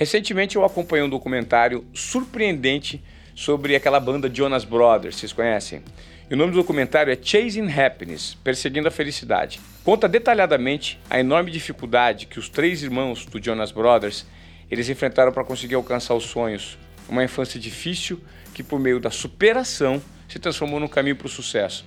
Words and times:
Recentemente 0.00 0.56
eu 0.56 0.64
acompanhei 0.64 1.04
um 1.04 1.10
documentário 1.10 1.84
surpreendente 1.92 3.04
sobre 3.34 3.76
aquela 3.76 4.00
banda 4.00 4.30
Jonas 4.32 4.64
Brothers, 4.64 5.16
vocês 5.16 5.30
conhecem? 5.30 5.82
E 6.30 6.32
o 6.32 6.38
nome 6.38 6.52
do 6.52 6.56
documentário 6.56 7.12
é 7.12 7.18
Chasing 7.22 7.70
Happiness, 7.70 8.34
Perseguindo 8.42 8.88
a 8.88 8.90
Felicidade. 8.90 9.60
Conta 9.84 10.08
detalhadamente 10.08 10.98
a 11.10 11.20
enorme 11.20 11.50
dificuldade 11.50 12.24
que 12.24 12.38
os 12.38 12.48
três 12.48 12.82
irmãos 12.82 13.26
do 13.26 13.44
Jonas 13.44 13.72
Brothers 13.72 14.24
eles 14.70 14.88
enfrentaram 14.88 15.32
para 15.32 15.44
conseguir 15.44 15.74
alcançar 15.74 16.14
os 16.14 16.24
sonhos. 16.24 16.78
Uma 17.06 17.22
infância 17.22 17.60
difícil 17.60 18.18
que 18.54 18.62
por 18.62 18.80
meio 18.80 19.00
da 19.00 19.10
superação 19.10 20.00
se 20.26 20.38
transformou 20.38 20.80
no 20.80 20.88
caminho 20.88 21.16
para 21.16 21.26
o 21.26 21.30
sucesso. 21.30 21.84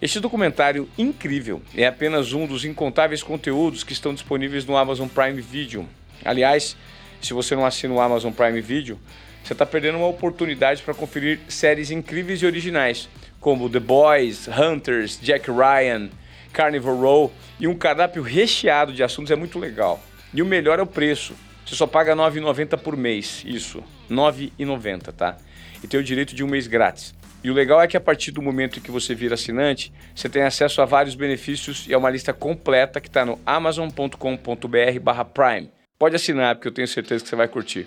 Este 0.00 0.20
documentário 0.20 0.88
incrível 0.96 1.60
é 1.74 1.84
apenas 1.84 2.32
um 2.32 2.46
dos 2.46 2.64
incontáveis 2.64 3.24
conteúdos 3.24 3.82
que 3.82 3.92
estão 3.92 4.14
disponíveis 4.14 4.64
no 4.64 4.76
Amazon 4.76 5.08
Prime 5.08 5.40
Video. 5.40 5.88
Aliás, 6.24 6.76
se 7.20 7.32
você 7.32 7.54
não 7.54 7.66
assina 7.66 7.94
o 7.94 8.00
Amazon 8.00 8.32
Prime 8.32 8.60
Video, 8.60 8.98
você 9.42 9.52
está 9.52 9.64
perdendo 9.64 9.98
uma 9.98 10.08
oportunidade 10.08 10.82
para 10.82 10.92
conferir 10.92 11.38
séries 11.48 11.90
incríveis 11.90 12.42
e 12.42 12.46
originais, 12.46 13.08
como 13.40 13.70
The 13.70 13.78
Boys, 13.78 14.48
Hunters, 14.48 15.20
Jack 15.20 15.48
Ryan, 15.50 16.10
Carnival 16.52 16.96
Row 16.96 17.32
e 17.60 17.68
um 17.68 17.74
cardápio 17.74 18.22
recheado 18.22 18.92
de 18.92 19.02
assuntos 19.02 19.30
é 19.30 19.36
muito 19.36 19.58
legal. 19.58 20.02
E 20.34 20.42
o 20.42 20.46
melhor 20.46 20.78
é 20.78 20.82
o 20.82 20.86
preço. 20.86 21.34
Você 21.64 21.74
só 21.74 21.86
paga 21.86 22.14
R$ 22.14 22.20
9,90 22.20 22.76
por 22.78 22.96
mês, 22.96 23.42
isso, 23.46 23.78
R$ 24.08 24.16
9,90, 24.16 25.12
tá? 25.12 25.36
E 25.82 25.86
tem 25.86 26.00
o 26.00 26.02
direito 26.02 26.34
de 26.34 26.42
um 26.42 26.48
mês 26.48 26.66
grátis. 26.66 27.14
E 27.44 27.50
o 27.50 27.54
legal 27.54 27.80
é 27.80 27.86
que 27.86 27.96
a 27.96 28.00
partir 28.00 28.32
do 28.32 28.42
momento 28.42 28.80
que 28.80 28.90
você 28.90 29.14
vira 29.14 29.34
assinante, 29.34 29.92
você 30.14 30.28
tem 30.28 30.42
acesso 30.42 30.82
a 30.82 30.84
vários 30.84 31.14
benefícios 31.14 31.86
e 31.88 31.94
a 31.94 31.98
uma 31.98 32.10
lista 32.10 32.32
completa 32.32 33.00
que 33.00 33.06
está 33.06 33.24
no 33.24 33.38
amazon.com.br/prime. 33.46 35.75
Pode 35.98 36.14
assinar, 36.14 36.54
porque 36.54 36.68
eu 36.68 36.72
tenho 36.72 36.86
certeza 36.86 37.24
que 37.24 37.30
você 37.30 37.36
vai 37.36 37.48
curtir. 37.48 37.86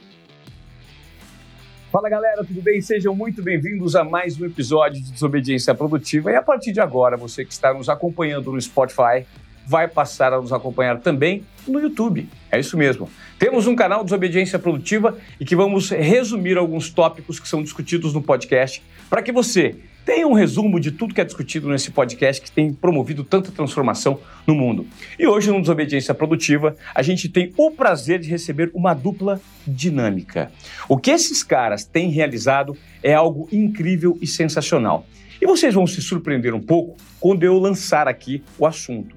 Fala 1.91 2.09
galera, 2.09 2.43
tudo 2.43 2.59
bem? 2.59 2.81
Sejam 2.81 3.15
muito 3.15 3.43
bem-vindos 3.43 3.95
a 3.95 4.03
mais 4.03 4.39
um 4.41 4.45
episódio 4.45 4.99
de 4.99 5.11
Desobediência 5.11 5.75
Produtiva. 5.75 6.31
E 6.31 6.35
a 6.35 6.41
partir 6.41 6.71
de 6.71 6.79
agora, 6.79 7.15
você 7.15 7.45
que 7.45 7.53
está 7.53 7.71
nos 7.71 7.87
acompanhando 7.87 8.51
no 8.51 8.59
Spotify, 8.59 9.27
vai 9.67 9.87
passar 9.87 10.33
a 10.33 10.41
nos 10.41 10.51
acompanhar 10.51 10.99
também 10.99 11.45
no 11.67 11.79
YouTube. 11.79 12.27
É 12.51 12.59
isso 12.59 12.75
mesmo. 12.75 13.07
Temos 13.37 13.67
um 13.67 13.75
canal 13.75 14.03
Desobediência 14.03 14.57
Produtiva 14.57 15.15
e 15.39 15.45
que 15.45 15.55
vamos 15.55 15.91
resumir 15.91 16.57
alguns 16.57 16.89
tópicos 16.89 17.39
que 17.39 17.47
são 17.47 17.61
discutidos 17.61 18.11
no 18.11 18.23
podcast 18.23 18.81
para 19.07 19.21
que 19.21 19.31
você 19.31 19.75
tem 20.09 20.25
um 20.25 20.33
resumo 20.33 20.79
de 20.79 20.89
tudo 20.89 21.13
que 21.13 21.21
é 21.21 21.23
discutido 21.23 21.69
nesse 21.69 21.91
podcast 21.91 22.41
que 22.41 22.51
tem 22.51 22.73
promovido 22.73 23.23
tanta 23.23 23.51
transformação 23.51 24.19
no 24.47 24.55
mundo. 24.55 24.87
E 25.19 25.27
hoje, 25.27 25.51
no 25.51 25.61
Desobediência 25.61 26.15
Produtiva, 26.15 26.75
a 26.95 27.03
gente 27.03 27.29
tem 27.29 27.53
o 27.55 27.69
prazer 27.69 28.19
de 28.19 28.27
receber 28.27 28.71
uma 28.73 28.95
dupla 28.95 29.39
dinâmica. 29.67 30.51
O 30.87 30.97
que 30.97 31.11
esses 31.11 31.43
caras 31.43 31.85
têm 31.85 32.09
realizado 32.09 32.75
é 33.03 33.13
algo 33.13 33.47
incrível 33.51 34.17
e 34.19 34.25
sensacional. 34.25 35.05
E 35.39 35.45
vocês 35.45 35.75
vão 35.75 35.85
se 35.85 36.01
surpreender 36.01 36.55
um 36.55 36.59
pouco 36.59 36.97
quando 37.19 37.43
eu 37.43 37.59
lançar 37.59 38.07
aqui 38.07 38.41
o 38.57 38.65
assunto. 38.65 39.15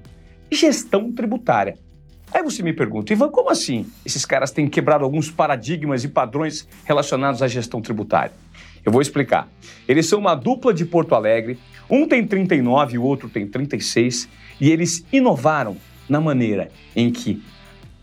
Gestão 0.51 1.11
tributária. 1.11 1.75
Aí 2.31 2.43
você 2.43 2.61
me 2.61 2.71
pergunta, 2.71 3.11
Ivan, 3.11 3.29
como 3.29 3.49
assim 3.49 3.87
esses 4.05 4.25
caras 4.25 4.51
têm 4.51 4.69
quebrado 4.69 5.03
alguns 5.03 5.31
paradigmas 5.31 6.03
e 6.03 6.07
padrões 6.07 6.67
relacionados 6.85 7.41
à 7.41 7.47
gestão 7.47 7.81
tributária? 7.81 8.31
Eu 8.85 8.91
vou 8.91 9.01
explicar. 9.01 9.49
Eles 9.87 10.07
são 10.07 10.19
uma 10.19 10.35
dupla 10.35 10.73
de 10.73 10.85
Porto 10.85 11.15
Alegre, 11.15 11.57
um 11.89 12.07
tem 12.07 12.25
39 12.25 12.95
e 12.95 12.97
o 12.97 13.03
outro 13.03 13.29
tem 13.29 13.47
36, 13.47 14.27
e 14.59 14.71
eles 14.71 15.05
inovaram 15.11 15.77
na 16.09 16.19
maneira 16.19 16.69
em 16.95 17.11
que 17.11 17.41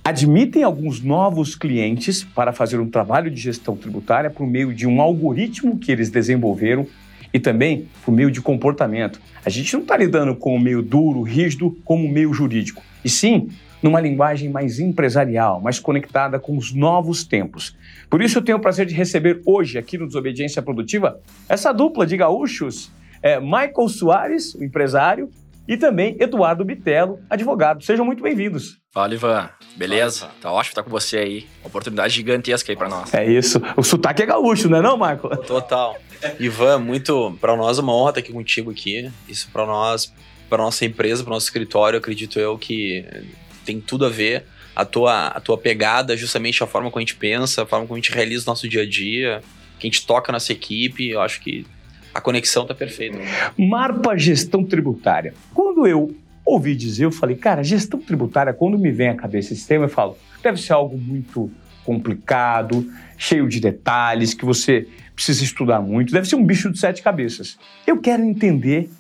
admitem 0.03 0.63
alguns 0.63 1.03
novos 1.03 1.55
clientes 1.55 2.25
para 2.25 2.53
fazer 2.53 2.81
um 2.81 2.89
trabalho 2.89 3.31
de 3.31 3.41
gestão 3.41 3.77
tributária 3.77 4.31
por 4.31 4.47
meio 4.47 4.73
de 4.73 4.87
um 4.87 5.01
algoritmo 5.01 5.79
que 5.79 5.93
eles 5.93 6.11
desenvolveram 6.11 6.87
e 7.33 7.39
também 7.39 7.87
por 8.05 8.13
meio 8.13 8.31
de 8.31 8.41
comportamento. 8.41 9.21
A 9.45 9.51
gente 9.51 9.73
não 9.75 9.83
está 9.83 9.97
lidando 9.97 10.35
com 10.35 10.55
o 10.55 10.61
meio 10.61 10.83
duro, 10.83 11.23
rígido, 11.23 11.79
como 11.85 12.07
o 12.07 12.11
meio 12.11 12.33
jurídico, 12.33 12.83
e 13.05 13.09
sim 13.09 13.51
numa 13.83 14.01
linguagem 14.01 14.51
mais 14.51 14.79
empresarial, 14.79 15.61
mais 15.61 15.79
conectada 15.79 16.39
com 16.39 16.57
os 16.57 16.73
novos 16.73 17.25
tempos. 17.25 17.77
Por 18.09 18.23
isso 18.23 18.39
eu 18.39 18.43
tenho 18.43 18.59
o 18.59 18.61
prazer 18.61 18.87
de 18.87 18.95
receber 18.95 19.41
hoje 19.47 19.79
aqui 19.79 19.97
no 19.97 20.07
Desobediência 20.07 20.63
Produtiva 20.63 21.21
essa 21.49 21.73
dupla 21.73 22.07
de 22.07 22.17
gaúchos, 22.17 22.91
é, 23.23 23.39
Michael 23.41 23.89
Soares, 23.89 24.55
o 24.55 24.65
empresário, 24.65 25.31
e 25.69 25.77
também 25.77 26.17
Eduardo 26.19 26.65
Bitelo, 26.65 27.21
advogado. 27.31 27.85
Sejam 27.85 28.05
muito 28.05 28.23
bem-vindos. 28.23 28.81
Fala, 28.93 29.15
Ivan. 29.15 29.49
Beleza? 29.77 30.27
Fala, 30.27 30.33
tá 30.41 30.53
ótimo 30.53 30.71
estar 30.71 30.83
com 30.83 30.91
você 30.91 31.19
aí. 31.19 31.47
Oportunidade 31.63 32.13
gigantesca 32.13 32.73
aí 32.73 32.77
para 32.77 32.89
nós. 32.89 33.15
É 33.15 33.25
isso. 33.25 33.63
O 33.77 33.83
sotaque 33.85 34.23
é 34.23 34.27
gaúcho, 34.27 34.69
não 34.69 34.79
é 34.79 34.83
não, 34.83 34.97
Michael? 34.97 35.37
Total. 35.47 35.97
Ivan, 36.41 36.81
muito 36.81 37.39
para 37.41 37.57
nós 37.57 37.79
é 37.79 37.83
uma 37.83 37.95
honra 37.95 38.11
estar 38.11 38.21
aqui 38.21 38.33
contigo 38.33 38.71
aqui. 38.71 39.11
Isso 39.29 39.49
para 39.53 39.65
nós, 39.65 40.13
para 40.49 40.59
nossa 40.59 40.85
empresa, 40.85 41.23
para 41.23 41.35
nosso 41.35 41.47
escritório, 41.47 41.99
acredito 41.99 42.41
eu 42.41 42.59
que 42.59 43.05
tem 43.71 43.81
tudo 43.81 44.05
a 44.05 44.09
ver. 44.09 44.45
A 44.75 44.85
tua, 44.85 45.29
a 45.29 45.41
tua 45.41 45.59
pegada, 45.59 46.17
justamente 46.17 46.63
a 46.63 46.67
forma 46.67 46.91
como 46.91 46.99
a 46.99 47.03
gente 47.03 47.17
pensa, 47.17 47.63
a 47.63 47.67
forma 47.67 47.87
como 47.87 47.97
a 47.97 48.01
gente 48.01 48.13
realiza 48.13 48.45
o 48.45 48.47
nosso 48.47 48.69
dia 48.69 48.83
a 48.83 48.89
dia, 48.89 49.43
que 49.79 49.87
a 49.87 49.91
gente 49.91 50.07
toca 50.07 50.33
nossa 50.33 50.53
equipe, 50.53 51.09
eu 51.09 51.21
acho 51.21 51.41
que 51.41 51.67
a 52.15 52.21
conexão 52.21 52.67
tá 52.67 52.75
perfeita. 52.75 53.19
Marpa 53.59 54.17
Gestão 54.17 54.65
Tributária. 54.65 55.35
Quando 55.53 55.87
eu 55.87 56.15
ouvi 56.45 56.75
dizer, 56.75 57.05
eu 57.05 57.13
falei, 57.13 57.37
cara, 57.37 57.63
gestão 57.63 58.01
tributária, 58.01 58.53
quando 58.53 58.79
me 58.79 58.91
vem 58.91 59.09
à 59.09 59.15
cabeça 59.15 59.53
esse 59.53 59.67
tema, 59.67 59.85
eu 59.85 59.89
falo, 59.89 60.17
deve 60.43 60.61
ser 60.61 60.73
algo 60.73 60.97
muito 60.99 61.51
complicado, 61.85 62.91
cheio 63.17 63.49
de 63.49 63.61
detalhes, 63.61 64.35
que 64.35 64.45
você 64.45 64.89
precisa 65.15 65.45
estudar 65.45 65.81
muito, 65.81 66.13
deve 66.13 66.29
ser 66.29 66.37
um 66.37 66.45
bicho 66.45 66.71
de 66.71 66.79
sete 66.79 67.03
cabeças. 67.03 67.59
Eu 67.87 68.01
quero 68.01 68.23
entender 68.25 68.91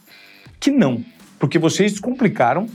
que 0.60 0.70
não, 0.70 1.04
porque 1.38 1.58
vocês 1.58 1.92
descomplicaram 1.92 2.68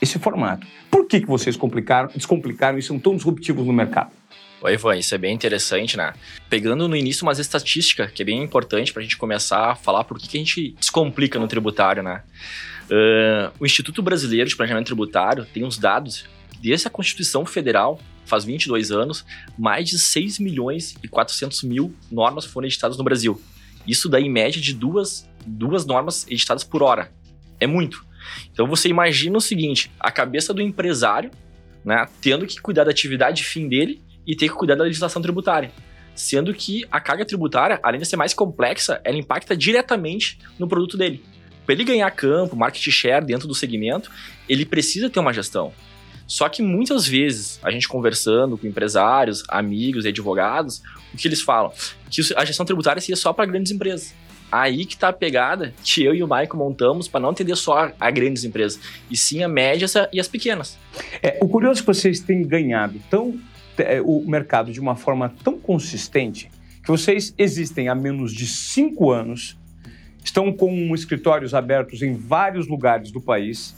esse 0.00 0.18
formato. 0.18 0.66
Por 0.90 1.06
que, 1.06 1.20
que 1.20 1.26
vocês 1.26 1.56
complicaram, 1.56 2.10
descomplicaram 2.14 2.78
e 2.78 2.82
são 2.82 2.98
tão 2.98 3.16
disruptivos 3.16 3.66
no 3.66 3.72
mercado? 3.72 4.10
Oi, 4.62 4.74
Ivan, 4.74 4.96
isso 4.96 5.14
é 5.14 5.18
bem 5.18 5.34
interessante, 5.34 5.96
né? 5.96 6.12
Pegando 6.50 6.86
no 6.86 6.94
início 6.94 7.22
umas 7.22 7.38
estatísticas, 7.38 8.10
que 8.10 8.20
é 8.20 8.24
bem 8.24 8.42
importante 8.42 8.92
para 8.92 9.00
a 9.00 9.02
gente 9.02 9.16
começar 9.16 9.70
a 9.70 9.74
falar 9.74 10.04
por 10.04 10.18
que, 10.18 10.28
que 10.28 10.36
a 10.36 10.40
gente 10.40 10.74
descomplica 10.78 11.38
no 11.38 11.48
tributário, 11.48 12.02
né? 12.02 12.22
Uh, 12.90 13.52
o 13.58 13.64
Instituto 13.64 14.02
Brasileiro 14.02 14.48
de 14.48 14.56
Planejamento 14.56 14.86
Tributário 14.86 15.46
tem 15.46 15.64
uns 15.64 15.78
dados, 15.78 16.26
desde 16.60 16.88
a 16.88 16.90
Constituição 16.90 17.46
Federal, 17.46 17.98
faz 18.26 18.44
22 18.44 18.90
anos, 18.90 19.24
mais 19.58 19.88
de 19.88 19.98
6 19.98 20.38
milhões 20.38 20.94
e 21.02 21.08
400 21.08 21.62
mil 21.62 21.94
normas 22.10 22.44
foram 22.44 22.66
editadas 22.66 22.98
no 22.98 23.04
Brasil. 23.04 23.40
Isso 23.86 24.08
dá 24.08 24.20
em 24.20 24.30
média 24.30 24.60
de 24.60 24.74
duas, 24.74 25.28
duas 25.46 25.86
normas 25.86 26.26
editadas 26.28 26.64
por 26.64 26.82
hora. 26.82 27.10
É 27.58 27.66
muito. 27.66 28.04
Então 28.52 28.66
você 28.66 28.88
imagina 28.88 29.36
o 29.36 29.40
seguinte: 29.40 29.90
a 29.98 30.10
cabeça 30.10 30.52
do 30.52 30.62
empresário, 30.62 31.30
né, 31.84 32.06
tendo 32.20 32.46
que 32.46 32.60
cuidar 32.60 32.84
da 32.84 32.90
atividade 32.90 33.44
fim 33.44 33.68
dele 33.68 34.02
e 34.26 34.36
ter 34.36 34.48
que 34.48 34.54
cuidar 34.54 34.74
da 34.74 34.84
legislação 34.84 35.20
tributária. 35.20 35.70
Sendo 36.14 36.52
que 36.52 36.86
a 36.90 37.00
carga 37.00 37.24
tributária, 37.24 37.80
além 37.82 38.00
de 38.00 38.06
ser 38.06 38.16
mais 38.16 38.34
complexa, 38.34 39.00
ela 39.04 39.16
impacta 39.16 39.56
diretamente 39.56 40.38
no 40.58 40.68
produto 40.68 40.96
dele. 40.96 41.24
Para 41.64 41.74
ele 41.74 41.84
ganhar 41.84 42.10
campo, 42.10 42.56
market 42.56 42.82
share 42.90 43.24
dentro 43.24 43.46
do 43.46 43.54
segmento, 43.54 44.10
ele 44.48 44.66
precisa 44.66 45.08
ter 45.08 45.20
uma 45.20 45.32
gestão. 45.32 45.72
Só 46.26 46.48
que 46.48 46.62
muitas 46.62 47.06
vezes, 47.06 47.58
a 47.62 47.70
gente 47.70 47.88
conversando 47.88 48.56
com 48.56 48.66
empresários, 48.66 49.42
amigos 49.48 50.04
e 50.04 50.08
advogados, 50.08 50.82
o 51.12 51.16
que 51.16 51.26
eles 51.26 51.42
falam? 51.42 51.72
Que 52.10 52.22
a 52.36 52.44
gestão 52.44 52.64
tributária 52.64 53.00
seria 53.00 53.16
só 53.16 53.32
para 53.32 53.46
grandes 53.46 53.72
empresas. 53.72 54.14
Aí 54.50 54.84
que 54.84 54.96
tá 54.96 55.08
a 55.08 55.12
pegada 55.12 55.72
que 55.84 56.04
eu 56.04 56.14
e 56.14 56.22
o 56.22 56.28
Maico 56.28 56.56
montamos 56.56 57.06
para 57.06 57.20
não 57.20 57.30
atender 57.30 57.56
só 57.56 57.92
a 57.98 58.10
grandes 58.10 58.44
empresas, 58.44 58.80
e 59.10 59.16
sim 59.16 59.42
a 59.42 59.48
médias 59.48 59.94
e 60.12 60.18
as 60.18 60.28
pequenas. 60.28 60.78
É, 61.22 61.38
o 61.40 61.48
curioso 61.48 61.80
é 61.80 61.82
que 61.82 61.86
vocês 61.86 62.20
têm 62.20 62.42
ganhado 62.42 63.00
tão, 63.08 63.38
é, 63.78 64.00
o 64.00 64.24
mercado 64.26 64.72
de 64.72 64.80
uma 64.80 64.96
forma 64.96 65.32
tão 65.42 65.58
consistente 65.58 66.50
que 66.82 66.88
vocês 66.88 67.34
existem 67.36 67.88
há 67.88 67.94
menos 67.94 68.32
de 68.32 68.46
cinco 68.46 69.10
anos, 69.10 69.56
estão 70.24 70.52
com 70.52 70.94
escritórios 70.94 71.54
abertos 71.54 72.02
em 72.02 72.14
vários 72.14 72.66
lugares 72.66 73.10
do 73.10 73.20
país, 73.20 73.76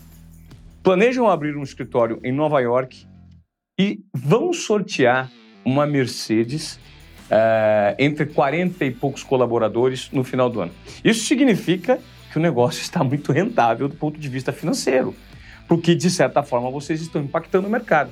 planejam 0.83 1.29
abrir 1.29 1.57
um 1.57 1.63
escritório 1.63 2.21
em 2.25 2.33
Nova 2.33 2.61
York 2.61 3.07
e 3.79 4.01
vão 4.15 4.53
sortear 4.53 5.31
uma 5.65 5.87
Mercedes 5.87 6.79
uh, 7.33 7.95
entre 7.99 8.27
40 8.27 8.85
e 8.85 8.91
poucos 8.91 9.23
colaboradores 9.23 10.11
no 10.13 10.23
final 10.23 10.51
do 10.51 10.61
ano. 10.61 10.73
Isso 11.03 11.25
significa 11.25 11.99
que 12.31 12.39
o 12.39 12.41
negócio 12.41 12.81
está 12.83 13.03
muito 13.03 13.33
rentável 13.33 13.89
do 13.89 13.97
ponto 13.97 14.21
de 14.21 14.29
vista 14.29 14.53
financeiro, 14.53 15.15
porque 15.67 15.95
de 15.95 16.11
certa 16.11 16.43
forma 16.43 16.71
vocês 16.71 17.01
estão 17.01 17.23
impactando 17.23 17.67
o 17.67 17.71
mercado. 17.71 18.11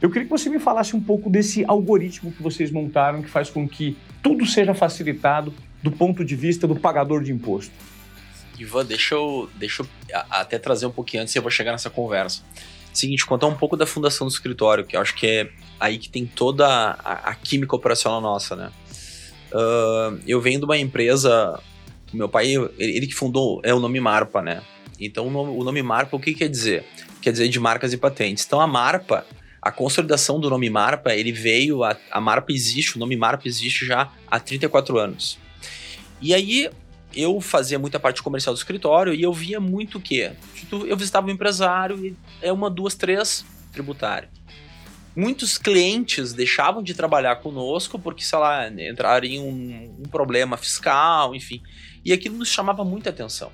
Eu 0.00 0.10
queria 0.10 0.24
que 0.24 0.30
você 0.30 0.48
me 0.48 0.60
falasse 0.60 0.94
um 0.94 1.00
pouco 1.00 1.28
desse 1.28 1.64
algoritmo 1.64 2.30
que 2.30 2.40
vocês 2.40 2.70
montaram 2.70 3.20
que 3.20 3.28
faz 3.28 3.50
com 3.50 3.68
que 3.68 3.96
tudo 4.22 4.46
seja 4.46 4.72
facilitado 4.72 5.52
do 5.82 5.90
ponto 5.90 6.24
de 6.24 6.36
vista 6.36 6.68
do 6.68 6.76
pagador 6.76 7.22
de 7.22 7.32
imposto. 7.32 7.72
Ivan, 8.56 8.84
deixa 8.84 9.14
eu, 9.14 9.48
deixa 9.56 9.82
eu 9.82 9.88
até 10.30 10.58
trazer 10.58 10.86
um 10.86 10.90
pouquinho 10.90 11.22
antes 11.22 11.34
e 11.34 11.38
eu 11.38 11.42
vou 11.42 11.50
chegar 11.50 11.72
nessa 11.72 11.90
conversa. 11.90 12.42
Seguinte, 12.92 13.24
contar 13.24 13.46
um 13.46 13.54
pouco 13.54 13.76
da 13.76 13.86
fundação 13.86 14.26
do 14.26 14.32
escritório, 14.32 14.84
que 14.84 14.96
eu 14.96 15.00
acho 15.00 15.14
que 15.14 15.26
é 15.26 15.50
aí 15.78 15.98
que 15.98 16.08
tem 16.08 16.26
toda 16.26 16.66
a, 16.66 17.30
a 17.30 17.34
química 17.34 17.76
operacional 17.76 18.20
nossa, 18.20 18.56
né? 18.56 18.70
Uh, 19.52 20.20
eu 20.26 20.40
venho 20.40 20.58
de 20.58 20.64
uma 20.64 20.76
empresa, 20.76 21.58
meu 22.12 22.28
pai, 22.28 22.54
ele, 22.54 22.70
ele, 22.78 23.06
que 23.06 23.14
fundou, 23.14 23.60
é 23.64 23.72
o 23.72 23.80
nome 23.80 24.00
Marpa, 24.00 24.42
né? 24.42 24.62
Então, 25.00 25.26
o 25.28 25.30
nome, 25.30 25.56
o 25.56 25.64
nome 25.64 25.82
Marpa, 25.82 26.16
o 26.16 26.20
que 26.20 26.34
quer 26.34 26.48
dizer? 26.48 26.84
Quer 27.22 27.32
dizer 27.32 27.48
de 27.48 27.60
marcas 27.60 27.92
e 27.92 27.96
patentes. 27.96 28.44
Então, 28.44 28.60
a 28.60 28.66
Marpa, 28.66 29.24
a 29.62 29.70
consolidação 29.70 30.40
do 30.40 30.50
nome 30.50 30.68
Marpa, 30.68 31.14
ele 31.14 31.32
veio, 31.32 31.84
a, 31.84 31.96
a 32.10 32.20
Marpa 32.20 32.52
existe, 32.52 32.96
o 32.96 32.98
nome 32.98 33.16
Marpa 33.16 33.46
existe 33.46 33.86
já 33.86 34.10
há 34.26 34.40
34 34.40 34.98
anos. 34.98 35.38
E 36.20 36.34
aí, 36.34 36.68
eu 37.14 37.40
fazia 37.40 37.78
muita 37.78 37.98
parte 37.98 38.22
comercial 38.22 38.54
do 38.54 38.58
escritório 38.58 39.14
e 39.14 39.22
eu 39.22 39.32
via 39.32 39.58
muito 39.58 39.98
o 39.98 40.00
quê? 40.00 40.32
Eu 40.70 40.96
visitava 40.96 41.26
um 41.26 41.30
empresário 41.30 42.04
e 42.04 42.16
é 42.42 42.52
uma, 42.52 42.68
duas, 42.68 42.94
três 42.94 43.44
tributário. 43.72 44.28
Muitos 45.16 45.58
clientes 45.58 46.32
deixavam 46.32 46.82
de 46.82 46.94
trabalhar 46.94 47.36
conosco 47.36 47.98
porque, 47.98 48.22
sei 48.22 48.38
lá, 48.38 48.68
entraram 48.68 49.26
em 49.26 49.40
um, 49.40 49.96
um 49.98 50.08
problema 50.08 50.56
fiscal, 50.56 51.34
enfim. 51.34 51.62
E 52.04 52.12
aquilo 52.12 52.36
nos 52.36 52.48
chamava 52.48 52.84
muita 52.84 53.10
atenção. 53.10 53.50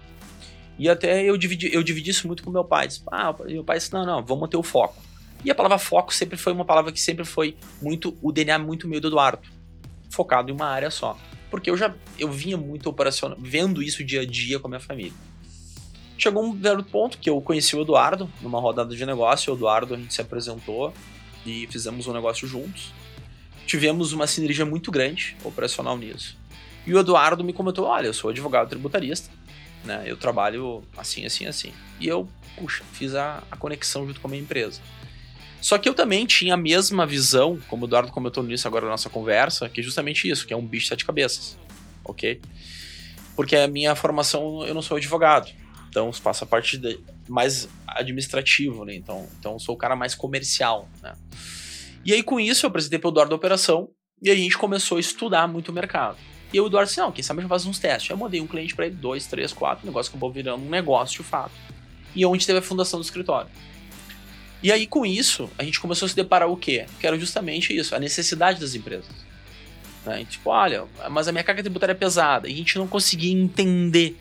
E 0.78 0.88
até 0.88 1.22
eu 1.22 1.36
dividi, 1.36 1.72
eu 1.72 1.82
dividi 1.82 2.10
isso 2.10 2.26
muito 2.26 2.42
com 2.42 2.50
meu 2.50 2.64
pai. 2.64 2.88
Disse, 2.88 3.02
ah, 3.10 3.34
meu 3.46 3.64
pai 3.64 3.78
disse, 3.78 3.92
não, 3.92 4.04
não, 4.04 4.22
vamos 4.22 4.42
manter 4.42 4.56
o 4.56 4.62
foco. 4.62 5.02
E 5.44 5.50
a 5.50 5.54
palavra 5.54 5.78
foco 5.78 6.12
sempre 6.12 6.36
foi 6.36 6.52
uma 6.52 6.64
palavra 6.64 6.90
que 6.90 7.00
sempre 7.00 7.24
foi 7.24 7.56
muito, 7.80 8.16
o 8.20 8.32
DNA 8.32 8.58
muito 8.58 8.88
meio 8.88 9.00
do 9.00 9.08
Eduardo. 9.08 9.48
Focado 10.10 10.50
em 10.50 10.54
uma 10.54 10.66
área 10.66 10.90
só 10.90 11.16
porque 11.54 11.70
eu 11.70 11.76
já 11.76 11.94
eu 12.18 12.32
vinha 12.32 12.56
muito 12.56 12.88
operacional, 12.88 13.38
vendo 13.40 13.80
isso 13.80 14.02
dia 14.02 14.22
a 14.22 14.26
dia 14.26 14.58
com 14.58 14.66
a 14.66 14.70
minha 14.70 14.80
família. 14.80 15.12
Chegou 16.18 16.42
um 16.42 16.52
belo 16.52 16.82
ponto 16.82 17.16
que 17.16 17.30
eu 17.30 17.40
conheci 17.40 17.76
o 17.76 17.82
Eduardo 17.82 18.28
numa 18.42 18.58
rodada 18.58 18.92
de 18.92 19.06
negócio, 19.06 19.52
o 19.52 19.56
Eduardo 19.56 19.94
a 19.94 19.96
gente 19.96 20.12
se 20.12 20.20
apresentou 20.20 20.92
e 21.46 21.68
fizemos 21.68 22.08
um 22.08 22.12
negócio 22.12 22.48
juntos. 22.48 22.92
Tivemos 23.68 24.12
uma 24.12 24.26
sinergia 24.26 24.66
muito 24.66 24.90
grande 24.90 25.36
operacional 25.44 25.96
nisso. 25.96 26.36
E 26.84 26.92
o 26.92 26.98
Eduardo 26.98 27.44
me 27.44 27.52
comentou: 27.52 27.86
"Olha, 27.86 28.08
eu 28.08 28.14
sou 28.14 28.30
advogado 28.30 28.68
tributarista, 28.68 29.30
né? 29.84 30.02
Eu 30.06 30.16
trabalho 30.16 30.82
assim, 30.96 31.24
assim, 31.24 31.46
assim". 31.46 31.72
E 32.00 32.08
eu, 32.08 32.28
puxa, 32.56 32.82
fiz 32.92 33.14
a, 33.14 33.44
a 33.48 33.56
conexão 33.56 34.08
junto 34.08 34.20
com 34.20 34.26
a 34.26 34.30
minha 34.30 34.42
empresa. 34.42 34.80
Só 35.64 35.78
que 35.78 35.88
eu 35.88 35.94
também 35.94 36.26
tinha 36.26 36.52
a 36.52 36.58
mesma 36.58 37.06
visão, 37.06 37.58
como 37.68 37.84
o 37.84 37.88
Eduardo 37.88 38.12
comentou 38.12 38.42
nisso 38.42 38.68
agora 38.68 38.84
na 38.84 38.90
nossa 38.90 39.08
conversa, 39.08 39.66
que 39.66 39.80
é 39.80 39.82
justamente 39.82 40.28
isso, 40.28 40.46
que 40.46 40.52
é 40.52 40.56
um 40.56 40.66
bicho 40.66 40.82
de 40.82 40.88
sete 40.90 41.06
cabeças, 41.06 41.56
ok? 42.04 42.38
Porque 43.34 43.56
a 43.56 43.66
minha 43.66 43.94
formação, 43.94 44.62
eu 44.66 44.74
não 44.74 44.82
sou 44.82 44.98
advogado, 44.98 45.50
então 45.88 46.10
passa 46.22 46.44
a 46.44 46.46
parte 46.46 46.76
de, 46.76 47.00
mais 47.26 47.66
administrativo, 47.86 48.84
né? 48.84 48.94
Então, 48.94 49.26
então 49.40 49.58
sou 49.58 49.74
o 49.74 49.78
cara 49.78 49.96
mais 49.96 50.14
comercial, 50.14 50.86
né? 51.02 51.14
E 52.04 52.12
aí 52.12 52.22
com 52.22 52.38
isso 52.38 52.66
eu 52.66 52.68
apresentei 52.68 52.98
para 52.98 53.08
o 53.08 53.10
Eduardo 53.10 53.32
a 53.32 53.36
operação 53.36 53.88
e 54.20 54.30
a 54.30 54.34
gente 54.34 54.58
começou 54.58 54.98
a 54.98 55.00
estudar 55.00 55.48
muito 55.48 55.70
o 55.70 55.72
mercado. 55.72 56.18
E 56.52 56.60
o 56.60 56.66
Eduardo 56.66 56.88
disse, 56.88 57.00
não, 57.00 57.10
quem 57.10 57.24
sabe 57.24 57.38
a 57.38 57.40
gente 57.40 57.48
faz 57.48 57.64
uns 57.64 57.78
testes. 57.78 58.10
Eu 58.10 58.18
mandei 58.18 58.42
um 58.42 58.46
cliente 58.46 58.74
para 58.74 58.84
ele, 58.84 58.96
dois, 58.96 59.26
três, 59.26 59.50
quatro, 59.50 59.86
negócio 59.86 60.10
acabou 60.10 60.30
virando 60.30 60.62
um 60.62 60.68
negócio 60.68 61.22
de 61.22 61.26
fato. 61.26 61.54
E 62.14 62.26
onde 62.26 62.46
teve 62.46 62.58
a 62.58 62.62
fundação 62.62 63.00
do 63.00 63.02
escritório. 63.02 63.48
E 64.64 64.72
aí, 64.72 64.86
com 64.86 65.04
isso, 65.04 65.50
a 65.58 65.62
gente 65.62 65.78
começou 65.78 66.06
a 66.06 66.08
se 66.08 66.16
deparar 66.16 66.48
o 66.48 66.56
quê? 66.56 66.86
Que 66.98 67.06
era 67.06 67.18
justamente 67.18 67.76
isso, 67.76 67.94
a 67.94 67.98
necessidade 67.98 68.58
das 68.58 68.74
empresas. 68.74 69.10
Né? 70.06 70.24
Tipo, 70.24 70.48
olha, 70.48 70.86
mas 71.10 71.28
a 71.28 71.32
minha 71.32 71.44
carga 71.44 71.62
tributária 71.62 71.92
é 71.92 71.94
pesada. 71.94 72.48
E 72.48 72.54
a 72.54 72.56
gente 72.56 72.78
não 72.78 72.88
conseguia 72.88 73.30
entender 73.30 74.16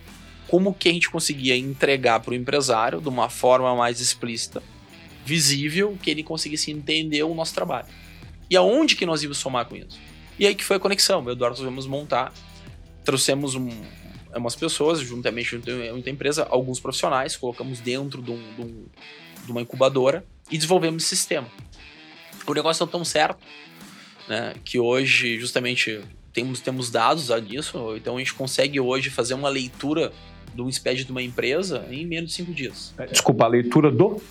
como 0.50 0.74
que 0.74 0.90
a 0.90 0.92
gente 0.92 1.10
conseguia 1.10 1.56
entregar 1.56 2.20
para 2.20 2.32
o 2.32 2.34
empresário 2.34 3.00
de 3.00 3.08
uma 3.08 3.30
forma 3.30 3.74
mais 3.74 4.02
explícita, 4.02 4.62
visível, 5.26 5.98
que 6.02 6.12
ele 6.12 6.24
conseguisse 6.24 6.72
entender 6.72 7.24
o 7.24 7.34
nosso 7.34 7.56
trabalho. 7.56 7.88
E 8.50 8.58
aonde 8.58 8.98
que 8.98 9.06
nós 9.06 9.24
íamos 9.24 9.38
somar 9.38 9.66
com 9.66 9.78
isso? 9.78 9.98
E 10.38 10.46
aí 10.46 10.54
que 10.54 10.66
foi 10.66 10.76
a 10.76 10.80
conexão. 10.80 11.24
O 11.24 11.32
Eduardo 11.32 11.56
resolvemos 11.56 11.88
montar, 11.88 12.34
trouxemos 13.06 13.56
um, 13.56 13.70
umas 14.36 14.58
pessoas, 14.58 15.00
juntamente 15.00 15.58
com 15.58 15.72
muita 15.94 16.10
empresa, 16.10 16.46
alguns 16.50 16.82
profissionais, 16.82 17.38
colocamos 17.38 17.80
dentro 17.80 18.22
de, 18.22 18.32
um, 18.32 18.56
de, 18.56 18.62
um, 18.62 18.86
de 19.46 19.52
uma 19.54 19.62
incubadora 19.62 20.26
e 20.52 20.58
desenvolvemos 20.58 21.04
esse 21.04 21.16
sistema. 21.16 21.48
O 22.46 22.54
negócio 22.54 22.86
não 22.86 22.92
tão 22.92 23.06
certo, 23.06 23.44
né, 24.28 24.54
que 24.64 24.80
hoje 24.80 25.40
justamente 25.40 26.02
temos, 26.34 26.60
temos 26.60 26.90
dados 26.90 27.30
disso, 27.48 27.96
então 27.96 28.18
a 28.18 28.20
gente 28.20 28.34
consegue 28.34 28.80
hoje 28.80 29.10
fazer 29.10 29.34
uma 29.34 29.50
leitura 29.50 30.12
um 30.62 30.72
SPED 30.72 31.06
de 31.06 31.12
uma 31.12 31.22
empresa 31.22 31.86
em 31.90 32.06
menos 32.06 32.30
de 32.30 32.36
cinco 32.36 32.54
dias. 32.54 32.94
É, 32.98 33.08
desculpa, 33.08 33.46
a 33.46 33.48
leitura 33.48 33.90
do? 33.90 34.22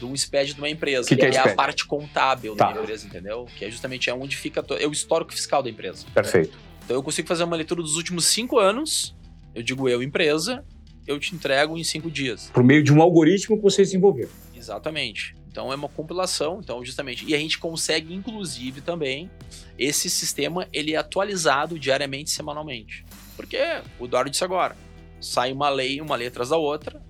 Do 0.00 0.16
SPED 0.16 0.54
de 0.54 0.60
uma 0.60 0.68
empresa, 0.68 1.08
que, 1.08 1.16
que, 1.16 1.24
é, 1.24 1.34
é, 1.34 1.38
a 1.38 1.54
parte 1.54 1.84
contábil 1.86 2.54
tá. 2.54 2.72
da 2.72 2.80
empresa, 2.80 3.06
entendeu? 3.06 3.46
Que 3.56 3.64
é 3.64 3.70
justamente 3.70 4.08
é 4.08 4.14
onde 4.14 4.36
fica 4.36 4.64
é 4.78 4.86
o 4.86 4.92
histórico 4.92 5.32
fiscal 5.32 5.62
da 5.62 5.70
empresa. 5.70 6.06
Perfeito. 6.14 6.56
Então 6.84 6.96
eu 6.96 7.02
consigo 7.02 7.26
fazer 7.26 7.44
uma 7.44 7.56
leitura 7.56 7.82
dos 7.82 7.96
últimos 7.96 8.26
cinco 8.26 8.58
anos, 8.58 9.14
eu 9.54 9.62
digo 9.62 9.88
eu, 9.88 10.02
empresa, 10.02 10.64
eu 11.06 11.18
te 11.18 11.34
entrego 11.34 11.76
em 11.76 11.84
cinco 11.84 12.10
dias. 12.10 12.50
Por 12.52 12.62
meio 12.62 12.82
de 12.82 12.92
um 12.92 13.00
algoritmo 13.00 13.56
que 13.56 13.62
você 13.62 13.82
desenvolveu. 13.82 14.28
Exatamente. 14.54 15.34
Então 15.56 15.72
é 15.72 15.74
uma 15.74 15.88
compilação, 15.88 16.60
então 16.62 16.84
justamente, 16.84 17.24
e 17.26 17.34
a 17.34 17.38
gente 17.38 17.58
consegue 17.58 18.12
inclusive 18.12 18.82
também 18.82 19.30
esse 19.78 20.10
sistema 20.10 20.68
ele 20.70 20.92
é 20.92 20.98
atualizado 20.98 21.78
diariamente, 21.78 22.28
semanalmente. 22.28 23.06
Porque 23.34 23.56
o 23.98 24.04
Eduardo 24.04 24.28
disse 24.28 24.44
agora, 24.44 24.76
sai 25.18 25.52
uma 25.52 25.70
lei, 25.70 25.98
uma 26.02 26.14
lei 26.14 26.28
atrás 26.28 26.50
da 26.50 26.58
outra, 26.58 27.00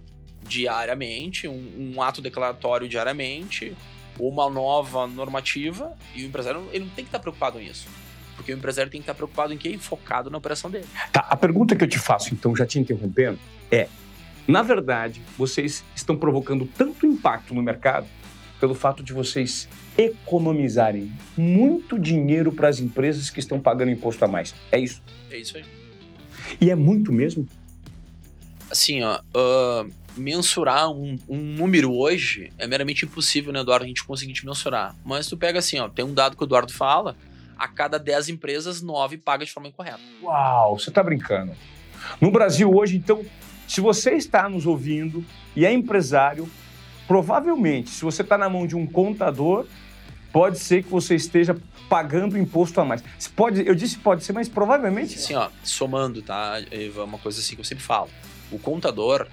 diariamente, 0.45 1.49
um, 1.49 1.93
um 1.97 2.01
ato 2.01 2.23
declaratório 2.23 2.89
diariamente, 2.89 3.77
uma 4.17 4.49
nova 4.49 5.09
normativa, 5.09 5.93
e 6.15 6.23
o 6.23 6.27
empresário 6.27 6.69
ele 6.73 6.85
não 6.85 6.93
tem 6.93 7.05
que 7.05 7.09
estar 7.09 7.19
preocupado 7.19 7.59
nisso. 7.59 7.89
Porque 8.37 8.55
o 8.55 8.57
empresário 8.57 8.93
tem 8.93 9.01
que 9.01 9.03
estar 9.03 9.15
preocupado 9.15 9.53
em 9.53 9.59
quê? 9.59 9.77
Focado 9.77 10.31
na 10.31 10.39
operação 10.39 10.71
dele. 10.71 10.87
Tá, 11.11 11.27
a 11.29 11.37
pergunta 11.37 11.75
que 11.75 11.83
eu 11.83 11.89
te 11.89 11.99
faço, 11.99 12.33
então, 12.33 12.55
já 12.55 12.65
te 12.65 12.79
interrompendo, 12.79 13.41
é: 13.73 13.89
na 14.47 14.63
verdade, 14.63 15.21
vocês 15.37 15.83
estão 15.97 16.17
provocando 16.17 16.65
tanto 16.77 17.07
impacto 17.07 17.53
no 17.53 17.61
mercado 17.61 18.07
pelo 18.61 18.75
fato 18.75 19.03
de 19.03 19.13
vocês 19.13 19.69
economizarem 19.97 21.13
muito 21.37 21.99
dinheiro 21.99 22.53
para 22.53 22.69
as 22.69 22.81
empresas 22.81 23.31
que 23.31 23.41
estão 23.41 23.61
pagando 23.61 23.91
imposto 23.91 24.25
a 24.25 24.29
mais. 24.29 24.55
É 24.71 24.79
isso? 24.79 25.03
É 25.31 25.39
isso 25.39 25.57
aí. 25.57 25.65
E 26.61 26.71
é 26.71 26.75
muito 26.75 27.13
mesmo? 27.13 27.47
Assim, 28.71 29.03
ó, 29.03 29.21
uh, 29.21 29.91
mensurar 30.17 30.91
um, 30.91 31.19
um, 31.29 31.39
número 31.39 31.93
hoje 31.95 32.53
é 32.59 32.67
meramente 32.67 33.05
impossível, 33.05 33.53
né, 33.53 33.61
Eduardo? 33.61 33.85
A 33.85 33.89
gente 33.89 34.05
conseguir 34.05 34.33
te 34.33 34.45
mensurar. 34.45 34.95
Mas 35.05 35.27
tu 35.27 35.37
pega 35.37 35.59
assim, 35.59 35.79
ó, 35.79 35.89
tem 35.89 36.05
um 36.05 36.15
dado 36.15 36.37
que 36.37 36.43
o 36.43 36.47
Eduardo 36.47 36.73
fala, 36.73 37.17
a 37.59 37.69
cada 37.69 37.99
10 37.99 38.31
empresas, 38.31 38.83
9 38.83 39.19
paga 39.19 39.45
de 39.45 39.53
forma 39.53 39.69
incorreta. 39.69 40.01
Uau, 40.23 40.79
você 40.79 40.91
está 40.91 41.03
brincando. 41.03 41.53
No 42.21 42.31
Brasil 42.31 42.71
hoje, 42.73 42.97
então, 42.97 43.25
se 43.67 43.81
você 43.81 44.13
está 44.13 44.49
nos 44.49 44.67
ouvindo 44.67 45.25
e 45.55 45.65
é 45.65 45.73
empresário, 45.73 46.49
Provavelmente, 47.07 47.91
se 47.91 48.05
você 48.05 48.23
está 48.23 48.37
na 48.37 48.49
mão 48.49 48.67
de 48.67 48.77
um 48.77 48.87
contador, 48.87 49.67
pode 50.33 50.59
ser 50.59 50.83
que 50.83 50.91
você 50.91 51.15
esteja 51.15 51.57
pagando 51.89 52.37
imposto 52.37 52.81
a 52.81 52.85
mais. 52.85 53.03
Pode, 53.35 53.67
eu 53.67 53.75
disse 53.75 53.99
pode 53.99 54.25
ser, 54.25 54.33
mas 54.33 54.49
provavelmente. 54.49 55.19
Sim, 55.19 55.35
ó, 55.35 55.49
somando, 55.63 56.21
tá, 56.21 56.61
Eva, 56.71 57.05
uma 57.05 57.19
coisa 57.19 57.41
assim 57.41 57.55
que 57.55 57.61
eu 57.61 57.65
sempre 57.65 57.85
falo. 57.85 58.09
O 58.51 58.59
contador, 58.59 59.27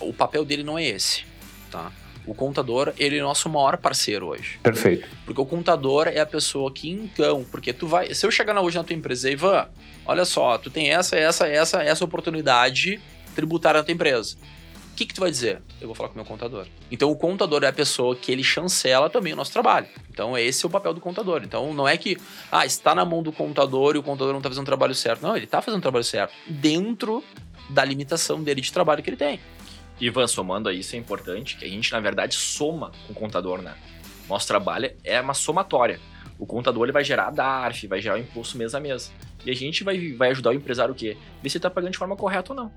o 0.00 0.12
papel 0.12 0.44
dele 0.44 0.62
não 0.62 0.78
é 0.78 0.84
esse, 0.84 1.24
tá? 1.70 1.92
O 2.26 2.34
contador, 2.34 2.92
ele 2.98 3.18
é 3.18 3.22
nosso 3.22 3.48
maior 3.48 3.78
parceiro 3.78 4.26
hoje. 4.26 4.58
Perfeito. 4.62 5.08
Porque 5.24 5.40
o 5.40 5.46
contador 5.46 6.08
é 6.08 6.20
a 6.20 6.26
pessoa 6.26 6.70
que, 6.70 6.90
então, 6.90 7.44
porque 7.50 7.72
tu 7.72 7.86
vai. 7.86 8.12
Se 8.14 8.26
eu 8.26 8.30
chegar 8.30 8.58
hoje 8.60 8.76
na 8.76 8.84
tua 8.84 8.94
empresa, 8.94 9.30
Ivan, 9.30 9.66
olha 10.04 10.24
só, 10.26 10.58
tu 10.58 10.70
tem 10.70 10.90
essa, 10.90 11.16
essa, 11.16 11.46
essa, 11.46 11.82
essa 11.82 12.04
oportunidade 12.04 13.00
tributária 13.34 13.78
na 13.78 13.84
tua 13.84 13.94
empresa 13.94 14.36
que, 14.98 15.06
que 15.06 15.14
tu 15.14 15.20
vai 15.20 15.30
dizer? 15.30 15.62
Eu 15.80 15.86
vou 15.86 15.94
falar 15.94 16.08
com 16.08 16.16
o 16.16 16.18
meu 16.18 16.24
contador. 16.24 16.66
Então 16.90 17.08
o 17.08 17.14
contador 17.14 17.62
é 17.62 17.68
a 17.68 17.72
pessoa 17.72 18.16
que 18.16 18.32
ele 18.32 18.42
chancela 18.42 19.08
também 19.08 19.32
o 19.32 19.36
nosso 19.36 19.52
trabalho. 19.52 19.86
Então 20.10 20.36
esse 20.36 20.64
é 20.64 20.66
o 20.66 20.70
papel 20.70 20.92
do 20.92 21.00
contador. 21.00 21.42
Então 21.44 21.72
não 21.72 21.86
é 21.86 21.96
que, 21.96 22.18
ah, 22.50 22.66
está 22.66 22.96
na 22.96 23.04
mão 23.04 23.22
do 23.22 23.30
contador 23.30 23.94
e 23.94 23.98
o 23.98 24.02
contador 24.02 24.32
não 24.32 24.40
está 24.40 24.48
fazendo 24.48 24.64
o 24.64 24.66
trabalho 24.66 24.94
certo. 24.96 25.22
Não, 25.22 25.36
ele 25.36 25.44
está 25.44 25.62
fazendo 25.62 25.78
o 25.78 25.82
trabalho 25.82 26.04
certo. 26.04 26.34
Dentro 26.48 27.22
da 27.70 27.84
limitação 27.84 28.42
dele 28.42 28.60
de 28.60 28.72
trabalho 28.72 29.00
que 29.00 29.08
ele 29.08 29.16
tem. 29.16 29.38
Ivan, 30.00 30.26
somando 30.26 30.68
a 30.68 30.72
isso, 30.72 30.96
é 30.96 30.98
importante 30.98 31.56
que 31.56 31.64
a 31.64 31.68
gente, 31.68 31.92
na 31.92 32.00
verdade, 32.00 32.34
soma 32.34 32.90
com 33.06 33.12
o 33.12 33.14
contador, 33.14 33.62
né? 33.62 33.76
Nosso 34.28 34.48
trabalho 34.48 34.90
é 35.04 35.20
uma 35.20 35.34
somatória. 35.34 36.00
O 36.38 36.46
contador 36.46 36.84
ele 36.84 36.92
vai 36.92 37.02
gerar 37.02 37.28
a 37.28 37.30
DARF, 37.30 37.86
vai 37.86 38.00
gerar 38.00 38.16
o 38.16 38.18
imposto 38.18 38.56
mês 38.56 38.74
a 38.74 38.80
mês. 38.80 39.12
E 39.44 39.50
a 39.50 39.54
gente 39.54 39.82
vai, 39.82 40.12
vai 40.12 40.30
ajudar 40.30 40.50
o 40.50 40.54
empresário 40.54 40.92
o 40.92 40.96
quê? 40.96 41.16
Ver 41.42 41.48
se 41.48 41.58
está 41.58 41.68
pagando 41.68 41.92
de 41.92 41.98
forma 41.98 42.16
correta 42.16 42.52
ou 42.52 42.56
não. 42.56 42.72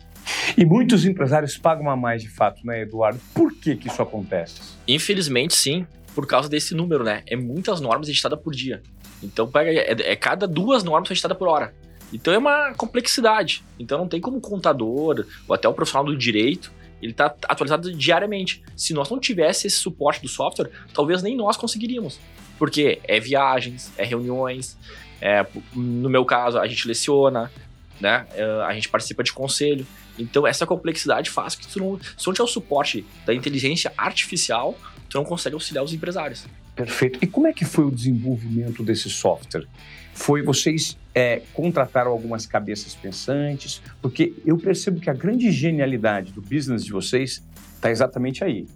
E 0.57 0.65
muitos 0.65 1.05
empresários 1.05 1.57
pagam 1.57 1.89
a 1.89 1.95
mais 1.95 2.21
de 2.21 2.29
fato, 2.29 2.65
né, 2.65 2.81
Eduardo? 2.81 3.19
Por 3.33 3.53
que, 3.53 3.75
que 3.75 3.87
isso 3.87 4.01
acontece? 4.01 4.61
Infelizmente, 4.87 5.55
sim, 5.55 5.85
por 6.15 6.25
causa 6.25 6.49
desse 6.49 6.73
número, 6.73 7.03
né? 7.03 7.23
É 7.27 7.35
muitas 7.35 7.79
normas 7.79 8.09
editadas 8.09 8.39
por 8.39 8.53
dia. 8.53 8.81
Então, 9.21 9.49
pega, 9.49 9.69
é, 9.71 10.11
é 10.11 10.15
cada 10.15 10.47
duas 10.47 10.83
normas 10.83 11.09
editadas 11.11 11.37
por 11.37 11.47
hora. 11.47 11.73
Então 12.13 12.33
é 12.33 12.37
uma 12.37 12.73
complexidade. 12.73 13.63
Então 13.79 13.97
não 13.97 14.07
tem 14.07 14.19
como 14.19 14.37
o 14.37 14.41
contador 14.41 15.25
ou 15.47 15.55
até 15.55 15.67
o 15.67 15.73
profissional 15.73 16.05
do 16.05 16.17
direito 16.17 16.71
Ele 17.01 17.11
está 17.11 17.33
atualizado 17.47 17.93
diariamente. 17.93 18.61
Se 18.75 18.93
nós 18.93 19.09
não 19.09 19.19
tivéssemos 19.19 19.73
esse 19.73 19.81
suporte 19.81 20.21
do 20.21 20.27
software, 20.27 20.69
talvez 20.93 21.23
nem 21.23 21.35
nós 21.35 21.57
conseguiríamos. 21.57 22.19
Porque 22.61 23.01
é 23.05 23.19
viagens, 23.19 23.91
é 23.97 24.05
reuniões, 24.05 24.77
é, 25.19 25.43
no 25.73 26.07
meu 26.07 26.23
caso, 26.23 26.59
a 26.59 26.67
gente 26.67 26.87
leciona, 26.87 27.51
né? 27.99 28.27
É, 28.35 28.43
a 28.61 28.71
gente 28.75 28.87
participa 28.87 29.23
de 29.23 29.33
conselho. 29.33 29.83
Então, 30.15 30.45
essa 30.45 30.63
complexidade 30.67 31.31
faz 31.31 31.55
que 31.55 31.67
tu 31.67 31.79
não, 31.79 31.99
se 31.99 32.27
não 32.27 32.31
tiver 32.31 32.43
o 32.43 32.47
suporte 32.47 33.03
da 33.25 33.33
inteligência 33.33 33.91
artificial, 33.97 34.77
tu 35.09 35.17
não 35.17 35.25
consegue 35.25 35.55
auxiliar 35.55 35.83
os 35.83 35.91
empresários. 35.91 36.45
Perfeito. 36.75 37.17
E 37.19 37.25
como 37.25 37.47
é 37.47 37.51
que 37.51 37.65
foi 37.65 37.83
o 37.83 37.89
desenvolvimento 37.89 38.83
desse 38.83 39.09
software? 39.09 39.65
Foi 40.13 40.43
vocês 40.43 40.95
é, 41.15 41.41
contrataram 41.55 42.11
algumas 42.11 42.45
cabeças 42.45 42.93
pensantes? 42.93 43.81
Porque 43.99 44.35
eu 44.45 44.55
percebo 44.55 45.01
que 45.01 45.09
a 45.09 45.13
grande 45.13 45.51
genialidade 45.51 46.31
do 46.31 46.43
business 46.43 46.85
de 46.85 46.91
vocês 46.91 47.41
está 47.73 47.89
exatamente 47.89 48.43
aí. 48.43 48.67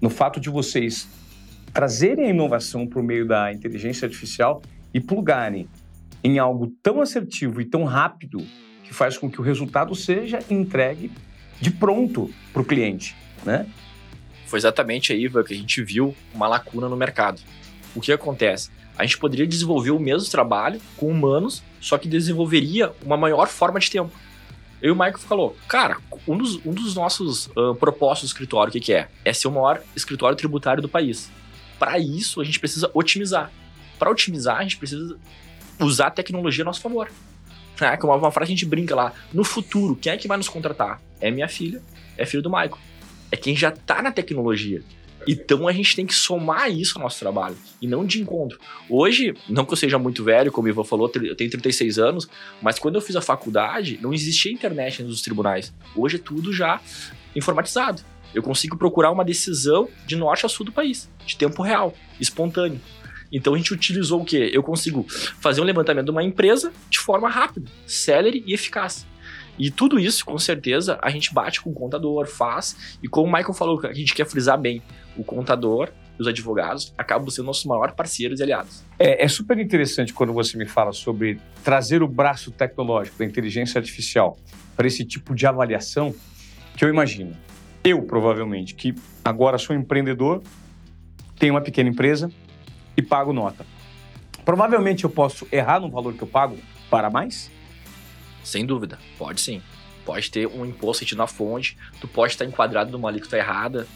No 0.00 0.08
fato 0.08 0.38
de 0.38 0.48
vocês 0.48 1.08
trazerem 1.72 2.26
a 2.26 2.30
inovação 2.30 2.86
por 2.86 3.02
meio 3.02 3.26
da 3.26 3.52
inteligência 3.52 4.06
artificial 4.06 4.62
e 4.92 5.00
plugarem 5.00 5.68
em 6.22 6.38
algo 6.38 6.72
tão 6.82 7.00
assertivo 7.00 7.60
e 7.60 7.64
tão 7.64 7.84
rápido 7.84 8.44
que 8.84 8.92
faz 8.92 9.16
com 9.16 9.30
que 9.30 9.40
o 9.40 9.44
resultado 9.44 9.94
seja 9.94 10.40
entregue 10.50 11.10
de 11.60 11.70
pronto 11.70 12.30
para 12.52 12.62
o 12.62 12.64
cliente, 12.64 13.16
né? 13.44 13.66
Foi 14.46 14.58
exatamente 14.58 15.12
aí, 15.12 15.24
Ivan, 15.24 15.42
que 15.42 15.54
a 15.54 15.56
gente 15.56 15.82
viu 15.82 16.14
uma 16.34 16.46
lacuna 16.46 16.88
no 16.88 16.96
mercado. 16.96 17.40
O 17.94 18.00
que 18.00 18.12
acontece? 18.12 18.70
A 18.98 19.04
gente 19.04 19.16
poderia 19.16 19.46
desenvolver 19.46 19.90
o 19.90 19.98
mesmo 19.98 20.30
trabalho 20.30 20.80
com 20.96 21.08
humanos, 21.08 21.62
só 21.80 21.96
que 21.96 22.06
desenvolveria 22.06 22.92
uma 23.02 23.16
maior 23.16 23.48
forma 23.48 23.80
de 23.80 23.90
tempo. 23.90 24.12
Eu 24.82 24.88
e 24.88 24.92
o 24.92 24.94
Michael 24.94 25.18
falou, 25.18 25.56
cara, 25.68 25.98
um 26.28 26.36
dos, 26.36 26.56
um 26.66 26.72
dos 26.72 26.94
nossos 26.94 27.46
uh, 27.56 27.74
propósitos 27.76 28.28
do 28.28 28.32
escritório, 28.32 28.68
o 28.68 28.72
que, 28.72 28.80
que 28.80 28.92
é? 28.92 29.08
É 29.24 29.32
ser 29.32 29.48
o 29.48 29.52
maior 29.52 29.80
escritório 29.96 30.36
tributário 30.36 30.82
do 30.82 30.88
país. 30.88 31.30
Para 31.82 31.98
isso, 31.98 32.40
a 32.40 32.44
gente 32.44 32.60
precisa 32.60 32.88
otimizar. 32.94 33.50
Para 33.98 34.08
otimizar, 34.08 34.58
a 34.58 34.62
gente 34.62 34.76
precisa 34.76 35.18
usar 35.80 36.06
a 36.06 36.10
tecnologia 36.12 36.62
a 36.62 36.64
nosso 36.64 36.80
favor. 36.80 37.10
É, 37.80 37.96
que 37.96 38.06
uma, 38.06 38.14
uma 38.14 38.30
frase 38.30 38.50
que 38.50 38.52
a 38.52 38.56
gente 38.56 38.66
brinca 38.66 38.94
lá. 38.94 39.12
No 39.32 39.42
futuro, 39.42 39.96
quem 39.96 40.12
é 40.12 40.16
que 40.16 40.28
vai 40.28 40.36
nos 40.36 40.48
contratar? 40.48 41.02
É 41.20 41.28
minha 41.28 41.48
filha, 41.48 41.82
é 42.16 42.24
filho 42.24 42.40
do 42.40 42.48
Michael. 42.48 42.78
É 43.32 43.36
quem 43.36 43.56
já 43.56 43.70
está 43.70 44.00
na 44.00 44.12
tecnologia. 44.12 44.80
Então 45.26 45.66
a 45.66 45.72
gente 45.72 45.96
tem 45.96 46.06
que 46.06 46.14
somar 46.14 46.70
isso 46.70 46.96
ao 46.96 47.02
nosso 47.02 47.18
trabalho 47.18 47.56
e 47.80 47.88
não 47.88 48.06
de 48.06 48.22
encontro. 48.22 48.60
Hoje, 48.88 49.34
não 49.48 49.64
que 49.64 49.72
eu 49.72 49.76
seja 49.76 49.98
muito 49.98 50.22
velho, 50.22 50.52
como 50.52 50.68
o 50.68 50.70
Ivan 50.70 50.84
falou, 50.84 51.10
eu 51.16 51.34
tenho 51.34 51.50
36 51.50 51.98
anos, 51.98 52.28
mas 52.60 52.78
quando 52.78 52.94
eu 52.94 53.00
fiz 53.00 53.16
a 53.16 53.20
faculdade, 53.20 53.98
não 54.00 54.14
existia 54.14 54.52
internet 54.52 55.02
nos 55.02 55.20
tribunais. 55.20 55.74
Hoje 55.96 56.14
é 56.14 56.20
tudo 56.20 56.52
já 56.52 56.80
informatizado. 57.34 58.04
Eu 58.34 58.42
consigo 58.42 58.76
procurar 58.76 59.10
uma 59.10 59.24
decisão 59.24 59.88
de 60.06 60.16
norte 60.16 60.46
a 60.46 60.48
sul 60.48 60.66
do 60.66 60.72
país, 60.72 61.10
de 61.26 61.36
tempo 61.36 61.62
real, 61.62 61.94
espontâneo. 62.20 62.80
Então 63.32 63.54
a 63.54 63.56
gente 63.56 63.72
utilizou 63.72 64.20
o 64.20 64.24
quê? 64.24 64.50
Eu 64.52 64.62
consigo 64.62 65.06
fazer 65.08 65.60
um 65.60 65.64
levantamento 65.64 66.04
de 66.06 66.10
uma 66.10 66.22
empresa 66.22 66.72
de 66.90 66.98
forma 66.98 67.28
rápida, 67.30 67.70
célere 67.86 68.44
e 68.46 68.52
eficaz. 68.52 69.06
E 69.58 69.70
tudo 69.70 69.98
isso, 69.98 70.24
com 70.24 70.38
certeza, 70.38 70.98
a 71.02 71.10
gente 71.10 71.32
bate 71.32 71.60
com 71.60 71.70
o 71.70 71.74
contador, 71.74 72.26
faz. 72.26 72.98
E 73.02 73.08
como 73.08 73.28
o 73.28 73.32
Michael 73.32 73.54
falou, 73.54 73.80
a 73.84 73.92
gente 73.92 74.14
quer 74.14 74.26
frisar 74.26 74.58
bem, 74.58 74.82
o 75.16 75.22
contador 75.22 75.90
e 76.18 76.22
os 76.22 76.26
advogados 76.26 76.92
acabam 76.96 77.28
sendo 77.28 77.46
nossos 77.46 77.64
maiores 77.64 77.94
parceiros 77.94 78.40
e 78.40 78.42
aliados. 78.42 78.82
É, 78.98 79.24
é, 79.24 79.28
super 79.28 79.58
interessante 79.58 80.12
quando 80.12 80.32
você 80.32 80.56
me 80.56 80.66
fala 80.66 80.92
sobre 80.92 81.38
trazer 81.62 82.02
o 82.02 82.08
braço 82.08 82.50
tecnológico 82.50 83.18
da 83.18 83.24
inteligência 83.24 83.78
artificial 83.78 84.38
para 84.76 84.86
esse 84.86 85.04
tipo 85.04 85.34
de 85.34 85.46
avaliação, 85.46 86.14
que 86.76 86.84
eu 86.84 86.88
imagino. 86.88 87.36
Eu, 87.84 88.02
provavelmente, 88.02 88.74
que 88.74 88.94
agora 89.24 89.58
sou 89.58 89.74
empreendedor, 89.74 90.42
tenho 91.38 91.54
uma 91.54 91.60
pequena 91.60 91.90
empresa 91.90 92.30
e 92.96 93.02
pago 93.02 93.32
nota. 93.32 93.66
Provavelmente 94.44 95.04
eu 95.04 95.10
posso 95.10 95.46
errar 95.50 95.80
no 95.80 95.90
valor 95.90 96.14
que 96.14 96.22
eu 96.22 96.28
pago 96.28 96.56
para 96.88 97.10
mais? 97.10 97.50
Sem 98.44 98.64
dúvida, 98.64 98.98
pode 99.18 99.40
sim. 99.40 99.60
Pode 100.04 100.30
ter 100.30 100.46
um 100.46 100.64
imposto 100.64 101.16
na 101.16 101.26
fonte, 101.26 101.76
tu 102.00 102.08
pode 102.08 102.32
estar 102.32 102.44
enquadrado 102.44 102.90
numa 102.90 103.08
alíquota 103.08 103.36
errada, 103.36 103.86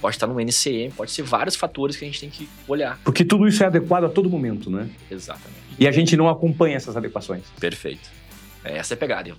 pode 0.00 0.16
estar 0.16 0.26
no 0.26 0.40
NCM, 0.40 0.92
pode 0.92 1.10
ser 1.10 1.22
vários 1.22 1.56
fatores 1.56 1.96
que 1.96 2.04
a 2.04 2.08
gente 2.08 2.20
tem 2.20 2.30
que 2.30 2.48
olhar. 2.68 2.98
Porque 3.04 3.24
tudo 3.24 3.46
isso 3.48 3.62
é 3.62 3.66
adequado 3.66 4.04
a 4.04 4.08
todo 4.08 4.30
momento, 4.30 4.70
né? 4.70 4.88
Exatamente. 5.10 5.60
E 5.78 5.86
a 5.86 5.92
gente 5.92 6.16
não 6.16 6.28
acompanha 6.28 6.76
essas 6.76 6.96
adequações. 6.96 7.42
Perfeito. 7.60 8.08
Essa 8.64 8.94
é 8.94 8.96
a 8.96 8.98
pegada, 8.98 9.28
Ivan. 9.28 9.38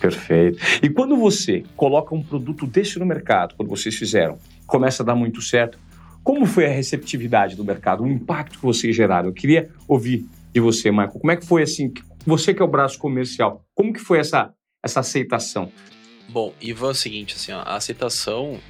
Perfeito. 0.00 0.58
E 0.82 0.88
quando 0.88 1.16
você 1.16 1.64
coloca 1.76 2.14
um 2.14 2.22
produto 2.22 2.66
desse 2.66 2.98
no 2.98 3.06
mercado, 3.06 3.54
quando 3.56 3.68
vocês 3.68 3.94
fizeram, 3.94 4.38
começa 4.66 5.02
a 5.02 5.06
dar 5.06 5.14
muito 5.14 5.42
certo, 5.42 5.78
como 6.22 6.46
foi 6.46 6.66
a 6.66 6.70
receptividade 6.70 7.56
do 7.56 7.64
mercado, 7.64 8.04
o 8.04 8.08
impacto 8.08 8.58
que 8.58 8.64
vocês 8.64 8.94
geraram? 8.94 9.28
Eu 9.28 9.32
queria 9.32 9.70
ouvir 9.86 10.26
de 10.52 10.60
você, 10.60 10.90
Michael. 10.90 11.10
Como 11.10 11.30
é 11.30 11.36
que 11.36 11.46
foi 11.46 11.62
assim? 11.62 11.92
Você 12.26 12.52
que 12.52 12.60
é 12.60 12.64
o 12.64 12.68
braço 12.68 12.98
comercial, 12.98 13.64
como 13.74 13.92
que 13.92 14.00
foi 14.00 14.18
essa, 14.18 14.52
essa 14.84 15.00
aceitação? 15.00 15.72
Bom, 16.28 16.52
Ivan, 16.60 16.88
é 16.88 16.90
o 16.90 16.94
seguinte, 16.94 17.34
assim, 17.34 17.52
a 17.52 17.62
aceitação, 17.62 18.60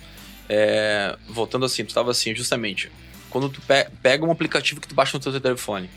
é, 0.49 1.17
voltando 1.29 1.65
assim, 1.67 1.85
tu 1.85 1.89
estava 1.89 2.13
assim, 2.13 2.35
justamente, 2.35 2.91
quando 3.29 3.49
tu 3.49 3.61
pe 3.61 3.89
pega 4.01 4.25
um 4.25 4.31
aplicativo 4.31 4.81
que 4.81 4.87
tu 4.87 4.95
baixa 4.95 5.19
no 5.19 5.23
teu 5.23 5.41
telefone, 5.41 5.91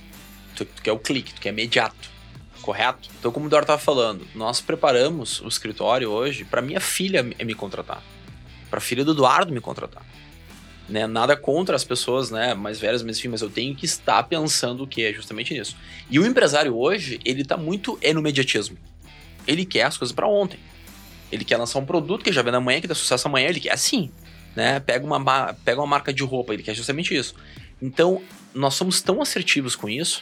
tu, 0.55 0.65
tu 0.65 0.81
quer 0.81 0.91
o 0.91 0.99
clique, 0.99 1.33
tu 1.33 1.41
quer 1.41 1.49
imediato, 1.49 2.09
correto? 2.61 3.09
Então, 3.19 3.31
como 3.31 3.45
o 3.45 3.49
Eduardo 3.49 3.65
estava 3.65 3.81
falando, 3.81 4.25
nós 4.33 4.61
preparamos 4.61 5.41
o 5.41 5.47
escritório 5.47 6.09
hoje 6.09 6.45
para 6.45 6.61
minha 6.61 6.79
filha 6.79 7.23
me 7.23 7.53
contratar, 7.53 8.01
para 8.69 8.77
a 8.77 8.81
filha 8.81 9.03
do 9.03 9.11
Eduardo 9.11 9.51
me 9.51 9.59
contratar. 9.59 10.03
Né? 10.87 11.07
Nada 11.07 11.35
contra 11.37 11.75
as 11.75 11.83
pessoas 11.83 12.29
né, 12.29 12.53
mais 12.53 12.79
velhas, 12.79 13.01
mas 13.01 13.17
enfim, 13.17 13.29
mas 13.29 13.41
eu 13.41 13.49
tenho 13.49 13.75
que 13.75 13.85
estar 13.85 14.23
pensando 14.23 14.83
o 14.83 14.87
que 14.87 15.03
é 15.03 15.13
justamente 15.13 15.53
nisso. 15.53 15.75
E 16.09 16.19
o 16.19 16.25
empresário 16.25 16.77
hoje, 16.77 17.19
ele 17.23 17.45
tá 17.45 17.55
muito 17.55 17.97
é 18.01 18.13
no 18.13 18.19
imediatismo. 18.19 18.77
Ele 19.47 19.65
quer 19.65 19.83
as 19.83 19.97
coisas 19.97 20.13
para 20.13 20.27
ontem. 20.27 20.59
Ele 21.31 21.45
quer 21.45 21.57
lançar 21.57 21.79
um 21.79 21.85
produto 21.85 22.23
que 22.23 22.31
já 22.31 22.41
vem 22.41 22.53
amanhã, 22.53 22.81
que 22.81 22.87
dá 22.87 22.95
sucesso 22.95 23.27
amanhã, 23.27 23.47
ele 23.47 23.59
quer 23.59 23.71
assim. 23.71 24.11
Né? 24.55 24.81
Pega, 24.81 25.05
uma, 25.05 25.53
pega 25.63 25.79
uma 25.79 25.87
marca 25.87 26.13
de 26.13 26.23
roupa, 26.23 26.53
ele 26.53 26.61
quer 26.61 26.75
justamente 26.75 27.15
isso. 27.15 27.35
Então, 27.81 28.21
nós 28.53 28.73
somos 28.73 29.01
tão 29.01 29.21
assertivos 29.21 29.75
com 29.75 29.87
isso, 29.87 30.21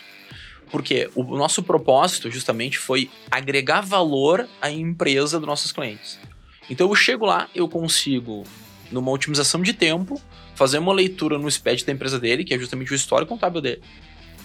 porque 0.71 1.09
o 1.15 1.23
nosso 1.35 1.63
propósito 1.63 2.29
justamente 2.29 2.77
foi 2.77 3.09
agregar 3.29 3.81
valor 3.81 4.47
à 4.61 4.69
empresa 4.69 5.39
dos 5.39 5.47
nossos 5.47 5.71
clientes. 5.71 6.19
Então 6.69 6.88
eu 6.88 6.95
chego 6.95 7.25
lá, 7.25 7.49
eu 7.55 7.67
consigo, 7.67 8.43
numa 8.91 9.11
otimização 9.11 9.61
de 9.61 9.73
tempo, 9.73 10.21
fazer 10.55 10.77
uma 10.77 10.93
leitura 10.93 11.38
no 11.38 11.49
SPED 11.49 11.85
da 11.85 11.91
empresa 11.91 12.19
dele, 12.19 12.43
que 12.43 12.53
é 12.53 12.59
justamente 12.59 12.91
o 12.91 12.95
histórico 12.95 13.33
contábil 13.33 13.61
dele. 13.61 13.81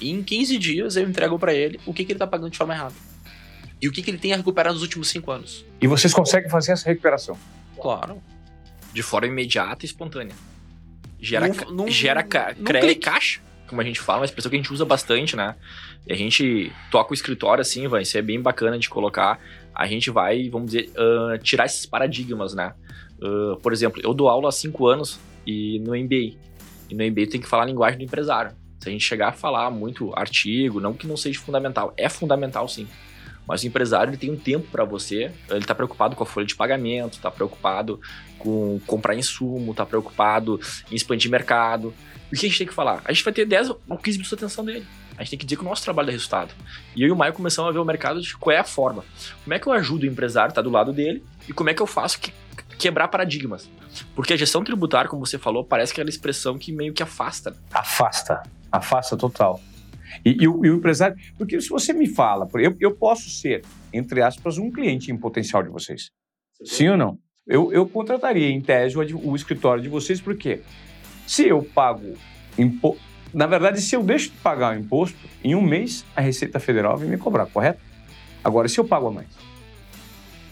E 0.01 0.11
em 0.11 0.23
15 0.23 0.59
dias 0.59 0.97
eu 0.97 1.09
entrego 1.09 1.39
para 1.39 1.53
ele 1.53 1.79
o 1.85 1.93
que, 1.93 2.05
que 2.05 2.13
ele 2.13 2.17
está 2.17 2.27
pagando 2.27 2.51
de 2.51 2.59
forma 2.59 2.75
errada. 2.75 2.95
E 3.81 3.89
o 3.89 3.93
que, 3.93 4.03
que 4.03 4.11
ele 4.11 4.19
tem 4.19 4.33
a 4.33 4.37
recuperar 4.37 4.73
nos 4.73 4.83
últimos 4.83 5.09
5 5.09 5.31
anos. 5.31 5.65
E 5.81 5.87
vocês 5.87 6.15
conseguem 6.15 6.49
fazer 6.49 6.73
essa 6.73 6.89
recuperação? 6.89 7.37
Claro. 7.81 8.23
De 8.93 9.03
forma 9.03 9.27
imediata 9.27 9.85
e 9.85 9.87
espontânea. 9.87 10.35
Gera, 11.21 11.49
num, 11.49 11.71
num, 11.71 11.89
gera 11.89 12.23
ca 12.23 12.55
crédito, 12.55 13.05
caixa, 13.05 13.41
como 13.69 13.81
a 13.81 13.85
gente 13.85 14.01
fala, 14.01 14.21
uma 14.21 14.25
expressão 14.25 14.51
que 14.51 14.57
a 14.57 14.61
gente 14.61 14.73
usa 14.73 14.85
bastante, 14.85 15.37
né? 15.37 15.55
E 16.07 16.13
a 16.13 16.17
gente 16.17 16.73
toca 16.91 17.13
o 17.13 17.15
escritório 17.15 17.63
assim, 17.63 17.89
vai, 17.89 18.03
isso 18.03 18.17
é 18.17 18.23
bem 18.23 18.41
bacana 18.41 18.79
de 18.79 18.89
colocar. 18.89 19.41
A 19.75 19.87
gente 19.87 20.11
vai, 20.11 20.49
vamos 20.49 20.73
dizer, 20.73 20.91
uh, 20.91 21.39
tirar 21.39 21.67
esses 21.67 21.87
paradigmas, 21.87 22.55
né? 22.55 22.75
Uh, 23.19 23.57
por 23.61 23.73
exemplo, 23.73 24.01
eu 24.05 24.13
dou 24.13 24.29
aula 24.29 24.49
há 24.49 24.53
5 24.53 24.87
anos 24.87 25.19
e 25.47 25.79
no 25.81 25.97
MBA. 25.97 26.37
E 26.91 26.95
no 26.95 27.05
MBA 27.05 27.27
tem 27.27 27.41
que 27.41 27.47
falar 27.47 27.63
a 27.65 27.67
linguagem 27.67 27.99
do 27.99 28.05
empresário. 28.05 28.53
Se 28.81 28.89
a 28.89 28.93
gente 28.93 29.05
chegar 29.05 29.29
a 29.29 29.33
falar 29.33 29.71
muito 29.71 30.13
artigo, 30.15 30.79
não 30.79 30.93
que 30.93 31.07
não 31.07 31.17
seja 31.17 31.41
fundamental, 31.41 31.95
é 31.97 32.09
fundamental 32.09 32.69
sim. 32.69 32.87
Mas 33.47 33.63
o 33.63 33.67
empresário 33.67 34.11
ele 34.11 34.17
tem 34.17 34.31
um 34.31 34.37
tempo 34.37 34.67
para 34.71 34.85
você, 34.85 35.31
ele 35.51 35.61
está 35.61 35.75
preocupado 35.75 36.17
com 36.17 36.23
a 36.23 36.27
folha 36.27 36.47
de 36.47 36.55
pagamento, 36.55 37.15
está 37.15 37.31
preocupado 37.31 38.01
com 38.39 38.81
comprar 38.87 39.15
insumo, 39.15 39.71
está 39.71 39.85
preocupado 39.85 40.61
em 40.91 40.95
expandir 40.95 41.31
mercado. 41.31 41.95
O 42.35 42.41
que 42.41 42.47
a 42.47 42.49
gente 42.49 42.59
tem 42.59 42.67
que 42.67 42.75
falar? 42.75 43.01
A 43.05 43.13
gente 43.13 43.23
vai 43.23 43.33
ter 43.33 43.47
10 43.47 43.71
ou 43.71 43.99
15 43.99 44.19
minutos 44.19 44.29
de 44.29 44.35
atenção 44.35 44.65
dele. 44.65 44.85
A 45.17 45.23
gente 45.23 45.31
tem 45.31 45.39
que 45.39 45.47
dizer 45.47 45.57
que 45.57 45.63
o 45.63 45.69
nosso 45.69 45.85
trabalho 45.85 46.07
dá 46.07 46.13
resultado. 46.13 46.53
E 46.97 47.03
eu 47.03 47.09
e 47.09 47.13
o 47.13 47.17
Maio 47.17 47.33
começamos 47.33 47.69
a 47.69 47.73
ver 47.73 47.79
o 47.79 47.85
mercado 47.85 48.21
de 48.21 48.37
qual 48.37 48.55
é 48.55 48.59
a 48.59 48.65
forma. 48.65 49.05
Como 49.45 49.55
é 49.55 49.59
que 49.59 49.67
eu 49.69 49.73
ajudo 49.73 50.03
o 50.03 50.07
empresário 50.07 50.49
a 50.49 50.51
estar 50.51 50.63
tá 50.63 50.69
do 50.69 50.71
lado 50.71 50.93
dele 50.93 51.23
e 51.49 51.53
como 51.53 51.71
é 51.71 51.75
que 51.75 51.81
eu 51.81 51.87
faço 51.87 52.19
que, 52.19 52.33
quebrar 52.77 53.07
paradigmas. 53.09 53.71
Porque 54.15 54.33
a 54.33 54.37
gestão 54.37 54.65
tributária, 54.65 55.09
como 55.09 55.25
você 55.25 55.39
falou, 55.39 55.65
parece 55.65 55.95
que 55.95 56.01
é 56.01 56.03
aquela 56.03 56.11
expressão 56.11 56.59
que 56.59 56.73
meio 56.73 56.93
que 56.93 57.03
afasta. 57.03 57.57
Afasta. 57.73 58.43
Afasta 58.71 59.17
total. 59.17 59.61
E, 60.25 60.37
e, 60.43 60.49
o, 60.49 60.65
e 60.65 60.71
o, 60.71 60.77
empresário. 60.77 61.17
Porque 61.39 61.61
se 61.61 61.69
você 61.69 61.93
me 61.93 62.09
fala, 62.09 62.49
eu, 62.55 62.77
eu 62.81 62.97
posso 62.97 63.31
ser, 63.31 63.63
entre 63.93 64.23
aspas, 64.23 64.59
um 64.59 64.71
cliente 64.71 65.13
em 65.13 65.17
potencial 65.17 65.63
de 65.63 65.69
vocês. 65.69 66.11
Sim 66.65 66.89
ou 66.91 66.97
não? 66.97 67.19
Eu, 67.47 67.73
eu 67.73 67.87
contrataria, 67.87 68.49
em 68.49 68.61
tese, 68.61 68.97
o, 68.97 69.31
o 69.31 69.37
escritório 69.37 69.83
de 69.83 69.89
vocês, 69.89 70.21
porque 70.21 70.63
se 71.27 71.49
eu 71.49 71.63
pago 71.63 72.15
imposto. 72.59 73.03
Na 73.33 73.47
verdade, 73.47 73.81
se 73.81 73.97
eu 73.97 74.03
deixo 74.03 74.31
de 74.31 74.37
pagar 74.37 74.75
o 74.75 74.79
imposto, 74.79 75.19
em 75.43 75.55
um 75.55 75.61
mês 75.61 76.05
a 76.15 76.21
Receita 76.21 76.61
Federal 76.61 76.97
vem 76.97 77.09
me 77.09 77.19
cobrar, 77.19 77.47
correto? 77.47 77.81
Agora, 78.43 78.69
se 78.69 78.79
eu 78.79 78.85
pago 78.85 79.09
a 79.09 79.11
mais. 79.11 79.27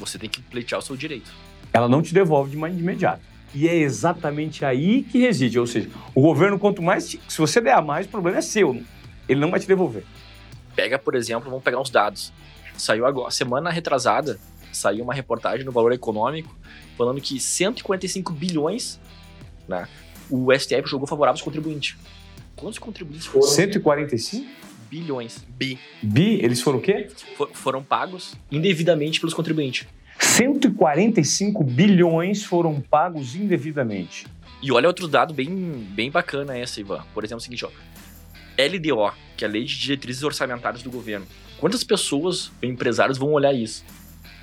Você 0.00 0.19
tem 0.19 0.29
que 0.29 0.43
pleitear 0.43 0.81
o 0.81 0.83
seu 0.83 0.97
direito. 0.97 1.31
ela 1.73 1.88
não 1.88 2.02
te 2.02 2.12
devolve 2.12 2.50
de 2.50 2.57
imediato. 2.57 3.23
E 3.55 3.69
é 3.69 3.75
exatamente 3.75 4.64
aí 4.64 5.02
que 5.02 5.19
reside. 5.19 5.59
Ou 5.59 5.67
seja, 5.67 5.91
o 6.14 6.21
governo, 6.23 6.59
quanto 6.59 6.83
mais. 6.83 7.05
Se 7.29 7.38
você 7.38 7.61
der 7.61 7.75
a 7.75 7.83
mais, 7.83 8.07
o 8.07 8.09
problema 8.09 8.38
é 8.38 8.43
seu. 8.43 8.83
Ele 9.29 9.41
não 9.41 9.50
vai 9.50 9.61
te 9.61 9.67
devolver. 9.67 10.05
Pega, 10.75 10.99
por 10.99 11.14
exemplo, 11.14 11.50
vamos 11.50 11.62
pegar 11.62 11.81
uns 11.81 11.91
dados. 11.91 12.33
Saiu 12.76 13.07
agora, 13.07 13.31
semana 13.31 13.71
retrasada, 13.71 14.41
saiu 14.73 15.05
uma 15.05 15.12
reportagem 15.12 15.64
no 15.64 15.71
Valor 15.71 15.93
Econômico 15.93 16.57
falando 16.97 17.21
que 17.21 17.38
145 17.38 18.33
bilhões 18.33 18.99
né, 19.69 19.87
o 20.33 20.51
STF 20.59 20.89
jogou 20.89 21.07
favorável 21.07 21.35
aos 21.35 21.43
contribuintes. 21.43 21.97
Quantos 22.57 22.79
contribuintes 22.79 23.27
foram? 23.27 23.47
145? 23.47 24.47
Bilhões. 24.91 25.45
Bi. 25.49 25.79
Bi, 26.03 26.43
eles 26.43 26.61
foram 26.61 26.79
o 26.79 26.83
quê? 26.83 27.09
For, 27.37 27.51
foram 27.53 27.83
pagos 27.83 28.35
indevidamente 28.51 29.21
pelos 29.21 29.35
contribuintes. 29.35 29.87
145 30.19 31.65
bilhões 31.65 32.45
foram 32.45 32.81
pagos 32.81 33.35
indevidamente. 33.35 34.27
E 34.62 34.71
olha 34.71 34.87
outro 34.87 35.09
dado 35.09 35.35
bem, 35.35 35.49
bem 35.91 36.11
bacana 36.11 36.57
essa, 36.57 36.81
Ivan. 36.81 37.05
Por 37.12 37.25
exemplo, 37.25 37.41
é 37.41 37.43
o 37.43 37.45
seguinte, 37.45 37.65
ó. 37.65 37.71
LDO, 38.59 39.12
que 39.37 39.45
é 39.45 39.49
a 39.49 39.51
Lei 39.51 39.65
de 39.65 39.79
Diretrizes 39.79 40.23
Orçamentárias 40.23 40.83
do 40.83 40.91
Governo. 40.91 41.27
Quantas 41.59 41.83
pessoas, 41.83 42.53
empresários, 42.62 43.19
vão 43.19 43.33
olhar 43.33 43.53
isso? 43.53 43.85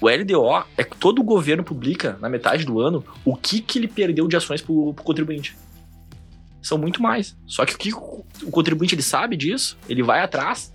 O 0.01 0.09
LDO 0.09 0.65
é 0.77 0.83
que 0.83 0.97
todo 0.97 1.19
o 1.19 1.23
governo 1.23 1.63
publica, 1.63 2.17
na 2.21 2.29
metade 2.29 2.65
do 2.65 2.79
ano, 2.79 3.03
o 3.25 3.35
que, 3.35 3.61
que 3.61 3.77
ele 3.77 3.87
perdeu 3.87 4.27
de 4.27 4.35
ações 4.35 4.61
para 4.61 4.71
o 4.71 4.93
contribuinte. 4.93 5.55
São 6.61 6.77
muito 6.77 7.01
mais. 7.01 7.37
Só 7.45 7.65
que 7.65 7.75
o 7.75 7.77
que 7.77 7.93
o 7.93 8.51
contribuinte 8.51 8.95
ele 8.95 9.01
sabe 9.01 9.35
disso, 9.35 9.77
ele 9.87 10.03
vai 10.03 10.21
atrás. 10.21 10.73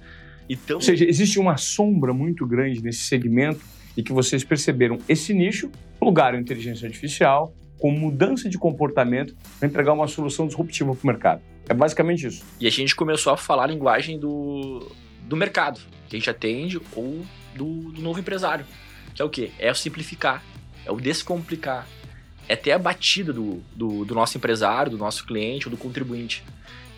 Então... 0.49 0.77
Ou 0.77 0.83
seja, 0.83 1.05
existe 1.05 1.39
uma 1.39 1.57
sombra 1.57 2.13
muito 2.13 2.47
grande 2.47 2.83
nesse 2.83 3.05
segmento 3.05 3.61
e 3.97 4.03
que 4.03 4.13
vocês 4.13 4.43
perceberam 4.45 4.99
esse 5.09 5.33
nicho, 5.33 5.71
plugaram 5.99 6.39
inteligência 6.39 6.87
artificial 6.87 7.55
com 7.79 7.91
mudança 7.91 8.49
de 8.49 8.57
comportamento 8.57 9.37
para 9.59 9.69
entregar 9.69 9.93
uma 9.93 10.07
solução 10.07 10.47
disruptiva 10.47 10.95
para 10.95 11.05
o 11.05 11.07
mercado. 11.07 11.43
É 11.69 11.75
basicamente 11.75 12.27
isso. 12.27 12.45
E 12.61 12.67
a 12.67 12.71
gente 12.71 12.95
começou 12.95 13.33
a 13.33 13.37
falar 13.37 13.65
a 13.65 13.67
linguagem 13.67 14.19
do, 14.19 14.91
do 15.23 15.37
mercado, 15.37 15.81
que 16.09 16.17
a 16.17 16.19
gente 16.19 16.31
atende, 16.31 16.81
ou 16.95 17.25
do, 17.55 17.93
do 17.93 18.01
novo 18.01 18.19
empresário. 18.19 18.65
Que 19.15 19.23
é 19.23 19.25
o 19.25 19.29
quê? 19.29 19.51
É 19.59 19.71
o 19.71 19.75
simplificar, 19.75 20.43
é 20.85 20.91
o 20.91 20.97
descomplicar, 20.97 21.87
é 22.49 22.57
ter 22.57 22.73
a 22.73 22.79
batida 22.79 23.33
do, 23.33 23.63
do, 23.75 24.05
do 24.05 24.15
nosso 24.15 24.37
empresário, 24.37 24.91
do 24.91 24.99
nosso 24.99 25.25
cliente 25.27 25.67
ou 25.67 25.71
do 25.71 25.77
contribuinte. 25.77 26.45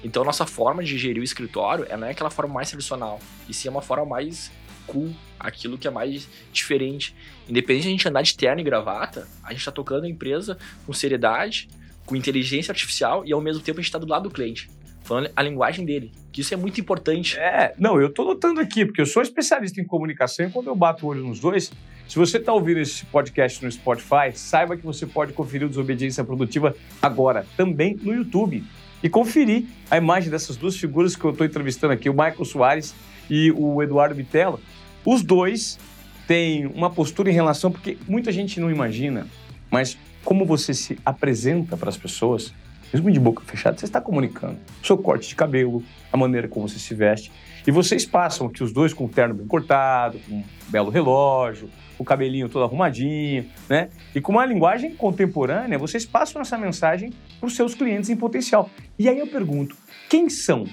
Então, 0.02 0.24
nossa 0.24 0.46
forma 0.46 0.84
de 0.84 0.96
gerir 0.98 1.20
o 1.20 1.24
escritório 1.24 1.86
não 1.96 2.06
é 2.06 2.10
aquela 2.10 2.30
forma 2.30 2.54
mais 2.54 2.68
tradicional, 2.68 3.18
e 3.48 3.54
sim 3.54 3.68
é 3.68 3.70
uma 3.70 3.82
forma 3.82 4.04
mais 4.04 4.52
cool, 4.86 5.12
aquilo 5.38 5.76
que 5.76 5.88
é 5.88 5.90
mais 5.90 6.28
diferente. 6.52 7.14
Independente 7.48 7.82
de 7.82 7.88
a 7.88 7.90
gente 7.92 8.08
andar 8.08 8.22
de 8.22 8.36
terno 8.36 8.60
e 8.60 8.64
gravata, 8.64 9.26
a 9.42 9.50
gente 9.50 9.60
está 9.60 9.72
tocando 9.72 10.04
a 10.04 10.08
empresa 10.08 10.56
com 10.84 10.92
seriedade, 10.92 11.68
com 12.04 12.14
inteligência 12.14 12.70
artificial 12.70 13.24
e 13.26 13.32
ao 13.32 13.40
mesmo 13.40 13.62
tempo 13.62 13.80
a 13.80 13.82
gente 13.82 13.88
está 13.88 13.98
do 13.98 14.06
lado 14.06 14.24
do 14.24 14.30
cliente 14.30 14.70
falando 15.06 15.30
a 15.34 15.42
linguagem 15.42 15.84
dele. 15.84 16.12
Que 16.32 16.40
isso 16.40 16.52
é 16.52 16.56
muito 16.56 16.80
importante. 16.80 17.38
É, 17.38 17.74
não, 17.78 18.00
eu 18.00 18.10
tô 18.10 18.24
notando 18.24 18.60
aqui, 18.60 18.84
porque 18.84 19.00
eu 19.00 19.06
sou 19.06 19.22
especialista 19.22 19.80
em 19.80 19.84
comunicação 19.84 20.46
e 20.46 20.50
quando 20.50 20.66
eu 20.66 20.76
bato 20.76 21.06
o 21.06 21.08
olho 21.08 21.22
nos 21.22 21.40
dois, 21.40 21.72
se 22.08 22.16
você 22.16 22.36
está 22.36 22.52
ouvindo 22.52 22.80
esse 22.80 23.04
podcast 23.06 23.64
no 23.64 23.70
Spotify, 23.70 24.32
saiba 24.34 24.76
que 24.76 24.84
você 24.84 25.06
pode 25.06 25.32
conferir 25.32 25.66
o 25.66 25.68
Desobediência 25.68 26.22
Produtiva 26.22 26.74
agora, 27.00 27.46
também 27.56 27.98
no 28.00 28.14
YouTube. 28.14 28.62
E 29.02 29.08
conferir 29.08 29.64
a 29.90 29.96
imagem 29.96 30.30
dessas 30.30 30.56
duas 30.56 30.76
figuras 30.76 31.14
que 31.14 31.24
eu 31.24 31.30
estou 31.30 31.46
entrevistando 31.46 31.92
aqui, 31.92 32.08
o 32.08 32.12
Michael 32.12 32.44
Soares 32.44 32.94
e 33.28 33.52
o 33.52 33.82
Eduardo 33.82 34.14
Bitelo. 34.14 34.60
Os 35.04 35.22
dois 35.22 35.78
têm 36.26 36.66
uma 36.66 36.90
postura 36.90 37.30
em 37.30 37.32
relação, 37.32 37.70
porque 37.70 37.96
muita 38.08 38.32
gente 38.32 38.58
não 38.58 38.70
imagina, 38.70 39.26
mas 39.70 39.98
como 40.24 40.44
você 40.44 40.74
se 40.74 40.98
apresenta 41.04 41.76
para 41.76 41.88
as 41.88 41.96
pessoas 41.96 42.52
mesmo 42.92 43.10
de 43.10 43.20
boca 43.20 43.42
fechada, 43.44 43.76
você 43.76 43.84
está 43.84 44.00
comunicando. 44.00 44.58
O 44.82 44.86
seu 44.86 44.96
corte 44.96 45.28
de 45.28 45.34
cabelo, 45.34 45.82
a 46.12 46.16
maneira 46.16 46.48
como 46.48 46.68
você 46.68 46.78
se 46.78 46.94
veste. 46.94 47.32
E 47.66 47.70
vocês 47.70 48.04
passam 48.04 48.46
aqui 48.46 48.62
os 48.62 48.72
dois 48.72 48.94
com 48.94 49.06
o 49.06 49.08
terno 49.08 49.34
bem 49.34 49.46
cortado, 49.46 50.18
com 50.20 50.36
um 50.36 50.44
belo 50.68 50.88
relógio, 50.88 51.68
o 51.98 52.04
cabelinho 52.04 52.48
todo 52.48 52.64
arrumadinho, 52.64 53.46
né? 53.68 53.88
E 54.14 54.20
com 54.20 54.32
uma 54.32 54.46
linguagem 54.46 54.94
contemporânea, 54.94 55.78
vocês 55.78 56.06
passam 56.06 56.40
essa 56.40 56.56
mensagem 56.56 57.12
para 57.40 57.46
os 57.46 57.56
seus 57.56 57.74
clientes 57.74 58.08
em 58.08 58.16
potencial. 58.16 58.70
E 58.98 59.08
aí 59.08 59.18
eu 59.18 59.26
pergunto, 59.26 59.76
quem 60.08 60.28
são 60.28 60.66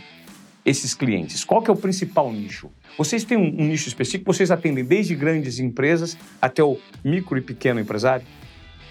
esses 0.65 0.93
clientes? 0.93 1.43
Qual 1.43 1.61
que 1.61 1.69
é 1.69 1.73
o 1.73 1.77
principal 1.77 2.31
nicho? 2.31 2.69
Vocês 2.97 3.23
têm 3.23 3.37
um, 3.37 3.63
um 3.63 3.67
nicho 3.67 3.87
específico? 3.87 4.31
Vocês 4.31 4.51
atendem 4.51 4.83
desde 4.83 5.15
grandes 5.15 5.59
empresas 5.59 6.17
até 6.41 6.63
o 6.63 6.77
micro 7.03 7.37
e 7.37 7.41
pequeno 7.41 7.79
empresário? 7.79 8.25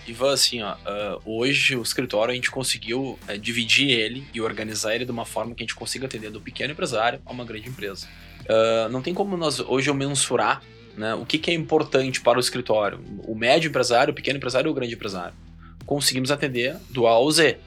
Ivan, 0.07 0.33
assim, 0.33 0.63
ó, 0.63 0.75
uh, 0.75 1.23
hoje 1.25 1.77
o 1.77 1.83
escritório 1.83 2.33
a 2.33 2.35
gente 2.35 2.51
conseguiu 2.51 3.19
uh, 3.29 3.39
dividir 3.39 3.91
ele 3.91 4.27
e 4.35 4.41
organizar 4.41 4.95
ele 4.95 5.05
de 5.05 5.13
uma 5.13 5.25
forma 5.25 5.55
que 5.55 5.63
a 5.63 5.65
gente 5.65 5.75
consiga 5.75 6.07
atender 6.07 6.31
do 6.31 6.41
pequeno 6.41 6.73
empresário 6.73 7.21
a 7.25 7.33
uma 7.33 7.45
grande 7.45 7.69
empresa. 7.69 8.09
Uh, 8.43 8.89
não 8.91 9.01
tem 9.01 9.15
como 9.15 9.37
nós 9.37 9.61
hoje 9.61 9.89
eu 9.89 9.95
mensurar 9.95 10.61
né, 10.97 11.15
o 11.15 11.25
que, 11.25 11.39
que, 11.39 11.51
é 11.51 11.55
importante 11.55 12.21
para 12.21 12.37
o 12.37 12.41
escritório, 12.41 13.01
o 13.27 13.35
médio 13.35 13.69
empresário, 13.69 14.13
o 14.13 14.15
pequeno 14.15 14.39
empresário 14.39 14.69
ou 14.69 14.73
o 14.73 14.75
grande 14.75 14.95
empresário. 14.95 15.35
Conseguimos 15.87 16.31
atender 16.31 16.77
do 16.91 17.07
A 17.07 17.11
ao 17.11 17.31
Z. 17.31 17.59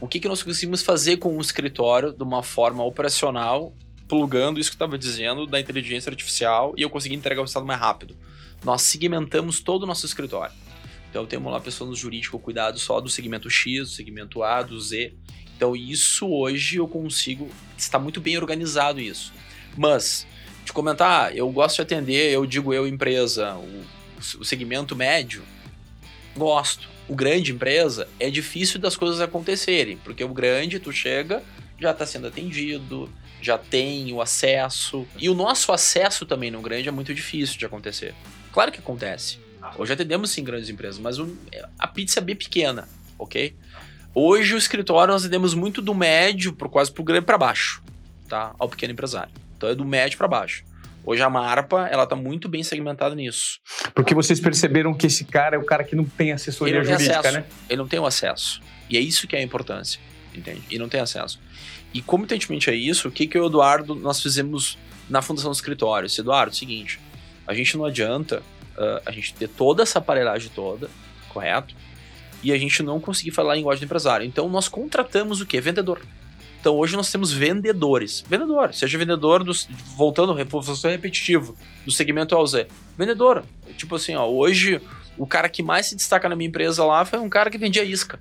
O 0.00 0.06
que, 0.06 0.20
que 0.20 0.28
nós 0.28 0.42
conseguimos 0.42 0.82
fazer 0.82 1.16
com 1.16 1.36
o 1.36 1.40
escritório 1.40 2.12
de 2.12 2.22
uma 2.22 2.42
forma 2.42 2.84
operacional, 2.84 3.72
plugando 4.08 4.60
isso 4.60 4.70
que 4.70 4.74
eu 4.74 4.84
estava 4.84 4.98
dizendo 4.98 5.46
da 5.46 5.58
inteligência 5.58 6.10
artificial 6.10 6.74
e 6.76 6.82
eu 6.82 6.90
consegui 6.90 7.14
entregar 7.14 7.40
o 7.40 7.44
resultado 7.44 7.66
mais 7.66 7.80
rápido. 7.80 8.16
Nós 8.64 8.82
segmentamos 8.82 9.60
todo 9.60 9.84
o 9.84 9.86
nosso 9.86 10.04
escritório. 10.04 10.52
Então 11.12 11.26
temos 11.26 11.52
lá 11.52 11.60
pessoas 11.60 11.90
no 11.90 11.94
jurídico 11.94 12.38
cuidado 12.38 12.78
só 12.78 12.98
do 12.98 13.10
segmento 13.10 13.50
X, 13.50 13.80
do 13.80 13.94
segmento 13.94 14.42
A, 14.42 14.62
do 14.62 14.80
Z. 14.80 15.12
Então 15.54 15.76
isso 15.76 16.26
hoje 16.26 16.78
eu 16.78 16.88
consigo, 16.88 17.50
está 17.76 17.98
muito 17.98 18.18
bem 18.18 18.38
organizado 18.38 18.98
isso. 18.98 19.30
Mas, 19.76 20.26
de 20.64 20.72
comentar, 20.72 21.36
eu 21.36 21.50
gosto 21.50 21.76
de 21.76 21.82
atender, 21.82 22.32
eu 22.32 22.46
digo 22.46 22.72
eu 22.72 22.88
empresa, 22.88 23.54
o, 23.56 23.84
o 24.40 24.44
segmento 24.44 24.96
médio, 24.96 25.42
gosto. 26.34 26.88
O 27.06 27.14
grande 27.14 27.52
empresa 27.52 28.08
é 28.18 28.30
difícil 28.30 28.80
das 28.80 28.96
coisas 28.96 29.20
acontecerem, 29.20 29.98
porque 29.98 30.24
o 30.24 30.28
grande 30.28 30.80
tu 30.80 30.90
chega, 30.92 31.42
já 31.78 31.90
está 31.90 32.06
sendo 32.06 32.26
atendido, 32.26 33.12
já 33.42 33.58
tem 33.58 34.10
o 34.14 34.22
acesso. 34.22 35.06
E 35.18 35.28
o 35.28 35.34
nosso 35.34 35.72
acesso 35.72 36.24
também 36.24 36.50
no 36.50 36.62
grande 36.62 36.88
é 36.88 36.92
muito 36.92 37.14
difícil 37.14 37.58
de 37.58 37.66
acontecer. 37.66 38.14
Claro 38.50 38.72
que 38.72 38.78
acontece. 38.78 39.41
Hoje 39.76 39.92
atendemos 39.92 40.30
sim 40.30 40.44
grandes 40.44 40.68
empresas, 40.68 40.98
mas 40.98 41.18
o, 41.18 41.36
a 41.78 41.86
pizza 41.86 42.20
é 42.20 42.22
bem 42.22 42.36
pequena, 42.36 42.88
ok? 43.18 43.54
Hoje 44.14 44.54
o 44.54 44.58
escritório 44.58 45.12
nós 45.12 45.22
atendemos 45.22 45.54
muito 45.54 45.80
do 45.80 45.94
médio 45.94 46.52
pro 46.52 46.68
quase 46.68 46.92
pro 46.92 47.02
grande 47.02 47.24
para 47.24 47.38
baixo, 47.38 47.82
tá? 48.28 48.54
Ao 48.58 48.68
pequeno 48.68 48.92
empresário. 48.92 49.32
Então 49.56 49.68
é 49.68 49.74
do 49.74 49.84
médio 49.84 50.18
para 50.18 50.28
baixo. 50.28 50.64
Hoje 51.04 51.22
a 51.22 51.28
Marpa, 51.28 51.88
ela 51.88 52.06
tá 52.06 52.14
muito 52.14 52.48
bem 52.48 52.62
segmentada 52.62 53.14
nisso. 53.14 53.58
Porque 53.94 54.14
vocês 54.14 54.38
perceberam 54.38 54.94
que 54.94 55.06
esse 55.06 55.24
cara 55.24 55.56
é 55.56 55.58
o 55.58 55.64
cara 55.64 55.82
que 55.82 55.96
não 55.96 56.04
tem 56.04 56.32
assessoria 56.32 56.78
não 56.78 56.84
jurídica, 56.84 57.18
acesso. 57.18 57.38
né? 57.38 57.44
Ele 57.68 57.78
não 57.78 57.88
tem 57.88 57.98
o 57.98 58.06
acesso. 58.06 58.60
E 58.88 58.96
é 58.96 59.00
isso 59.00 59.26
que 59.26 59.34
é 59.34 59.40
a 59.40 59.42
importância, 59.42 59.98
entende? 60.34 60.62
E 60.70 60.78
não 60.78 60.88
tem 60.88 61.00
acesso. 61.00 61.40
E 61.92 62.00
comitentemente 62.00 62.70
a 62.70 62.72
isso, 62.72 63.08
o 63.08 63.10
que 63.10 63.26
que 63.26 63.38
o 63.38 63.46
Eduardo 63.46 63.94
nós 63.94 64.22
fizemos 64.22 64.78
na 65.08 65.20
fundação 65.20 65.50
do 65.50 65.54
escritório? 65.54 66.06
Esse 66.06 66.20
Eduardo, 66.20 66.52
é 66.52 66.54
o 66.54 66.56
seguinte, 66.56 67.00
a 67.46 67.54
gente 67.54 67.76
não 67.76 67.84
adianta 67.84 68.42
uh, 68.76 69.02
a 69.04 69.10
gente 69.10 69.34
ter 69.34 69.48
toda 69.48 69.82
essa 69.82 69.98
aparelhagem 69.98 70.50
toda, 70.54 70.88
correto? 71.28 71.74
E 72.42 72.52
a 72.52 72.58
gente 72.58 72.82
não 72.82 73.00
conseguir 73.00 73.30
falar 73.30 73.52
a 73.52 73.56
linguagem 73.56 73.80
do 73.80 73.84
empresário. 73.84 74.26
Então 74.26 74.48
nós 74.48 74.68
contratamos 74.68 75.40
o 75.40 75.46
quê? 75.46 75.60
Vendedor. 75.60 76.00
Então 76.60 76.76
hoje 76.76 76.96
nós 76.96 77.10
temos 77.10 77.32
vendedores. 77.32 78.24
Vendedor, 78.28 78.72
seja 78.72 78.96
vendedor 78.96 79.42
dos. 79.42 79.68
Voltando, 79.96 80.32
reforço 80.32 80.86
repetitivo, 80.88 81.56
do 81.84 81.90
segmento 81.90 82.34
ao 82.34 82.46
Z. 82.46 82.68
Vendedor. 82.96 83.44
Tipo 83.76 83.96
assim, 83.96 84.14
ó, 84.14 84.26
hoje 84.26 84.80
o 85.16 85.26
cara 85.26 85.48
que 85.48 85.62
mais 85.62 85.86
se 85.86 85.96
destaca 85.96 86.28
na 86.28 86.36
minha 86.36 86.48
empresa 86.48 86.84
lá 86.84 87.04
foi 87.04 87.18
um 87.18 87.28
cara 87.28 87.50
que 87.50 87.58
vendia 87.58 87.84
isca. 87.84 88.18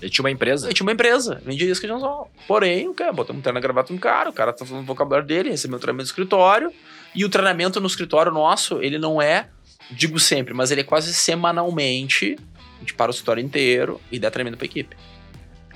Ele 0.00 0.10
tinha 0.10 0.22
uma 0.22 0.30
empresa? 0.30 0.66
Ele 0.66 0.74
tinha 0.74 0.84
uma 0.84 0.92
empresa, 0.92 1.40
vendia 1.44 1.70
isca 1.70 1.86
de 1.86 1.92
anzol. 1.92 2.30
Porém, 2.46 2.88
o 2.88 2.94
cara 2.94 3.12
botamos 3.12 3.40
um 3.40 3.42
terno 3.42 3.60
gravata 3.60 3.92
no 3.92 3.98
cara, 3.98 4.28
o 4.28 4.32
cara 4.32 4.52
tá 4.52 4.64
falando 4.64 4.84
o 4.84 4.86
vocabulário 4.86 5.26
dele, 5.26 5.50
recebeu 5.50 5.76
um 5.76 5.80
treinamento 5.80 6.04
no 6.04 6.10
escritório. 6.10 6.72
E 7.14 7.24
o 7.24 7.28
treinamento 7.30 7.80
no 7.80 7.86
escritório 7.86 8.30
nosso, 8.30 8.82
ele 8.82 8.98
não 8.98 9.22
é 9.22 9.48
digo 9.90 10.18
sempre, 10.18 10.54
mas 10.54 10.70
ele 10.70 10.80
é 10.80 10.84
quase 10.84 11.12
semanalmente, 11.14 12.36
a 12.76 12.80
gente 12.80 12.94
para 12.94 13.10
o 13.10 13.12
escritório 13.12 13.42
inteiro 13.42 14.00
e 14.10 14.18
dá 14.18 14.30
treinamento 14.30 14.58
para 14.58 14.66
equipe. 14.66 14.96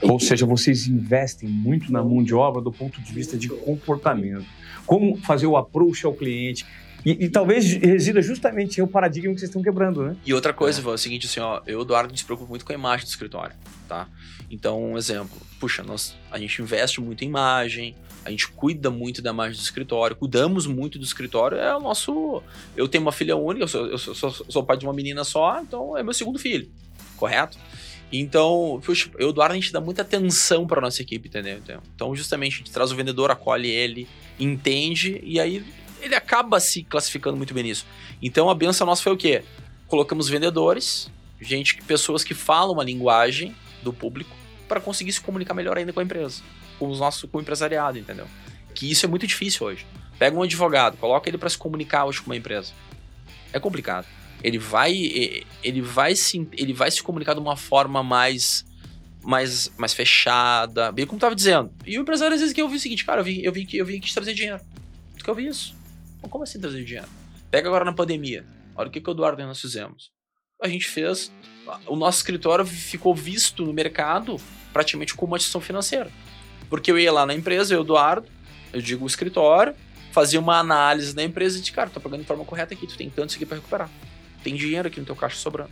Ou 0.02 0.18
seja, 0.18 0.46
vocês 0.46 0.86
investem 0.86 1.48
muito 1.48 1.92
na 1.92 2.02
mão 2.02 2.22
de 2.22 2.34
obra 2.34 2.62
do 2.62 2.72
ponto 2.72 3.00
de 3.00 3.12
vista 3.12 3.36
de 3.36 3.48
comportamento. 3.48 4.46
Como 4.86 5.16
fazer 5.18 5.46
o 5.46 5.56
approach 5.56 6.06
ao 6.06 6.14
cliente. 6.14 6.64
E, 7.04 7.24
e 7.24 7.28
talvez 7.28 7.72
resida 7.74 8.20
justamente 8.20 8.80
o 8.82 8.86
paradigma 8.86 9.32
que 9.32 9.40
vocês 9.40 9.48
estão 9.48 9.62
quebrando, 9.62 10.02
né? 10.02 10.16
E 10.24 10.34
outra 10.34 10.52
coisa, 10.52 10.80
é. 10.80 10.84
é 10.84 10.88
o 10.88 10.98
seguinte, 10.98 11.26
assim, 11.26 11.40
ó, 11.40 11.60
eu, 11.66 11.82
Eduardo, 11.82 12.16
se 12.16 12.24
preocupo 12.24 12.48
muito 12.50 12.64
com 12.64 12.72
a 12.72 12.74
imagem 12.74 13.06
do 13.06 13.08
escritório, 13.08 13.54
tá? 13.88 14.06
Então, 14.50 14.92
um 14.92 14.98
exemplo, 14.98 15.36
puxa, 15.58 15.82
nós, 15.82 16.14
a 16.30 16.38
gente 16.38 16.60
investe 16.60 17.00
muito 17.00 17.24
em 17.24 17.28
imagem, 17.28 17.94
a 18.24 18.30
gente 18.30 18.48
cuida 18.48 18.90
muito 18.90 19.22
da 19.22 19.30
imagem 19.30 19.58
do 19.58 19.62
escritório, 19.62 20.14
cuidamos 20.14 20.66
muito 20.66 20.98
do 20.98 21.04
escritório, 21.04 21.56
é 21.58 21.74
o 21.74 21.80
nosso. 21.80 22.42
Eu 22.76 22.86
tenho 22.86 23.02
uma 23.02 23.12
filha 23.12 23.36
única, 23.36 23.64
eu 23.64 23.68
sou, 23.68 23.86
eu 23.86 23.98
sou, 23.98 24.14
sou, 24.14 24.30
sou 24.48 24.62
pai 24.62 24.76
de 24.76 24.84
uma 24.84 24.92
menina 24.92 25.24
só, 25.24 25.60
então 25.60 25.96
é 25.96 26.02
meu 26.02 26.12
segundo 26.12 26.38
filho. 26.38 26.70
correto? 27.16 27.58
Então, 28.12 28.80
puxa, 28.84 29.08
eu, 29.18 29.30
Eduardo, 29.30 29.52
a 29.52 29.56
gente 29.56 29.72
dá 29.72 29.80
muita 29.80 30.02
atenção 30.02 30.66
para 30.66 30.80
nossa 30.80 31.00
equipe, 31.00 31.28
entendeu? 31.28 31.60
Então, 31.94 32.14
justamente, 32.16 32.54
a 32.54 32.58
gente 32.58 32.72
traz 32.72 32.90
o 32.90 32.96
vendedor, 32.96 33.30
acolhe 33.30 33.68
ele, 33.68 34.08
entende, 34.38 35.20
e 35.22 35.38
aí 35.38 35.64
ele 36.00 36.14
acaba 36.14 36.58
se 36.58 36.82
classificando 36.82 37.36
muito 37.36 37.54
bem 37.54 37.62
nisso. 37.62 37.86
Então, 38.20 38.50
a 38.50 38.54
benção 38.54 38.86
nossa 38.86 39.02
foi 39.02 39.12
o 39.12 39.16
quê? 39.16 39.44
Colocamos 39.86 40.28
vendedores, 40.28 41.10
gente, 41.40 41.76
pessoas 41.82 42.24
que 42.24 42.34
falam 42.34 42.80
a 42.80 42.84
linguagem 42.84 43.54
do 43.82 43.92
público, 43.92 44.34
para 44.66 44.80
conseguir 44.80 45.12
se 45.12 45.20
comunicar 45.20 45.54
melhor 45.54 45.78
ainda 45.78 45.92
com 45.92 46.00
a 46.00 46.02
empresa, 46.02 46.42
nossos, 46.88 47.28
com 47.30 47.38
o 47.38 47.40
empresariado, 47.40 47.98
entendeu? 47.98 48.26
Que 48.74 48.90
isso 48.90 49.04
é 49.04 49.08
muito 49.08 49.26
difícil 49.26 49.66
hoje. 49.66 49.86
Pega 50.18 50.36
um 50.36 50.42
advogado, 50.42 50.96
coloca 50.96 51.28
ele 51.28 51.38
para 51.38 51.48
se 51.48 51.58
comunicar 51.58 52.04
hoje 52.04 52.20
com 52.20 52.26
uma 52.26 52.36
empresa. 52.36 52.72
É 53.52 53.58
complicado 53.58 54.06
ele 54.42 54.58
vai 54.58 55.44
ele 55.62 55.80
vai 55.80 56.14
se 56.14 56.48
ele 56.52 56.72
vai 56.72 56.90
se 56.90 57.02
comunicar 57.02 57.34
de 57.34 57.40
uma 57.40 57.56
forma 57.56 58.02
mais 58.02 58.64
mais, 59.22 59.70
mais 59.76 59.92
fechada, 59.92 60.90
bem 60.90 61.04
como 61.04 61.18
estava 61.18 61.34
dizendo. 61.34 61.70
E 61.84 61.98
o 61.98 62.02
empresário 62.02 62.34
às 62.34 62.40
vezes 62.40 62.54
que 62.54 62.62
eu 62.62 62.68
vi 62.68 62.76
o 62.76 62.80
seguinte, 62.80 63.04
cara, 63.04 63.20
eu 63.20 63.24
vim 63.24 63.40
eu 63.40 63.52
vim 63.52 63.66
eu 63.72 63.84
vim 63.84 63.98
aqui 63.98 64.12
trazer 64.12 64.34
dinheiro. 64.34 64.60
Tu 65.16 65.24
que 65.24 65.30
eu 65.30 65.34
vi 65.34 65.46
isso? 65.46 65.74
Como 66.22 66.42
assim 66.42 66.58
trazer 66.58 66.82
dinheiro? 66.84 67.08
Pega 67.50 67.68
agora 67.68 67.84
na 67.84 67.92
pandemia. 67.92 68.44
Olha 68.74 68.88
o 68.88 68.90
que 68.90 69.00
que 69.00 69.10
o 69.10 69.12
Eduardo 69.12 69.40
e 69.42 69.44
nós 69.44 69.60
fizemos. 69.60 70.10
A 70.62 70.68
gente 70.68 70.86
fez 70.86 71.30
o 71.86 71.96
nosso 71.96 72.18
escritório 72.18 72.64
ficou 72.64 73.14
visto 73.14 73.64
no 73.64 73.72
mercado 73.72 74.36
praticamente 74.72 75.14
como 75.14 75.32
uma 75.32 75.36
instituição 75.36 75.60
financeira. 75.60 76.10
Porque 76.70 76.90
eu 76.90 76.98
ia 76.98 77.12
lá 77.12 77.26
na 77.26 77.34
empresa, 77.34 77.74
eu, 77.74 77.82
Eduardo, 77.82 78.26
eu 78.72 78.80
digo 78.80 79.04
o 79.04 79.06
escritório, 79.06 79.74
fazia 80.12 80.40
uma 80.40 80.58
análise 80.58 81.14
da 81.14 81.22
empresa 81.22 81.58
e 81.58 81.60
disse, 81.60 81.72
cara, 81.72 81.90
tu 81.90 81.94
tá 81.94 82.00
pagando 82.00 82.20
de 82.20 82.26
forma 82.26 82.44
correta 82.44 82.72
aqui, 82.72 82.86
tu 82.86 82.96
tem 82.96 83.10
tanto 83.10 83.30
isso 83.30 83.36
aqui 83.36 83.44
para 83.44 83.56
recuperar 83.56 83.90
tem 84.42 84.54
dinheiro 84.54 84.88
aqui 84.88 85.00
no 85.00 85.06
teu 85.06 85.16
caixa 85.16 85.36
sobrando. 85.36 85.70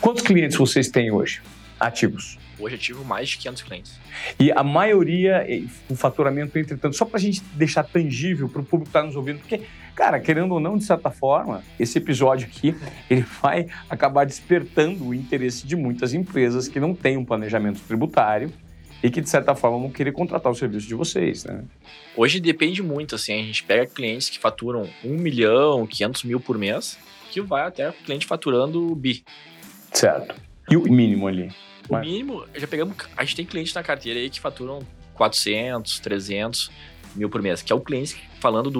Quantos 0.00 0.22
clientes 0.22 0.56
vocês 0.56 0.88
têm 0.88 1.10
hoje 1.10 1.40
ativos? 1.78 2.38
Hoje 2.58 2.76
ativo 2.76 3.04
mais 3.04 3.30
de 3.30 3.38
500 3.38 3.62
clientes. 3.62 4.00
E 4.38 4.52
a 4.52 4.62
maioria, 4.62 5.44
o 5.88 5.96
faturamento, 5.96 6.56
entretanto, 6.58 6.96
só 6.96 7.04
para 7.04 7.16
a 7.16 7.20
gente 7.20 7.42
deixar 7.54 7.82
tangível 7.82 8.48
para 8.48 8.60
o 8.60 8.64
público 8.64 8.90
que 8.90 8.96
está 8.96 9.02
nos 9.02 9.16
ouvindo, 9.16 9.38
porque, 9.38 9.62
cara, 9.94 10.20
querendo 10.20 10.52
ou 10.52 10.60
não, 10.60 10.76
de 10.76 10.84
certa 10.84 11.10
forma, 11.10 11.64
esse 11.78 11.98
episódio 11.98 12.46
aqui, 12.46 12.76
ele 13.10 13.24
vai 13.42 13.66
acabar 13.88 14.24
despertando 14.24 15.08
o 15.08 15.14
interesse 15.14 15.66
de 15.66 15.74
muitas 15.74 16.14
empresas 16.14 16.68
que 16.68 16.78
não 16.78 16.94
têm 16.94 17.16
um 17.16 17.24
planejamento 17.24 17.80
tributário 17.80 18.52
e 19.02 19.10
que, 19.10 19.20
de 19.20 19.28
certa 19.28 19.54
forma, 19.54 19.78
vão 19.78 19.90
querer 19.90 20.12
contratar 20.12 20.50
o 20.50 20.54
serviço 20.54 20.86
de 20.86 20.94
vocês, 20.94 21.44
né? 21.44 21.64
Hoje 22.16 22.38
depende 22.38 22.82
muito, 22.82 23.14
assim, 23.14 23.32
a 23.32 23.44
gente 23.44 23.64
pega 23.64 23.86
clientes 23.86 24.28
que 24.28 24.38
faturam 24.38 24.88
1 25.04 25.08
milhão, 25.08 25.86
500 25.86 26.24
mil 26.24 26.38
por 26.38 26.56
mês, 26.56 26.98
que 27.30 27.40
vai 27.40 27.66
até 27.66 27.90
o 27.90 27.92
cliente 27.92 28.26
faturando 28.26 28.94
bi. 28.94 29.24
Certo. 29.92 30.34
E 30.70 30.76
o 30.76 30.82
mínimo 30.82 31.26
ali? 31.26 31.50
O 31.88 31.96
mínimo, 31.96 32.46
já 32.54 32.66
pegamos. 32.66 32.96
A 33.16 33.24
gente 33.24 33.36
tem 33.36 33.44
clientes 33.44 33.74
na 33.74 33.82
carteira 33.82 34.20
aí 34.20 34.30
que 34.30 34.38
faturam 34.38 34.80
400, 35.14 35.98
300 35.98 36.70
mil 37.16 37.28
por 37.28 37.42
mês, 37.42 37.60
que 37.60 37.72
é 37.72 37.76
o 37.76 37.80
cliente, 37.80 38.16
falando 38.40 38.70
de 38.70 38.78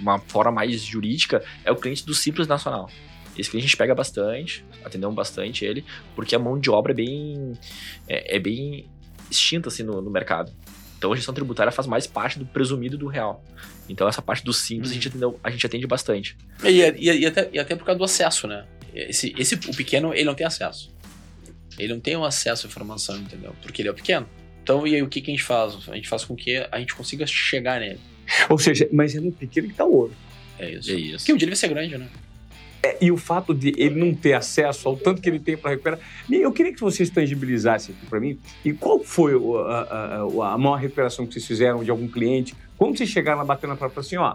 uma 0.00 0.18
forma 0.18 0.52
mais 0.52 0.80
jurídica, 0.82 1.42
é 1.64 1.72
o 1.72 1.76
cliente 1.76 2.04
do 2.04 2.14
Simples 2.14 2.46
Nacional. 2.46 2.88
Esse 3.36 3.50
cliente 3.50 3.64
a 3.64 3.68
gente 3.68 3.76
pega 3.76 3.94
bastante, 3.94 4.64
atendemos 4.84 5.16
bastante 5.16 5.64
ele, 5.64 5.84
porque 6.14 6.34
a 6.36 6.38
mão 6.38 6.58
de 6.58 6.70
obra 6.70 6.92
é 6.92 6.94
bem, 6.94 7.52
é, 8.06 8.36
é 8.36 8.38
bem 8.38 8.86
extinta 9.30 9.68
assim 9.68 9.82
no, 9.82 10.00
no 10.00 10.10
mercado. 10.10 10.52
Então 10.98 11.12
a 11.12 11.16
gestão 11.16 11.34
tributária 11.34 11.72
faz 11.72 11.86
mais 11.86 12.06
parte 12.06 12.38
do 12.38 12.46
presumido 12.46 12.96
do 12.96 13.06
real. 13.06 13.44
Então 13.88 14.06
essa 14.06 14.22
parte 14.22 14.44
do 14.44 14.52
simples 14.52 14.90
a, 14.90 14.94
gente 14.94 15.08
atendeu, 15.08 15.38
a 15.42 15.50
gente 15.50 15.66
atende 15.66 15.86
bastante. 15.86 16.36
E, 16.62 16.80
e, 16.80 17.20
e, 17.20 17.26
até, 17.26 17.50
e 17.52 17.58
até 17.58 17.74
por 17.74 17.84
causa 17.84 17.98
do 17.98 18.04
acesso, 18.04 18.46
né? 18.46 18.64
Esse, 18.94 19.34
esse, 19.38 19.54
o 19.54 19.74
pequeno, 19.74 20.14
ele 20.14 20.24
não 20.24 20.34
tem 20.34 20.46
acesso. 20.46 20.92
Ele 21.78 21.94
não 21.94 22.00
tem 22.00 22.16
o 22.16 22.24
acesso 22.24 22.66
à 22.66 22.68
informação, 22.68 23.16
entendeu? 23.16 23.54
Porque 23.62 23.82
ele 23.82 23.88
é 23.88 23.92
o 23.92 23.94
pequeno. 23.94 24.28
Então, 24.62 24.86
e 24.86 24.94
aí 24.94 25.02
o 25.02 25.08
que, 25.08 25.20
que 25.20 25.30
a 25.30 25.34
gente 25.34 25.42
faz? 25.42 25.88
A 25.88 25.96
gente 25.96 26.08
faz 26.08 26.24
com 26.24 26.36
que 26.36 26.56
a 26.70 26.78
gente 26.78 26.94
consiga 26.94 27.26
chegar 27.26 27.80
nele. 27.80 27.98
Ou 28.48 28.58
seja, 28.58 28.88
mas 28.92 29.14
é 29.16 29.20
no 29.20 29.32
pequeno 29.32 29.68
que 29.68 29.74
tá 29.74 29.84
o 29.84 29.92
ouro. 29.92 30.14
É 30.58 30.70
isso. 30.70 30.90
É 30.90 30.94
isso. 30.94 31.16
Porque 31.18 31.32
um 31.32 31.36
dia 31.36 31.46
ele 31.46 31.52
vai 31.52 31.56
ser 31.56 31.68
grande, 31.68 31.98
né? 31.98 32.08
É, 32.84 32.96
e 33.00 33.12
o 33.12 33.16
fato 33.16 33.54
de 33.54 33.72
ele 33.76 33.94
não 33.94 34.12
ter 34.12 34.32
acesso 34.32 34.88
ao 34.88 34.96
tanto 34.96 35.22
que 35.22 35.28
ele 35.28 35.38
tem 35.38 35.56
para 35.56 35.70
recuperar. 35.70 36.00
Eu 36.28 36.50
queria 36.50 36.72
que 36.72 36.80
vocês 36.80 37.08
tangibilizassem 37.08 37.94
aqui 37.94 38.06
para 38.06 38.18
mim. 38.18 38.36
E 38.64 38.72
qual 38.72 38.98
foi 38.98 39.34
a, 39.34 40.18
a, 40.40 40.54
a, 40.54 40.58
maior 40.58 40.74
recuperação 40.74 41.24
que 41.24 41.32
vocês 41.34 41.46
fizeram 41.46 41.84
de 41.84 41.90
algum 41.90 42.08
cliente? 42.08 42.56
Quando 42.76 42.98
vocês 42.98 43.08
chegaram 43.08 43.38
lá 43.38 43.44
batendo 43.44 43.70
na 43.70 43.76
porta 43.76 44.00
assim, 44.00 44.16
ó, 44.16 44.34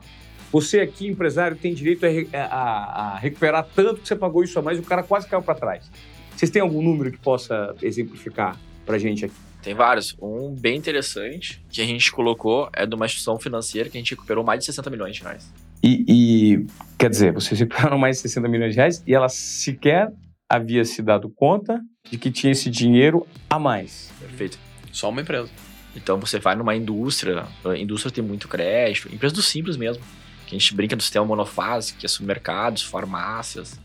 você 0.49 0.79
aqui, 0.79 1.07
empresário, 1.07 1.57
tem 1.57 1.73
direito 1.73 2.05
a, 2.33 2.37
a, 2.37 3.17
recuperar 3.17 3.67
tanto 3.75 4.01
que 4.01 4.07
você 4.07 4.15
pagou 4.15 4.43
isso 4.43 4.57
a 4.57 4.61
mais, 4.61 4.79
o 4.79 4.83
cara 4.83 5.03
quase 5.03 5.27
caiu 5.27 5.41
para 5.41 5.55
trás. 5.55 5.91
Vocês 6.33 6.49
têm 6.49 6.61
algum 6.61 6.81
número 6.81 7.11
que 7.11 7.17
possa 7.17 7.75
exemplificar 7.81 8.57
para 8.85 8.97
gente 8.97 9.25
aqui? 9.25 9.35
Tem 9.61 9.73
vários. 9.73 10.15
Um 10.21 10.55
bem 10.55 10.77
interessante 10.77 11.61
que 11.69 11.81
a 11.81 11.85
gente 11.85 12.09
colocou 12.11 12.69
é 12.71 12.85
de 12.85 12.95
uma 12.95 13.05
instituição 13.05 13.37
financeira 13.37 13.89
que 13.89 13.97
a 13.97 13.99
gente 13.99 14.11
recuperou 14.11 14.43
mais 14.43 14.59
de 14.59 14.65
60 14.67 14.89
milhões 14.89 15.15
de 15.15 15.23
reais. 15.23 15.51
E, 15.87 16.03
e, 16.05 16.67
quer 16.97 17.09
dizer, 17.09 17.31
vocês 17.31 17.57
recuperaram 17.57 17.95
mais 17.97 18.17
de 18.17 18.23
60 18.23 18.49
milhões 18.49 18.73
de 18.73 18.77
reais 18.77 19.01
e 19.07 19.15
ela 19.15 19.29
sequer 19.29 20.11
havia 20.49 20.83
se 20.83 21.01
dado 21.01 21.29
conta 21.29 21.79
de 22.09 22.17
que 22.17 22.29
tinha 22.29 22.51
esse 22.51 22.69
dinheiro 22.69 23.25
a 23.49 23.57
mais. 23.57 24.11
Perfeito. 24.19 24.59
Só 24.91 25.09
uma 25.09 25.21
empresa. 25.21 25.49
Então 25.95 26.19
você 26.19 26.39
vai 26.39 26.55
numa 26.55 26.75
indústria, 26.75 27.45
a 27.63 27.77
indústria 27.77 28.11
tem 28.11 28.23
muito 28.23 28.49
crédito, 28.49 29.13
empresa 29.13 29.33
do 29.33 29.41
simples 29.41 29.77
mesmo, 29.77 30.03
que 30.45 30.55
a 30.55 30.59
gente 30.59 30.75
brinca 30.75 30.95
do 30.95 31.01
sistema 31.01 31.25
monofase, 31.25 31.93
que 31.93 32.05
é 32.05 32.09
supermercados, 32.09 32.83
farmácias, 32.83 33.79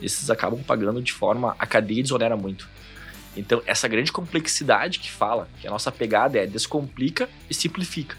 esses 0.00 0.30
acabam 0.30 0.62
pagando 0.62 1.02
de 1.02 1.12
forma. 1.12 1.56
a 1.58 1.66
cadeia 1.66 2.02
desonera 2.02 2.36
muito. 2.36 2.68
Então, 3.36 3.60
essa 3.66 3.88
grande 3.88 4.12
complexidade 4.12 5.00
que 5.00 5.10
fala, 5.10 5.48
que 5.60 5.66
a 5.66 5.70
nossa 5.70 5.90
pegada 5.90 6.38
é 6.38 6.46
descomplica 6.46 7.28
e 7.50 7.54
simplifica. 7.54 8.16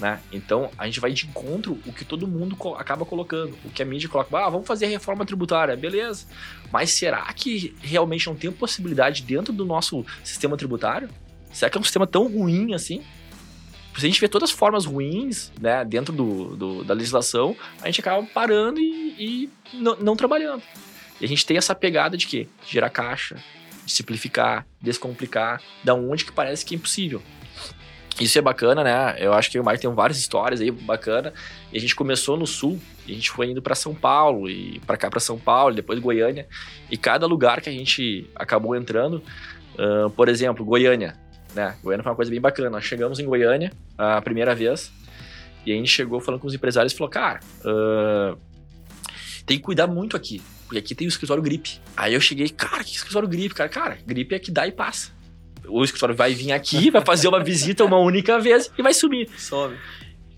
Né? 0.00 0.18
Então 0.32 0.70
a 0.78 0.86
gente 0.86 0.98
vai 0.98 1.12
de 1.12 1.26
encontro 1.26 1.78
o 1.86 1.92
que 1.92 2.06
todo 2.06 2.26
mundo 2.26 2.56
acaba 2.76 3.04
colocando, 3.04 3.54
o 3.64 3.70
que 3.70 3.82
a 3.82 3.84
mídia 3.84 4.08
coloca, 4.08 4.34
ah, 4.38 4.48
vamos 4.48 4.66
fazer 4.66 4.86
reforma 4.86 5.26
tributária, 5.26 5.76
beleza. 5.76 6.26
Mas 6.72 6.90
será 6.92 7.30
que 7.34 7.76
realmente 7.82 8.26
não 8.26 8.34
tem 8.34 8.50
possibilidade 8.50 9.22
dentro 9.22 9.52
do 9.52 9.64
nosso 9.64 10.04
sistema 10.24 10.56
tributário? 10.56 11.10
Será 11.52 11.70
que 11.70 11.76
é 11.76 11.80
um 11.80 11.84
sistema 11.84 12.06
tão 12.06 12.26
ruim 12.28 12.72
assim? 12.72 13.02
Se 13.98 14.06
a 14.06 14.08
gente 14.08 14.20
vê 14.20 14.28
todas 14.28 14.50
as 14.50 14.56
formas 14.56 14.86
ruins 14.86 15.52
né, 15.60 15.84
dentro 15.84 16.14
do, 16.14 16.56
do 16.56 16.84
da 16.84 16.94
legislação, 16.94 17.54
a 17.82 17.86
gente 17.86 18.00
acaba 18.00 18.26
parando 18.26 18.80
e, 18.80 19.14
e 19.18 19.50
não, 19.74 20.16
trabalhando. 20.16 20.62
E 21.20 21.24
a 21.26 21.28
gente 21.28 21.44
tem 21.44 21.58
essa 21.58 21.74
pegada 21.74 22.16
de 22.16 22.26
que? 22.26 22.48
Gerar 22.66 22.88
caixa, 22.88 23.36
simplificar, 23.86 24.66
descomplicar, 24.80 25.60
da 25.84 25.94
onde 25.94 26.24
que 26.24 26.32
parece 26.32 26.64
que 26.64 26.74
é 26.74 26.78
impossível. 26.78 27.20
Isso 28.20 28.38
é 28.38 28.42
bacana, 28.42 28.84
né? 28.84 29.16
Eu 29.18 29.32
acho 29.32 29.50
que 29.50 29.58
o 29.58 29.64
Mike 29.64 29.80
tem 29.80 29.94
várias 29.94 30.18
histórias 30.18 30.60
aí 30.60 30.70
bacana. 30.70 31.32
E 31.72 31.78
a 31.78 31.80
gente 31.80 31.96
começou 31.96 32.36
no 32.36 32.46
sul, 32.46 32.78
a 33.08 33.10
gente 33.10 33.30
foi 33.30 33.50
indo 33.50 33.62
para 33.62 33.74
São 33.74 33.94
Paulo 33.94 34.48
e 34.48 34.78
para 34.80 34.98
cá 34.98 35.08
para 35.08 35.18
São 35.18 35.38
Paulo, 35.38 35.74
depois 35.74 35.98
Goiânia. 35.98 36.46
E 36.90 36.98
cada 36.98 37.26
lugar 37.26 37.62
que 37.62 37.70
a 37.70 37.72
gente 37.72 38.28
acabou 38.34 38.76
entrando, 38.76 39.22
uh, 39.74 40.10
por 40.10 40.28
exemplo, 40.28 40.62
Goiânia, 40.66 41.16
né? 41.54 41.74
Goiânia 41.82 42.02
foi 42.02 42.12
uma 42.12 42.16
coisa 42.16 42.30
bem 42.30 42.40
bacana. 42.40 42.68
Nós 42.68 42.84
chegamos 42.84 43.18
em 43.18 43.24
Goiânia 43.24 43.72
a 43.96 44.20
primeira 44.20 44.54
vez 44.54 44.92
e 45.64 45.72
a 45.72 45.74
gente 45.74 45.88
chegou 45.88 46.20
falando 46.20 46.42
com 46.42 46.46
os 46.46 46.54
empresários 46.54 46.92
e 46.92 46.96
falou, 46.96 47.10
cara, 47.10 47.40
uh, 47.64 48.38
tem 49.46 49.56
que 49.56 49.64
cuidar 49.64 49.86
muito 49.86 50.14
aqui, 50.14 50.42
porque 50.66 50.78
aqui 50.78 50.94
tem 50.94 51.06
o 51.06 51.08
escritório 51.08 51.42
gripe. 51.42 51.80
Aí 51.96 52.12
eu 52.12 52.20
cheguei, 52.20 52.50
cara, 52.50 52.84
que 52.84 52.94
escritório 52.94 53.26
gripe, 53.26 53.54
cara? 53.54 53.70
Cara, 53.70 53.98
gripe 54.06 54.34
é 54.34 54.38
que 54.38 54.50
dá 54.50 54.66
e 54.66 54.72
passa 54.72 55.18
o 55.70 55.84
escritório 55.84 56.14
vai 56.14 56.34
vir 56.34 56.52
aqui, 56.52 56.90
vai 56.90 57.04
fazer 57.04 57.28
uma 57.28 57.42
visita 57.42 57.84
uma 57.84 57.98
única 57.98 58.38
vez 58.38 58.70
e 58.76 58.82
vai 58.82 58.92
sumir. 58.92 59.28
Some. 59.36 59.76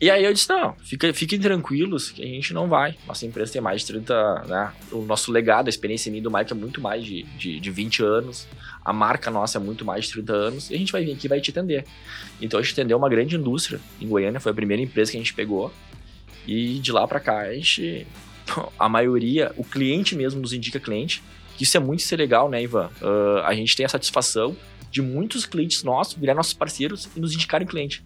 E 0.02 0.10
aí 0.10 0.24
eu 0.24 0.32
disse, 0.32 0.48
não, 0.48 0.74
fica, 0.82 1.14
fiquem 1.14 1.38
tranquilos 1.38 2.10
que 2.10 2.24
a 2.24 2.26
gente 2.26 2.52
não 2.52 2.66
vai. 2.68 2.96
Nossa 3.06 3.24
empresa 3.24 3.52
tem 3.52 3.62
mais 3.62 3.82
de 3.82 3.86
30, 3.86 4.44
né? 4.48 4.72
O 4.90 5.02
nosso 5.02 5.30
legado, 5.30 5.68
a 5.68 5.70
experiência 5.70 6.10
minha 6.10 6.20
do 6.20 6.28
Mike 6.28 6.50
é 6.52 6.56
muito 6.56 6.80
mais 6.80 7.04
de, 7.04 7.22
de, 7.38 7.60
de 7.60 7.70
20 7.70 8.02
anos. 8.02 8.48
A 8.84 8.92
marca 8.92 9.30
nossa 9.30 9.58
é 9.58 9.60
muito 9.60 9.84
mais 9.84 10.06
de 10.06 10.14
30 10.14 10.32
anos. 10.32 10.70
E 10.70 10.74
a 10.74 10.76
gente 10.76 10.90
vai 10.90 11.04
vir 11.04 11.12
aqui 11.12 11.26
e 11.26 11.28
vai 11.28 11.40
te 11.40 11.52
atender. 11.52 11.84
Então 12.40 12.58
a 12.58 12.62
gente 12.64 12.72
atendeu 12.72 12.98
uma 12.98 13.08
grande 13.08 13.36
indústria 13.36 13.78
em 14.00 14.08
Goiânia, 14.08 14.40
foi 14.40 14.50
a 14.50 14.54
primeira 14.56 14.82
empresa 14.82 15.12
que 15.12 15.18
a 15.18 15.20
gente 15.20 15.34
pegou. 15.34 15.72
E 16.48 16.80
de 16.80 16.90
lá 16.90 17.06
para 17.06 17.20
cá, 17.20 17.38
a 17.42 17.54
gente... 17.54 18.04
A 18.76 18.88
maioria, 18.88 19.52
o 19.56 19.62
cliente 19.62 20.16
mesmo 20.16 20.40
nos 20.40 20.52
indica 20.52 20.80
cliente. 20.80 21.22
Isso 21.60 21.76
é 21.76 21.80
muito 21.80 22.02
ser 22.02 22.16
legal, 22.16 22.48
né, 22.48 22.62
Ivan? 22.62 22.90
Uh, 23.00 23.38
a 23.44 23.54
gente 23.54 23.76
tem 23.76 23.86
a 23.86 23.88
satisfação 23.88 24.56
de 24.90 25.00
muitos 25.00 25.46
clientes 25.46 25.82
nossos 25.82 26.14
virar 26.14 26.34
nossos 26.34 26.52
parceiros 26.52 27.08
e 27.16 27.20
nos 27.20 27.32
indicarem 27.32 27.66
cliente. 27.66 28.04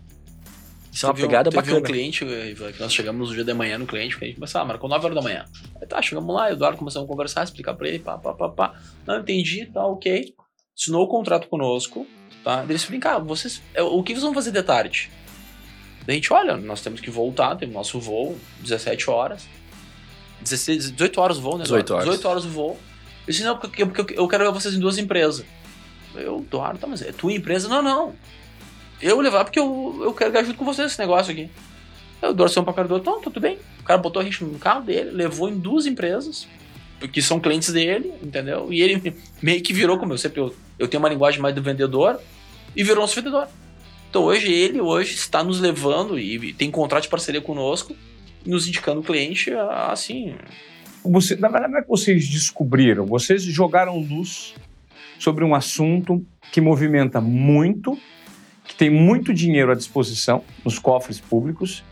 Isso 0.92 1.04
é 1.04 1.09
uma 1.11 1.14
pegada 1.14 1.50
um, 1.50 1.52
bacana. 1.52 1.78
um 1.78 1.82
cliente, 1.82 2.24
que 2.24 2.80
nós 2.80 2.92
chegamos 2.92 3.28
no 3.28 3.35
dia 3.35 3.44
de 3.44 3.52
manhã 3.52 3.76
no 3.76 3.87
cliente, 3.87 4.16
a 4.18 4.24
gente 4.24 4.37
começou, 4.37 4.61
ah, 4.62 4.64
marcou 4.64 4.88
9 4.88 5.04
horas 5.04 5.14
da 5.14 5.20
manhã. 5.20 5.44
Aí 5.78 5.87
tá, 5.87 6.00
chegamos 6.00 6.35
lá, 6.35 6.50
Eduardo 6.50 6.78
começamos 6.78 7.06
a 7.06 7.12
conversar, 7.12 7.44
explicar 7.44 7.74
pra 7.74 7.87
ele, 7.87 7.98
pá, 7.98 8.16
pá, 8.16 8.32
pá, 8.32 8.48
pá. 8.48 8.80
Não, 9.06 9.18
entendi, 9.20 9.66
tá, 9.66 9.85
ok. 9.85 10.35
Assinou 10.74 11.04
o 11.04 11.09
contrato 11.09 11.48
conosco, 11.48 12.06
tá? 12.42 12.64
Eles 12.66 12.82
falaram, 12.82 13.00
cá, 13.00 13.18
vocês, 13.18 13.62
é, 13.74 13.82
o 13.82 14.02
que 14.02 14.14
vocês 14.14 14.22
vão 14.22 14.32
fazer 14.32 14.52
de 14.52 14.62
tarde? 14.62 15.11
Daí 16.06 16.14
a 16.14 16.18
gente, 16.18 16.32
olha, 16.32 16.56
nós 16.56 16.80
temos 16.80 17.00
que 17.00 17.11
voltar, 17.11 17.56
temos 17.56 17.74
nosso 17.74 18.00
voo, 18.00 18.38
17 18.61 19.11
horas. 19.11 19.46
16, 20.40 20.92
18 20.92 21.20
horas 21.20 21.37
o 21.37 21.42
voo, 21.42 21.59
né? 21.59 21.64
18 21.64 21.92
horas. 21.92 22.04
18 22.06 22.28
horas 22.28 22.44
o 22.46 22.48
voo. 22.48 22.78
Eu 23.26 23.32
disse, 23.32 23.44
não, 23.44 23.58
porque, 23.58 23.84
porque 23.84 24.14
eu 24.18 24.28
quero 24.28 24.44
levar 24.44 24.58
vocês 24.58 24.74
em 24.74 24.80
duas 24.80 24.98
empresas. 24.98 25.44
Eu, 26.14 26.38
Eduardo, 26.38 26.78
tá, 26.78 26.86
mas 26.86 27.02
é 27.02 27.12
tua 27.12 27.32
empresa? 27.32 27.68
Não, 27.68 27.82
não. 27.82 28.14
Eu 29.00 29.20
levar 29.20 29.44
porque 29.44 29.58
eu, 29.58 30.00
eu 30.02 30.14
quero 30.14 30.32
que 30.32 30.38
ajude 30.38 30.56
com 30.56 30.64
vocês 30.64 30.86
nesse 30.86 30.98
negócio 30.98 31.32
aqui. 31.32 31.50
Eu 32.22 32.32
dou 32.32 32.46
um 32.46 32.72
cara 32.72 32.88
do 32.88 32.94
outro, 32.94 33.10
então, 33.10 33.20
tudo 33.20 33.40
bem. 33.40 33.58
O 33.80 33.84
cara 33.84 33.98
botou 33.98 34.20
a 34.20 34.24
gente 34.24 34.42
no 34.42 34.58
carro 34.58 34.82
dele, 34.82 35.10
levou 35.10 35.48
em 35.48 35.58
duas 35.58 35.86
empresas, 35.86 36.48
que 37.12 37.20
são 37.20 37.38
clientes 37.38 37.72
dele, 37.72 38.12
entendeu? 38.22 38.72
E 38.72 38.80
ele 38.80 39.14
meio 39.42 39.62
que 39.62 39.72
virou, 39.72 39.98
como 39.98 40.14
eu 40.14 40.18
sempre, 40.18 40.40
eu, 40.40 40.54
eu 40.78 40.88
tenho 40.88 41.02
uma 41.02 41.08
linguagem 41.08 41.40
mais 41.40 41.54
do 41.54 41.62
vendedor, 41.62 42.18
e 42.74 42.82
virou 42.82 43.00
nosso 43.00 43.14
vendedor. 43.14 43.48
Então 44.08 44.24
hoje 44.24 44.50
ele 44.50 44.80
hoje 44.80 45.14
está 45.14 45.42
nos 45.42 45.60
levando 45.60 46.18
e 46.18 46.52
tem 46.54 46.70
contrato 46.70 47.02
de 47.02 47.08
parceria 47.08 47.40
conosco, 47.40 47.94
nos 48.44 48.66
indicando 48.66 49.00
o 49.00 49.04
cliente 49.04 49.52
assim. 49.52 50.34
Você, 51.10 51.36
na 51.36 51.48
verdade, 51.48 51.72
não 51.72 51.78
é 51.78 51.82
que 51.82 51.88
vocês 51.88 52.28
descobriram, 52.28 53.06
vocês 53.06 53.42
jogaram 53.42 53.98
luz 53.98 54.54
sobre 55.18 55.44
um 55.44 55.54
assunto 55.54 56.24
que 56.52 56.60
movimenta 56.60 57.20
muito, 57.20 57.98
que 58.64 58.74
tem 58.74 58.90
muito 58.90 59.32
dinheiro 59.32 59.70
à 59.70 59.74
disposição 59.74 60.42
nos 60.64 60.78
cofres 60.78 61.20
públicos 61.20 61.84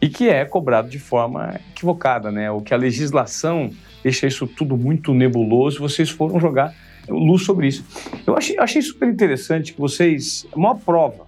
e 0.00 0.08
que 0.08 0.28
é 0.28 0.44
cobrado 0.44 0.88
de 0.88 0.98
forma 0.98 1.60
equivocada, 1.70 2.32
né? 2.32 2.50
O 2.50 2.60
que 2.60 2.74
a 2.74 2.76
legislação 2.76 3.70
deixa 4.02 4.26
isso 4.26 4.46
tudo 4.46 4.76
muito 4.76 5.14
nebuloso, 5.14 5.78
vocês 5.78 6.10
foram 6.10 6.40
jogar 6.40 6.74
luz 7.08 7.44
sobre 7.44 7.68
isso. 7.68 7.84
Eu 8.26 8.36
achei, 8.36 8.58
achei 8.58 8.82
super 8.82 9.08
interessante 9.08 9.72
que 9.72 9.80
vocês, 9.80 10.46
a 10.52 10.58
maior 10.58 10.74
prova 10.74 11.26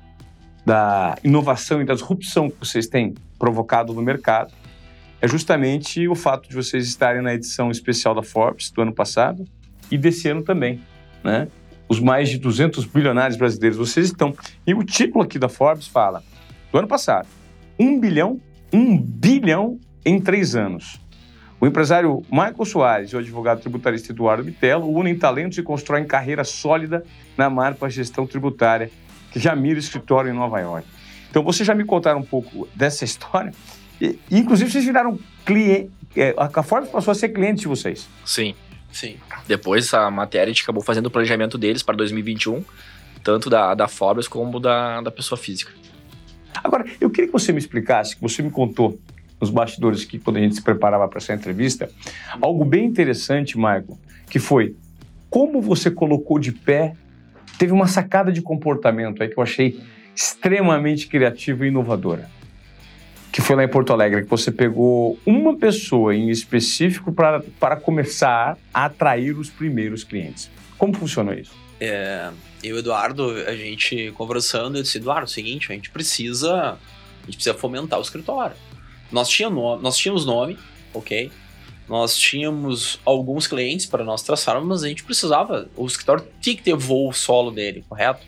da 0.64 1.16
inovação 1.22 1.82
e 1.82 1.84
da 1.84 1.94
disrupção 1.94 2.50
que 2.50 2.58
vocês 2.58 2.86
têm 2.86 3.14
provocado 3.38 3.92
no 3.92 4.02
mercado 4.02 4.52
é 5.24 5.28
justamente 5.28 6.06
o 6.06 6.14
fato 6.14 6.46
de 6.50 6.54
vocês 6.54 6.86
estarem 6.86 7.22
na 7.22 7.32
edição 7.32 7.70
especial 7.70 8.14
da 8.14 8.22
Forbes 8.22 8.70
do 8.70 8.82
ano 8.82 8.92
passado 8.92 9.42
e 9.90 9.96
desse 9.96 10.28
ano 10.28 10.42
também, 10.42 10.82
né? 11.22 11.48
Os 11.88 11.98
mais 11.98 12.28
de 12.28 12.36
200 12.36 12.84
bilionários 12.84 13.38
brasileiros, 13.38 13.78
vocês 13.78 14.08
estão. 14.08 14.36
E 14.66 14.74
o 14.74 14.84
título 14.84 15.24
aqui 15.24 15.38
da 15.38 15.48
Forbes 15.48 15.86
fala, 15.86 16.22
do 16.70 16.78
ano 16.78 16.86
passado, 16.86 17.26
1 17.78 18.00
bilhão, 18.00 18.38
1 18.70 18.98
bilhão 18.98 19.80
em 20.04 20.20
três 20.20 20.54
anos. 20.54 21.00
O 21.58 21.66
empresário 21.66 22.20
Michael 22.30 22.64
Soares 22.66 23.10
e 23.10 23.16
o 23.16 23.18
advogado 23.18 23.62
tributarista 23.62 24.12
Eduardo 24.12 24.44
Bitello 24.44 24.94
unem 24.94 25.16
talentos 25.16 25.56
e 25.56 25.62
constroem 25.62 26.04
carreira 26.04 26.44
sólida 26.44 27.02
na 27.34 27.48
marca 27.48 27.88
gestão 27.88 28.26
tributária 28.26 28.90
que 29.32 29.38
já 29.38 29.56
mira 29.56 29.78
escritório 29.78 30.30
em 30.30 30.34
Nova 30.34 30.60
York. 30.60 30.86
Então, 31.30 31.42
vocês 31.42 31.66
já 31.66 31.74
me 31.74 31.86
contaram 31.86 32.20
um 32.20 32.24
pouco 32.24 32.68
dessa 32.76 33.06
história. 33.06 33.54
E, 34.00 34.18
inclusive, 34.30 34.70
vocês 34.70 34.84
viraram 34.84 35.18
cliente. 35.44 35.90
É, 36.16 36.34
a 36.36 36.62
Forbes 36.62 36.90
passou 36.90 37.10
a 37.10 37.14
ser 37.14 37.30
cliente 37.30 37.62
de 37.62 37.68
vocês. 37.68 38.08
Sim. 38.24 38.54
Sim. 38.92 39.16
Depois, 39.48 39.92
a 39.92 40.10
matéria, 40.10 40.44
a 40.44 40.48
gente 40.54 40.62
acabou 40.62 40.82
fazendo 40.82 41.06
o 41.06 41.10
planejamento 41.10 41.58
deles 41.58 41.82
para 41.82 41.96
2021, 41.96 42.64
tanto 43.24 43.50
da, 43.50 43.74
da 43.74 43.88
Forbes 43.88 44.28
como 44.28 44.60
da, 44.60 45.00
da 45.00 45.10
pessoa 45.10 45.36
física. 45.36 45.72
Agora, 46.62 46.84
eu 47.00 47.10
queria 47.10 47.26
que 47.26 47.32
você 47.32 47.52
me 47.52 47.58
explicasse, 47.58 48.14
que 48.14 48.22
você 48.22 48.40
me 48.40 48.50
contou 48.50 49.00
nos 49.40 49.50
bastidores 49.50 50.04
aqui, 50.04 50.20
quando 50.20 50.36
a 50.36 50.40
gente 50.40 50.54
se 50.54 50.62
preparava 50.62 51.08
para 51.08 51.18
essa 51.18 51.34
entrevista, 51.34 51.90
algo 52.40 52.64
bem 52.64 52.84
interessante, 52.84 53.56
Michael, 53.56 53.98
que 54.30 54.38
foi 54.38 54.76
como 55.28 55.60
você 55.60 55.90
colocou 55.90 56.38
de 56.38 56.52
pé 56.52 56.94
teve 57.58 57.72
uma 57.72 57.86
sacada 57.86 58.32
de 58.32 58.42
comportamento 58.42 59.22
aí 59.22 59.28
que 59.28 59.38
eu 59.38 59.42
achei 59.42 59.80
extremamente 60.14 61.08
criativa 61.08 61.64
e 61.64 61.68
inovadora. 61.68 62.28
Que 63.34 63.40
foi 63.40 63.56
lá 63.56 63.64
em 63.64 63.68
Porto 63.68 63.92
Alegre, 63.92 64.22
que 64.22 64.30
você 64.30 64.52
pegou 64.52 65.18
uma 65.26 65.56
pessoa 65.56 66.14
em 66.14 66.30
específico 66.30 67.12
para, 67.12 67.74
começar 67.74 68.56
a 68.72 68.84
atrair 68.84 69.36
os 69.36 69.50
primeiros 69.50 70.04
clientes. 70.04 70.48
Como 70.78 70.94
funcionou 70.94 71.34
isso? 71.34 71.50
É, 71.80 72.30
eu 72.62 72.70
e 72.70 72.72
o 72.74 72.78
Eduardo, 72.78 73.28
a 73.44 73.56
gente 73.56 74.12
conversando, 74.12 74.78
eu 74.78 74.82
disse, 74.84 74.98
Eduardo, 74.98 75.22
é 75.22 75.24
o 75.24 75.28
seguinte, 75.28 75.72
a 75.72 75.74
gente 75.74 75.90
precisa, 75.90 76.78
a 76.78 77.26
gente 77.26 77.34
precisa 77.34 77.56
fomentar 77.56 77.98
o 77.98 78.02
escritório. 78.02 78.54
Nós 79.10 79.28
tínhamos, 79.28 79.82
nós 79.82 79.96
tínhamos 79.96 80.24
nome, 80.24 80.56
ok? 80.92 81.28
Nós 81.88 82.16
tínhamos 82.16 83.00
alguns 83.04 83.48
clientes 83.48 83.84
para 83.84 84.04
nós 84.04 84.22
traçarmos, 84.22 84.64
mas 84.64 84.84
a 84.84 84.88
gente 84.88 85.02
precisava. 85.02 85.68
O 85.74 85.84
escritório 85.84 86.24
tinha 86.40 86.54
que 86.54 86.62
ter 86.62 86.76
voo 86.76 87.12
solo 87.12 87.50
dele, 87.50 87.84
correto? 87.88 88.24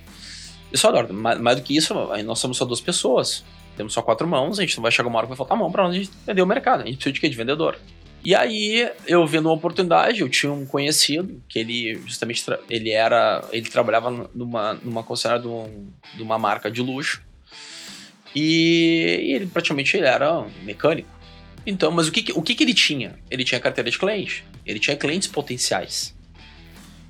E 0.72 0.76
só, 0.76 0.88
Eduardo, 0.88 1.14
mais, 1.14 1.40
mais 1.40 1.56
do 1.58 1.62
que 1.62 1.76
isso, 1.76 1.94
nós 2.24 2.40
somos 2.40 2.56
só 2.56 2.64
duas 2.64 2.80
pessoas. 2.80 3.44
Temos 3.76 3.92
só 3.92 4.02
quatro 4.02 4.26
mãos, 4.26 4.58
a 4.58 4.62
gente 4.62 4.76
não 4.76 4.82
vai 4.82 4.90
chegar 4.90 5.08
uma 5.08 5.18
hora 5.18 5.26
que 5.26 5.30
vai 5.30 5.36
faltar 5.36 5.56
mão 5.56 5.70
para 5.70 5.84
nós 5.84 5.94
a 5.94 5.98
gente 5.98 6.10
vender 6.26 6.42
o 6.42 6.46
mercado. 6.46 6.82
A 6.82 6.86
gente 6.86 6.96
precisa 6.96 7.12
de 7.12 7.20
quê? 7.20 7.28
De 7.28 7.36
vendedor. 7.36 7.78
E 8.24 8.34
aí, 8.34 8.90
eu 9.06 9.24
vendo 9.24 9.46
uma 9.46 9.54
oportunidade, 9.54 10.20
eu 10.20 10.28
tinha 10.28 10.52
um 10.52 10.66
conhecido 10.66 11.40
que 11.48 11.60
ele 11.60 11.94
justamente 12.06 12.44
ele 12.68 12.90
era, 12.90 13.44
ele 13.52 13.68
trabalhava 13.68 14.28
numa 14.34 14.74
numa 14.74 15.02
concessionária 15.04 15.42
de, 15.42 15.48
um, 15.48 15.88
de, 16.14 16.22
uma 16.22 16.38
marca 16.38 16.68
de 16.70 16.82
luxo. 16.82 17.22
E, 18.34 19.20
e, 19.22 19.32
ele 19.32 19.46
praticamente 19.46 19.96
ele 19.96 20.06
era 20.06 20.40
um 20.40 20.50
mecânico. 20.64 21.08
Então, 21.64 21.92
mas 21.92 22.08
o 22.08 22.12
que, 22.12 22.32
o 22.32 22.42
que, 22.42 22.54
que 22.54 22.64
ele 22.64 22.74
tinha? 22.74 23.16
Ele 23.30 23.44
tinha 23.44 23.60
carteira 23.60 23.90
de 23.90 23.98
cliente. 23.98 24.44
Ele 24.64 24.80
tinha 24.80 24.96
clientes 24.96 25.28
potenciais. 25.28 26.16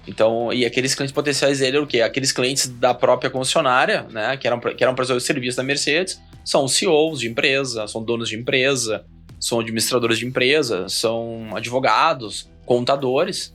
Então, 0.06 0.52
e 0.52 0.64
aqueles 0.64 0.94
clientes 0.94 1.12
potenciais 1.12 1.58
dele 1.58 1.78
eram 1.78 1.84
o 1.84 1.88
quê? 1.88 2.00
Aqueles 2.00 2.30
clientes 2.30 2.68
da 2.68 2.94
própria 2.94 3.28
concessionária, 3.28 4.02
né? 4.10 4.36
Que 4.36 4.46
eram, 4.46 4.60
que 4.60 4.84
eram 4.84 4.94
prestadores 4.94 5.24
de 5.24 5.26
serviço 5.26 5.56
da 5.56 5.62
Mercedes, 5.62 6.20
são 6.46 6.68
CEOs 6.68 7.18
de 7.18 7.28
empresa, 7.28 7.88
são 7.88 8.04
donos 8.04 8.28
de 8.28 8.36
empresa, 8.36 9.04
são 9.40 9.58
administradores 9.58 10.16
de 10.16 10.24
empresa, 10.24 10.88
são 10.88 11.48
advogados, 11.56 12.48
contadores. 12.64 13.52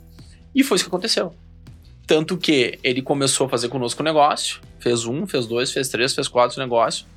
E 0.54 0.62
foi 0.62 0.76
isso 0.76 0.84
que 0.84 0.90
aconteceu. 0.90 1.34
Tanto 2.06 2.38
que 2.38 2.78
ele 2.84 3.02
começou 3.02 3.48
a 3.48 3.50
fazer 3.50 3.70
conosco 3.70 4.02
o 4.02 4.04
negócio, 4.04 4.60
fez 4.78 5.06
um, 5.06 5.26
fez 5.26 5.48
dois, 5.48 5.72
fez 5.72 5.88
três, 5.88 6.14
fez 6.14 6.28
quatro 6.28 6.60
negócios. 6.60 7.08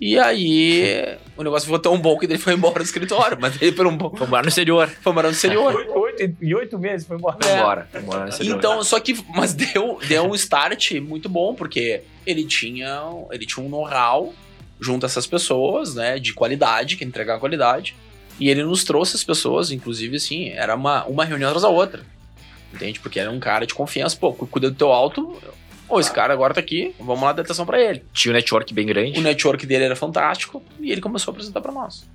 E 0.00 0.16
aí, 0.16 1.18
o 1.36 1.42
negócio 1.42 1.66
ficou 1.66 1.80
tão 1.80 1.98
bom 1.98 2.16
que 2.16 2.26
ele 2.26 2.38
foi 2.38 2.54
embora 2.54 2.78
do 2.78 2.84
escritório. 2.84 3.36
Mas 3.42 3.60
ele 3.60 3.72
por 3.72 3.88
um 3.88 3.96
bom. 3.96 4.14
Foi 4.16 4.28
morar 4.28 4.42
no 4.42 4.48
exterior. 4.48 4.88
Foi 4.88 5.12
morar 5.12 5.28
no 5.28 5.34
exterior. 5.34 5.74
Oito, 5.74 6.36
em 6.40 6.54
oito 6.54 6.78
meses 6.78 7.06
foi 7.06 7.16
embora. 7.16 7.36
Foi 7.42 7.52
embora. 7.52 7.88
Foi 7.90 8.00
embora 8.00 8.22
no 8.22 8.28
exterior. 8.28 8.56
Então, 8.56 8.82
só 8.84 8.98
que. 9.00 9.22
Mas 9.34 9.52
deu, 9.52 9.98
deu 10.06 10.22
um 10.22 10.34
start 10.36 10.92
muito 11.00 11.28
bom, 11.28 11.54
porque 11.54 12.02
ele 12.24 12.44
tinha, 12.44 13.02
ele 13.30 13.44
tinha 13.44 13.66
um 13.66 13.68
know-how 13.68 14.32
junto 14.80 15.04
a 15.04 15.08
essas 15.08 15.26
pessoas, 15.26 15.94
né? 15.94 16.18
De 16.18 16.32
qualidade, 16.32 16.96
que 16.96 17.04
entregar 17.04 17.38
qualidade. 17.38 17.96
E 18.38 18.48
ele 18.48 18.64
nos 18.64 18.84
trouxe 18.84 19.16
as 19.16 19.24
pessoas, 19.24 19.70
inclusive, 19.70 20.16
assim, 20.16 20.50
era 20.50 20.74
uma, 20.74 21.04
uma 21.04 21.24
reunião 21.24 21.48
atrás 21.48 21.62
da 21.62 21.68
outra. 21.68 22.02
Entende? 22.72 23.00
Porque 23.00 23.20
era 23.20 23.30
um 23.30 23.40
cara 23.40 23.66
de 23.66 23.74
confiança. 23.74 24.16
Pô, 24.16 24.32
cuida 24.32 24.70
do 24.70 24.76
teu 24.76 24.92
alto, 24.92 25.36
Pô, 25.90 25.98
esse 25.98 26.12
cara 26.12 26.32
agora 26.32 26.54
tá 26.54 26.60
aqui, 26.60 26.94
vamos 27.00 27.20
lá 27.20 27.32
dar 27.32 27.42
atenção 27.42 27.66
pra 27.66 27.80
ele. 27.80 28.04
Tinha 28.12 28.30
um 28.30 28.36
network 28.36 28.72
bem 28.72 28.86
grande. 28.86 29.18
O 29.18 29.22
network 29.22 29.66
dele 29.66 29.86
era 29.86 29.96
fantástico 29.96 30.62
e 30.78 30.92
ele 30.92 31.00
começou 31.00 31.32
a 31.32 31.34
apresentar 31.34 31.60
para 31.60 31.72
nós. 31.72 32.06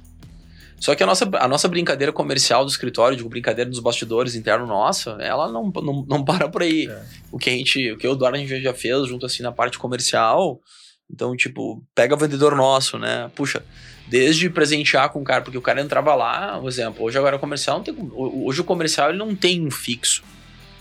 Só 0.79 0.95
que 0.95 1.03
a 1.03 1.05
nossa, 1.05 1.29
a 1.33 1.47
nossa 1.47 1.67
brincadeira 1.67 2.13
comercial 2.13 2.63
do 2.63 2.71
escritório, 2.71 3.17
digo, 3.17 3.27
brincadeira 3.27 3.69
dos 3.69 3.81
bastidores 3.81 4.33
interno 4.33 4.65
nossa, 4.65 5.17
ela 5.19 5.51
não, 5.51 5.69
não, 5.75 6.05
não 6.07 6.23
para 6.23 6.47
por 6.47 6.61
aí. 6.61 6.87
É. 6.87 7.03
O 7.29 7.37
que 7.37 7.49
a 7.49 7.53
gente, 7.53 7.91
o 7.91 7.97
que 7.97 8.07
o 8.07 8.13
Eduardo 8.13 8.37
a 8.37 8.39
gente 8.39 8.61
já 8.61 8.73
fez 8.73 9.09
junto 9.09 9.25
assim 9.25 9.43
na 9.43 9.51
parte 9.51 9.77
comercial, 9.77 10.61
então, 11.11 11.35
tipo, 11.35 11.83
pega 11.93 12.15
vendedor 12.15 12.55
nosso, 12.55 12.97
né? 12.97 13.29
Puxa, 13.35 13.63
desde 14.07 14.49
presentear 14.49 15.09
com 15.09 15.21
o 15.21 15.23
cara, 15.23 15.41
porque 15.41 15.57
o 15.57 15.61
cara 15.61 15.81
entrava 15.81 16.15
lá, 16.15 16.59
por 16.59 16.67
exemplo, 16.67 17.03
hoje 17.03 17.17
agora 17.17 17.35
o 17.35 17.39
comercial 17.39 17.77
não 17.77 17.83
tem, 17.83 17.95
hoje 18.13 18.61
o 18.61 18.63
comercial 18.63 19.09
ele 19.09 19.17
não 19.17 19.35
tem 19.35 19.65
um 19.65 19.71
fixo 19.71 20.23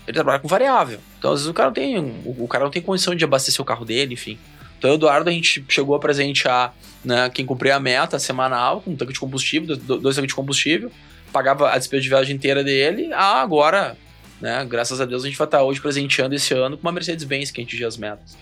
ele 0.07 0.13
trabalha 0.13 0.39
com 0.39 0.47
variável. 0.47 0.99
Então, 1.17 1.31
às 1.31 1.39
vezes, 1.39 1.49
o 1.49 1.53
cara 1.53 1.69
não 1.69 1.73
tem, 1.73 1.97
o, 2.25 2.47
cara 2.47 2.63
não 2.63 2.71
tem 2.71 2.81
condição 2.81 3.15
de 3.15 3.23
abastecer 3.23 3.61
o 3.61 3.65
carro 3.65 3.83
dele, 3.83 4.13
enfim. 4.13 4.37
Então, 4.77 4.91
o 4.91 4.93
Eduardo, 4.93 5.29
a 5.29 5.33
gente 5.33 5.65
chegou 5.67 5.95
a 5.95 5.99
presentear 5.99 6.75
né, 7.03 7.29
quem 7.29 7.45
cumpria 7.45 7.75
a 7.75 7.79
meta 7.79 8.19
semanal, 8.19 8.81
com 8.81 8.91
um 8.91 8.95
tanque 8.95 9.13
de 9.13 9.19
combustível, 9.19 9.75
dois 9.75 10.15
tanques 10.15 10.29
de 10.29 10.35
combustível, 10.35 10.91
pagava 11.31 11.71
a 11.71 11.77
despesa 11.77 12.03
de 12.03 12.09
viagem 12.09 12.35
inteira 12.35 12.63
dele. 12.63 13.09
Ah, 13.13 13.41
agora, 13.41 13.97
né, 14.39 14.63
graças 14.65 15.01
a 15.01 15.05
Deus, 15.05 15.23
a 15.23 15.27
gente 15.27 15.37
vai 15.37 15.47
estar 15.47 15.63
hoje 15.63 15.81
presenteando 15.81 16.35
esse 16.35 16.53
ano 16.53 16.77
com 16.77 16.85
uma 16.85 16.91
Mercedes-Benz 16.91 17.49
que 17.49 17.61
a 17.61 17.63
gente 17.63 17.83
as 17.83 17.97
metas. 17.97 18.37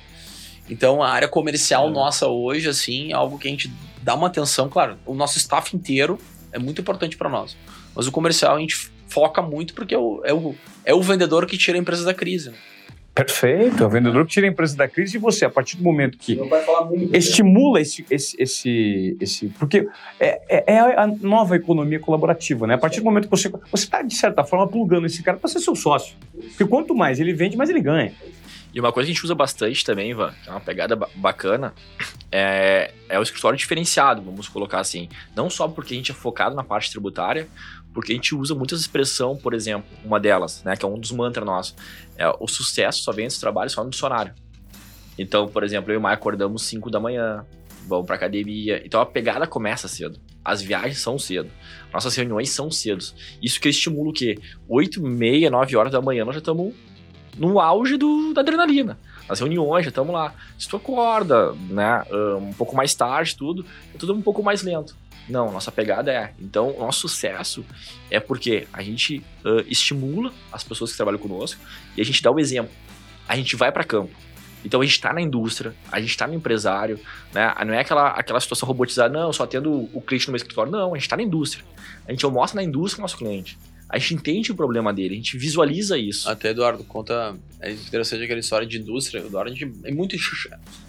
Então, 0.69 1.03
a 1.03 1.09
área 1.09 1.27
comercial 1.27 1.87
é. 1.87 1.91
nossa 1.91 2.27
hoje, 2.27 2.69
assim, 2.69 3.11
é 3.11 3.15
algo 3.15 3.37
que 3.37 3.47
a 3.47 3.51
gente 3.51 3.71
dá 4.01 4.15
uma 4.15 4.27
atenção. 4.27 4.69
Claro, 4.69 4.97
o 5.05 5.13
nosso 5.13 5.37
staff 5.37 5.75
inteiro 5.75 6.17
é 6.51 6.59
muito 6.59 6.81
importante 6.81 7.17
para 7.17 7.29
nós. 7.29 7.57
Mas 7.95 8.07
o 8.07 8.11
comercial 8.11 8.55
a 8.55 8.59
gente 8.59 8.91
foca 9.07 9.41
muito 9.41 9.73
porque 9.73 9.93
é 9.93 9.97
o, 9.97 10.21
é 10.23 10.33
o, 10.33 10.55
é 10.85 10.93
o 10.93 11.01
vendedor 11.01 11.45
que 11.45 11.57
tira 11.57 11.77
a 11.77 11.81
empresa 11.81 12.03
da 12.03 12.13
crise. 12.13 12.49
Né? 12.49 12.55
Perfeito, 13.13 13.83
é 13.83 13.85
o 13.85 13.89
vendedor 13.89 14.25
que 14.25 14.31
tira 14.31 14.47
a 14.47 14.49
empresa 14.49 14.75
da 14.75 14.87
crise 14.87 15.17
e 15.17 15.19
você, 15.19 15.45
a 15.45 15.49
partir 15.49 15.77
do 15.77 15.83
momento 15.83 16.17
que 16.17 16.39
estimula 17.13 17.79
esse, 17.79 18.03
esse, 18.09 18.35
esse, 18.39 19.17
esse. 19.21 19.47
Porque 19.49 19.87
é, 20.19 20.41
é, 20.49 20.73
é, 20.73 20.79
a 20.79 21.05
nova 21.05 21.55
economia 21.55 21.99
colaborativa, 21.99 22.65
né? 22.65 22.73
A 22.73 22.77
partir 22.77 23.01
do 23.01 23.03
momento 23.03 23.25
que 23.25 23.29
você. 23.29 23.49
Você 23.69 23.83
está, 23.83 24.01
de 24.01 24.15
certa 24.15 24.43
forma, 24.43 24.67
plugando 24.67 25.05
esse 25.05 25.21
cara 25.21 25.37
para 25.37 25.47
ser 25.47 25.59
seu 25.59 25.75
sócio. 25.75 26.15
Porque 26.33 26.65
quanto 26.65 26.95
mais 26.95 27.19
ele 27.19 27.33
vende, 27.33 27.55
mais 27.55 27.69
ele 27.69 27.81
ganha. 27.81 28.11
E 28.73 28.79
uma 28.79 28.91
coisa 28.91 29.05
que 29.05 29.11
a 29.11 29.13
gente 29.13 29.23
usa 29.23 29.35
bastante 29.35 29.85
também, 29.85 30.09
Ivan, 30.09 30.33
que 30.43 30.49
é 30.49 30.51
uma 30.51 30.59
pegada 30.59 30.95
bacana, 31.15 31.73
é, 32.31 32.91
é 33.07 33.19
o 33.19 33.21
escritório 33.21 33.57
diferenciado, 33.57 34.21
vamos 34.21 34.49
colocar 34.49 34.79
assim. 34.79 35.07
Não 35.35 35.49
só 35.49 35.67
porque 35.67 35.93
a 35.93 35.97
gente 35.97 36.11
é 36.11 36.13
focado 36.13 36.55
na 36.55 36.63
parte 36.63 36.89
tributária, 36.89 37.47
Porque 37.93 38.11
a 38.11 38.15
gente 38.15 38.33
usa 38.33 38.55
muitas 38.55 38.79
expressões, 38.79 39.39
por 39.39 39.53
exemplo, 39.53 39.87
uma 40.03 40.19
delas, 40.19 40.63
né, 40.63 40.75
que 40.75 40.83
é 40.83 40.87
um 40.87 40.97
dos 40.97 41.11
mantras 41.11 41.45
nossos, 41.45 41.75
é 42.17 42.27
o 42.39 42.47
sucesso 42.47 43.03
só 43.03 43.11
vem 43.11 43.25
desse 43.25 43.39
trabalho 43.39 43.69
só 43.69 43.83
no 43.83 43.91
dicionário. 43.91 44.33
Então, 45.17 45.47
por 45.47 45.63
exemplo, 45.63 45.91
eu 45.91 45.95
e 45.95 45.97
o 45.97 46.01
Maia 46.01 46.15
acordamos 46.15 46.63
5 46.63 46.89
da 46.89 46.99
manhã, 46.99 47.45
vamos 47.87 48.07
pra 48.07 48.15
academia. 48.15 48.81
Então 48.83 48.99
a 48.99 49.05
pegada 49.05 49.45
começa 49.45 49.87
cedo. 49.87 50.19
As 50.43 50.61
viagens 50.61 50.99
são 50.99 51.19
cedo. 51.19 51.51
Nossas 51.93 52.15
reuniões 52.15 52.49
são 52.49 52.71
cedo. 52.71 53.03
Isso 53.41 53.61
que 53.61 53.69
estimula 53.69 54.09
o 54.09 54.13
quê? 54.13 54.39
8, 54.67 55.01
meia, 55.01 55.51
9 55.51 55.75
horas 55.75 55.91
da 55.91 56.01
manhã 56.01 56.25
nós 56.25 56.33
já 56.33 56.39
estamos 56.39 56.73
no 57.37 57.59
auge 57.59 57.97
do, 57.97 58.33
da 58.33 58.41
adrenalina. 58.41 58.97
As 59.27 59.39
reuniões, 59.39 59.85
já 59.85 59.89
estamos 59.89 60.13
lá. 60.13 60.33
Se 60.59 60.67
tu 60.67 60.75
acorda, 60.75 61.53
né, 61.69 62.03
um 62.39 62.53
pouco 62.53 62.75
mais 62.75 62.93
tarde, 62.93 63.35
tudo, 63.35 63.65
é 63.93 63.97
tudo 63.97 64.13
um 64.13 64.21
pouco 64.21 64.43
mais 64.43 64.61
lento. 64.61 64.95
Não, 65.27 65.51
nossa 65.51 65.71
pegada 65.71 66.11
é. 66.11 66.33
Então, 66.39 66.75
nosso 66.77 67.07
sucesso 67.07 67.65
é 68.11 68.19
porque 68.19 68.67
a 68.73 68.83
gente 68.83 69.23
uh, 69.45 69.63
estimula 69.67 70.33
as 70.51 70.63
pessoas 70.63 70.91
que 70.91 70.97
trabalham 70.97 71.19
conosco 71.19 71.61
e 71.95 72.01
a 72.01 72.05
gente 72.05 72.21
dá 72.21 72.29
o 72.29 72.39
exemplo. 72.39 72.71
A 73.27 73.35
gente 73.35 73.55
vai 73.55 73.71
para 73.71 73.83
campo. 73.83 74.13
Então 74.65 74.81
a 74.81 74.83
gente 74.85 74.93
está 74.93 75.11
na 75.11 75.21
indústria, 75.21 75.75
a 75.91 75.99
gente 75.99 76.11
está 76.11 76.25
no 76.25 76.33
empresário, 76.33 76.99
né? 77.33 77.53
Não 77.65 77.73
é 77.73 77.79
aquela, 77.79 78.09
aquela 78.09 78.39
situação 78.39 78.65
robotizada, 78.65 79.13
não, 79.13 79.33
só 79.33 79.45
tendo 79.45 79.89
o 79.93 80.01
cliente 80.01 80.27
no 80.27 80.31
meu 80.31 80.37
escritório. 80.37 80.71
Não, 80.71 80.91
a 80.91 80.95
gente 80.95 81.03
está 81.03 81.17
na 81.17 81.23
indústria. 81.23 81.65
A 82.07 82.11
gente 82.11 82.25
mostra 82.27 82.61
na 82.61 82.63
indústria 82.63 83.01
o 83.01 83.03
nosso 83.03 83.17
cliente. 83.17 83.57
A 83.93 83.99
gente 83.99 84.15
entende 84.15 84.51
o 84.51 84.55
problema 84.55 84.91
dele, 84.91 85.13
a 85.13 85.17
gente 85.17 85.37
visualiza 85.37 85.95
isso. 85.99 86.27
Até, 86.27 86.49
Eduardo, 86.49 86.83
conta. 86.83 87.37
É 87.61 87.71
interessante 87.71 88.23
aquela 88.23 88.39
história 88.39 88.65
de 88.65 88.79
indústria. 88.79 89.19
Eduardo, 89.19 89.51
a 89.51 89.53
gente 89.53 89.71
é 89.83 89.91
muito. 89.91 90.15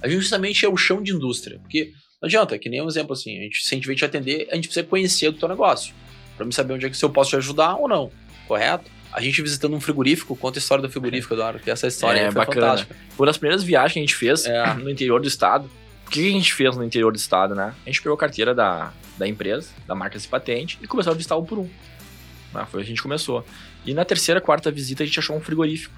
A 0.00 0.08
gente 0.08 0.22
justamente 0.22 0.64
é 0.64 0.68
o 0.70 0.74
chão 0.74 1.02
de 1.02 1.12
indústria. 1.12 1.58
Porque 1.58 1.92
não 2.22 2.26
adianta, 2.26 2.58
que 2.58 2.70
nem 2.70 2.80
um 2.80 2.88
exemplo 2.88 3.12
assim. 3.12 3.38
A 3.38 3.42
gente, 3.42 3.62
se 3.62 3.74
a 3.74 3.76
gente 3.76 3.86
vem 3.86 3.94
te 3.94 4.06
atender, 4.06 4.48
a 4.50 4.54
gente 4.54 4.68
precisa 4.68 4.86
conhecer 4.86 5.28
o 5.28 5.34
teu 5.34 5.46
negócio. 5.46 5.94
Para 6.34 6.46
me 6.46 6.52
saber 6.54 6.72
onde 6.72 6.86
é 6.86 6.88
que 6.88 6.96
se 6.96 7.04
eu 7.04 7.10
posso 7.10 7.28
te 7.28 7.36
ajudar 7.36 7.76
ou 7.76 7.86
não. 7.86 8.10
Correto? 8.48 8.90
A 9.12 9.20
gente 9.20 9.42
visitando 9.42 9.76
um 9.76 9.80
frigorífico, 9.82 10.34
conta 10.34 10.58
a 10.58 10.60
história 10.60 10.80
do 10.80 10.90
frigorífico, 10.90 11.34
Eduardo, 11.34 11.58
que 11.58 11.70
essa 11.70 11.86
história 11.86 12.20
é, 12.20 12.24
foi 12.32 12.34
bacana. 12.36 12.68
fantástica. 12.68 12.96
Foi 13.10 13.24
uma 13.24 13.26
das 13.26 13.36
primeiras 13.36 13.62
viagens 13.62 13.92
que 13.92 13.98
a 13.98 14.02
gente 14.02 14.14
fez 14.14 14.46
é. 14.46 14.74
no 14.76 14.88
interior 14.88 15.20
do 15.20 15.28
estado. 15.28 15.70
O 16.06 16.10
que 16.10 16.26
a 16.26 16.32
gente 16.32 16.54
fez 16.54 16.74
no 16.74 16.82
interior 16.82 17.12
do 17.12 17.18
estado, 17.18 17.54
né? 17.54 17.74
A 17.84 17.90
gente 17.90 18.00
pegou 18.00 18.14
a 18.14 18.18
carteira 18.18 18.54
da, 18.54 18.94
da 19.18 19.28
empresa, 19.28 19.68
da 19.86 19.94
marca 19.94 20.18
de 20.18 20.26
patente, 20.26 20.78
e 20.80 20.86
começou 20.86 21.12
a 21.12 21.14
visitar 21.14 21.36
um 21.36 21.44
por 21.44 21.58
um. 21.58 21.68
Ah, 22.54 22.66
foi 22.66 22.82
a 22.82 22.84
gente 22.84 23.02
começou. 23.02 23.44
E 23.84 23.92
na 23.92 24.04
terceira, 24.04 24.40
quarta 24.40 24.70
visita, 24.70 25.02
a 25.02 25.06
gente 25.06 25.18
achou 25.18 25.36
um 25.36 25.40
frigorífico. 25.40 25.94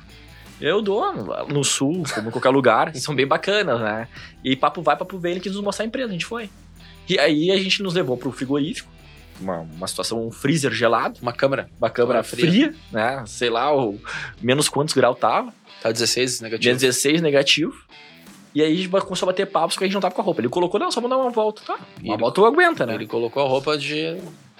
Eu 0.61 0.81
dou 0.81 1.12
no 1.49 1.62
sul, 1.62 2.05
como 2.14 2.29
em 2.29 2.31
qualquer 2.31 2.49
lugar, 2.49 2.95
são 2.97 3.14
bem 3.14 3.27
bacanas, 3.27 3.81
né? 3.81 4.09
E 4.42 4.57
papo 4.57 4.81
vai, 4.81 4.97
papo 4.97 5.19
vem, 5.19 5.33
ele 5.33 5.40
quis 5.40 5.53
nos 5.53 5.62
mostrar 5.62 5.85
a 5.85 5.88
empresa, 5.88 6.09
a 6.09 6.12
gente 6.12 6.27
foi. 6.27 6.49
E 7.09 7.19
aí 7.19 7.51
a 7.51 7.57
gente 7.57 7.83
nos 7.83 7.95
levou 7.95 8.16
pro 8.16 8.33
frigorífico, 8.33 8.90
uma, 9.40 9.61
uma 9.61 9.87
situação, 9.87 10.27
um 10.27 10.31
freezer 10.31 10.73
gelado. 10.73 11.19
Uma 11.21 11.33
câmera. 11.33 11.69
Uma 11.79 11.90
câmera 11.90 12.23
fria. 12.23 12.49
fria, 12.49 12.75
né? 12.90 13.23
Sei 13.27 13.51
lá, 13.51 13.75
o 13.75 14.01
menos 14.40 14.69
quantos 14.69 14.95
graus 14.95 15.19
tava. 15.19 15.53
Tá 15.83 15.92
16 15.92 16.40
negativo. 16.40 16.75
16 16.75 17.21
negativo. 17.21 17.75
E 18.57 18.62
aí 18.62 18.73
a 18.73 18.75
gente 18.75 18.88
começou 18.88 19.29
a 19.29 19.33
bater 19.33 19.45
papos 19.45 19.75
porque 19.75 19.85
a 19.85 19.87
gente 19.87 19.92
não 19.92 20.01
tava 20.01 20.14
com 20.14 20.23
a 20.23 20.25
roupa. 20.25 20.40
Ele 20.40 20.49
colocou, 20.49 20.81
não, 20.81 20.90
só 20.90 20.99
vamos 20.99 21.14
dar 21.14 21.23
uma 21.23 21.31
volta. 21.31 21.61
Tá, 21.62 21.79
uma 22.03 22.14
ele, 22.14 22.16
volta 22.16 22.40
aguenta, 22.40 22.87
né? 22.87 22.95
Ele 22.95 23.07
colocou 23.07 23.45
a 23.45 23.47
roupa 23.47 23.77
de... 23.77 24.16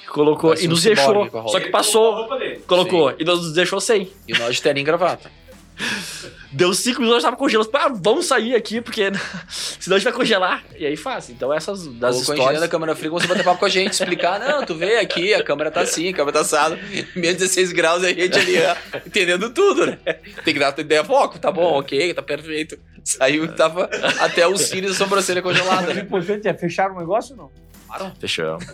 Colocou 0.09 0.55
e 0.55 0.69
nos 0.69 0.83
deixou. 0.83 1.27
Só 1.49 1.59
que 1.59 1.71
passou. 1.71 2.29
Colocou. 2.67 3.09
Sim. 3.13 3.17
E 3.21 3.25
nos 3.25 3.55
deixou 3.55 3.81
sem. 3.81 4.13
E 4.29 4.39
nós 4.39 4.57
de 4.57 4.63
terno 4.63 4.81
e 4.81 4.83
gravata. 4.83 5.31
Deu 6.57 6.73
cinco 6.73 7.03
minutos, 7.03 7.23
eu 7.23 7.29
tava 7.29 7.37
congelando. 7.37 7.69
Ah, 7.75 7.92
vamos 7.95 8.25
sair 8.25 8.55
aqui, 8.55 8.81
porque 8.81 9.12
senão 9.79 9.97
a 9.97 9.99
gente 9.99 10.05
vai 10.05 10.12
congelar. 10.14 10.64
E 10.79 10.87
aí 10.87 10.97
faz. 10.97 11.29
Então 11.29 11.53
essas 11.53 11.87
das 11.87 12.16
Ou 12.16 12.23
histórias... 12.23 12.62
da 12.62 12.66
câmera 12.66 12.97
fria, 12.97 13.11
você 13.11 13.27
bater 13.27 13.45
papo 13.45 13.61
com 13.61 13.66
a 13.66 13.69
gente, 13.69 13.92
explicar, 13.92 14.40
não, 14.40 14.64
tu 14.64 14.75
vê 14.75 14.97
aqui, 14.97 15.35
a 15.35 15.45
câmera 15.45 15.71
tá 15.71 15.83
assim, 15.83 16.09
a 16.09 16.14
câmera 16.14 16.33
tá 16.33 16.40
assada, 16.40 16.79
menos 17.14 17.37
16 17.37 17.73
graus 17.73 18.03
e 18.03 18.07
a 18.07 18.09
gente 18.09 18.38
ali, 18.38 18.57
ó, 18.59 18.99
entendendo 19.07 19.51
tudo, 19.51 19.85
né? 19.85 19.99
Tem 20.45 20.55
que 20.55 20.59
dar 20.59 20.75
a 20.75 20.81
ideia, 20.81 21.05
foco, 21.05 21.38
tá 21.38 21.53
bom, 21.53 21.79
ok, 21.79 22.14
tá 22.14 22.23
perfeito. 22.23 22.79
Saiu 23.05 23.45
e 23.45 23.49
tava 23.49 23.90
até 24.19 24.49
os 24.49 24.62
cílios 24.62 24.92
e 24.92 24.95
a 24.95 24.99
sobrancelha 24.99 25.42
congelada. 25.42 25.92
Né? 25.92 26.01
O 26.01 26.05
importante 26.07 26.49
é 26.49 26.55
fechar 26.55 26.90
o 26.90 26.99
negócio 26.99 27.37
ou 27.37 27.42
não? 27.42 27.66
Claro. 27.87 28.12
Fechamos. 28.18 28.64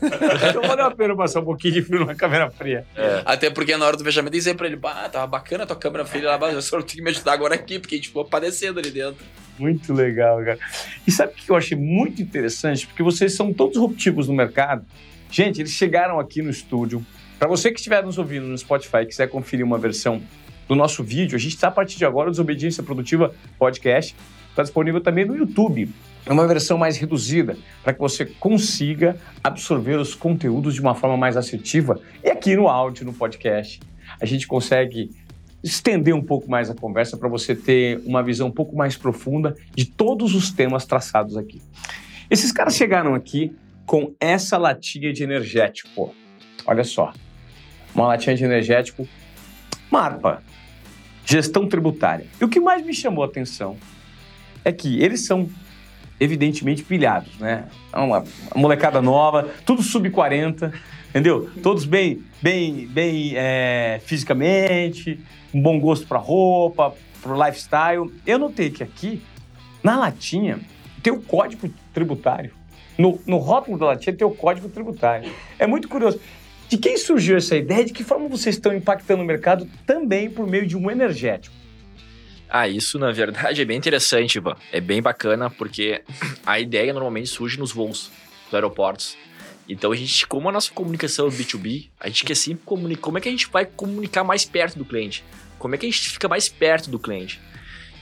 então 0.48 0.62
valeu 0.62 0.86
a 0.86 0.90
pena 0.90 1.14
passar 1.16 1.40
um 1.40 1.44
pouquinho 1.44 1.74
de 1.74 1.82
frio 1.82 2.00
numa 2.00 2.14
câmera 2.14 2.50
fria. 2.50 2.86
É. 2.96 3.22
Até 3.24 3.50
porque 3.50 3.76
na 3.76 3.86
hora 3.86 3.96
do 3.96 4.04
fechamento 4.04 4.34
eu 4.34 4.38
disse 4.38 4.54
pra 4.54 4.66
ele, 4.66 4.76
bah, 4.76 5.08
tava 5.08 5.26
bacana 5.26 5.64
a 5.64 5.66
tua 5.66 5.76
câmera 5.76 6.04
fria 6.04 6.30
lá, 6.30 6.38
mas 6.38 6.54
eu 6.54 6.62
só 6.62 6.76
tenho 6.78 6.86
que 6.86 7.02
me 7.02 7.10
ajudar 7.10 7.32
agora 7.32 7.54
aqui, 7.54 7.78
porque 7.78 7.94
a 7.94 7.98
gente 7.98 8.08
ficou 8.08 8.24
padecendo 8.24 8.78
ali 8.78 8.90
dentro. 8.90 9.24
Muito 9.58 9.92
legal, 9.92 10.38
cara. 10.38 10.58
E 11.06 11.12
sabe 11.12 11.32
o 11.32 11.34
que 11.36 11.50
eu 11.50 11.56
achei 11.56 11.76
muito 11.76 12.22
interessante? 12.22 12.86
Porque 12.86 13.02
vocês 13.02 13.34
são 13.34 13.52
todos 13.52 13.74
disruptivos 13.74 14.28
no 14.28 14.34
mercado. 14.34 14.84
Gente, 15.30 15.60
eles 15.60 15.72
chegaram 15.72 16.18
aqui 16.18 16.42
no 16.42 16.50
estúdio. 16.50 17.04
Para 17.38 17.48
você 17.48 17.70
que 17.70 17.78
estiver 17.78 18.02
nos 18.04 18.18
ouvindo 18.18 18.46
no 18.46 18.56
Spotify 18.56 18.98
e 18.98 19.06
quiser 19.06 19.28
conferir 19.28 19.64
uma 19.64 19.78
versão 19.78 20.22
do 20.68 20.74
nosso 20.74 21.02
vídeo, 21.02 21.36
a 21.36 21.38
gente 21.38 21.54
está 21.54 21.68
a 21.68 21.70
partir 21.70 21.98
de 21.98 22.04
agora, 22.04 22.30
Desobediência 22.30 22.82
Produtiva 22.82 23.34
Podcast. 23.58 24.14
Está 24.52 24.62
disponível 24.62 25.00
também 25.00 25.24
no 25.24 25.34
YouTube. 25.34 25.88
É 26.26 26.32
uma 26.32 26.46
versão 26.46 26.76
mais 26.76 26.98
reduzida 26.98 27.56
para 27.82 27.94
que 27.94 27.98
você 27.98 28.26
consiga 28.26 29.16
absorver 29.42 29.96
os 29.96 30.14
conteúdos 30.14 30.74
de 30.74 30.80
uma 30.82 30.94
forma 30.94 31.16
mais 31.16 31.38
assertiva. 31.38 31.98
E 32.22 32.28
aqui 32.28 32.54
no 32.54 32.68
áudio, 32.68 33.06
no 33.06 33.14
podcast, 33.14 33.80
a 34.20 34.26
gente 34.26 34.46
consegue 34.46 35.10
estender 35.64 36.14
um 36.14 36.22
pouco 36.22 36.50
mais 36.50 36.68
a 36.68 36.74
conversa 36.74 37.16
para 37.16 37.28
você 37.28 37.56
ter 37.56 38.02
uma 38.04 38.22
visão 38.22 38.48
um 38.48 38.52
pouco 38.52 38.76
mais 38.76 38.94
profunda 38.94 39.56
de 39.74 39.86
todos 39.86 40.34
os 40.34 40.50
temas 40.50 40.84
traçados 40.84 41.36
aqui. 41.36 41.62
Esses 42.30 42.52
caras 42.52 42.76
chegaram 42.76 43.14
aqui 43.14 43.56
com 43.86 44.14
essa 44.20 44.58
latinha 44.58 45.12
de 45.12 45.22
energético. 45.22 46.14
Olha 46.66 46.84
só. 46.84 47.12
Uma 47.94 48.08
latinha 48.08 48.36
de 48.36 48.44
energético 48.44 49.08
Marpa, 49.90 50.42
gestão 51.24 51.66
tributária. 51.68 52.26
E 52.40 52.44
o 52.44 52.48
que 52.48 52.58
mais 52.58 52.84
me 52.84 52.94
chamou 52.94 53.24
a 53.24 53.26
atenção 53.26 53.76
é 54.64 54.72
que 54.72 55.00
eles 55.02 55.24
são 55.26 55.48
evidentemente 56.20 56.84
pilhados, 56.84 57.36
né? 57.38 57.64
É 57.92 57.98
uma, 57.98 58.24
molecada 58.54 59.02
nova, 59.02 59.48
tudo 59.66 59.82
sub 59.82 60.08
40, 60.08 60.72
entendeu? 61.10 61.50
Todos 61.62 61.84
bem, 61.84 62.22
bem, 62.40 62.86
bem 62.86 63.32
é, 63.34 64.00
fisicamente, 64.04 65.18
um 65.52 65.60
bom 65.60 65.80
gosto 65.80 66.06
para 66.06 66.18
roupa, 66.18 66.94
para 67.20 67.32
o 67.32 67.44
lifestyle. 67.44 68.12
Eu 68.24 68.38
notei 68.38 68.70
que 68.70 68.82
aqui, 68.82 69.20
na 69.82 69.96
latinha, 69.96 70.60
tem 71.02 71.12
o 71.12 71.20
código 71.20 71.68
tributário. 71.92 72.52
No, 72.96 73.18
no 73.26 73.38
rótulo 73.38 73.78
da 73.78 73.86
latinha 73.86 74.14
tem 74.14 74.26
o 74.26 74.30
código 74.30 74.68
tributário. 74.68 75.30
É 75.58 75.66
muito 75.66 75.88
curioso. 75.88 76.20
De 76.68 76.78
quem 76.78 76.96
surgiu 76.96 77.36
essa 77.36 77.56
ideia? 77.56 77.84
De 77.84 77.92
que 77.92 78.04
forma 78.04 78.28
vocês 78.28 78.54
estão 78.54 78.72
impactando 78.72 79.22
o 79.22 79.26
mercado 79.26 79.68
também 79.84 80.30
por 80.30 80.46
meio 80.46 80.66
de 80.66 80.76
um 80.76 80.90
energético? 80.90 81.61
Ah, 82.54 82.68
isso 82.68 82.98
na 82.98 83.10
verdade 83.10 83.62
é 83.62 83.64
bem 83.64 83.78
interessante, 83.78 84.36
Ivan. 84.36 84.54
É 84.70 84.78
bem 84.78 85.00
bacana 85.00 85.48
porque 85.48 86.02
a 86.44 86.60
ideia 86.60 86.92
normalmente 86.92 87.30
surge 87.30 87.58
nos 87.58 87.72
voos 87.72 88.10
dos 88.44 88.52
aeroportos. 88.52 89.16
Então 89.66 89.90
a 89.90 89.96
gente, 89.96 90.26
como 90.26 90.50
a 90.50 90.52
nossa 90.52 90.70
comunicação 90.70 91.28
é 91.28 91.30
B2B, 91.30 91.88
a 91.98 92.08
gente 92.08 92.26
quer 92.26 92.34
sempre 92.34 92.62
comunicar. 92.66 93.00
Como 93.00 93.16
é 93.16 93.22
que 93.22 93.28
a 93.30 93.32
gente 93.32 93.48
vai 93.48 93.64
comunicar 93.64 94.22
mais 94.22 94.44
perto 94.44 94.76
do 94.76 94.84
cliente? 94.84 95.24
Como 95.58 95.74
é 95.74 95.78
que 95.78 95.86
a 95.86 95.88
gente 95.88 96.10
fica 96.10 96.28
mais 96.28 96.50
perto 96.50 96.90
do 96.90 96.98
cliente? 96.98 97.40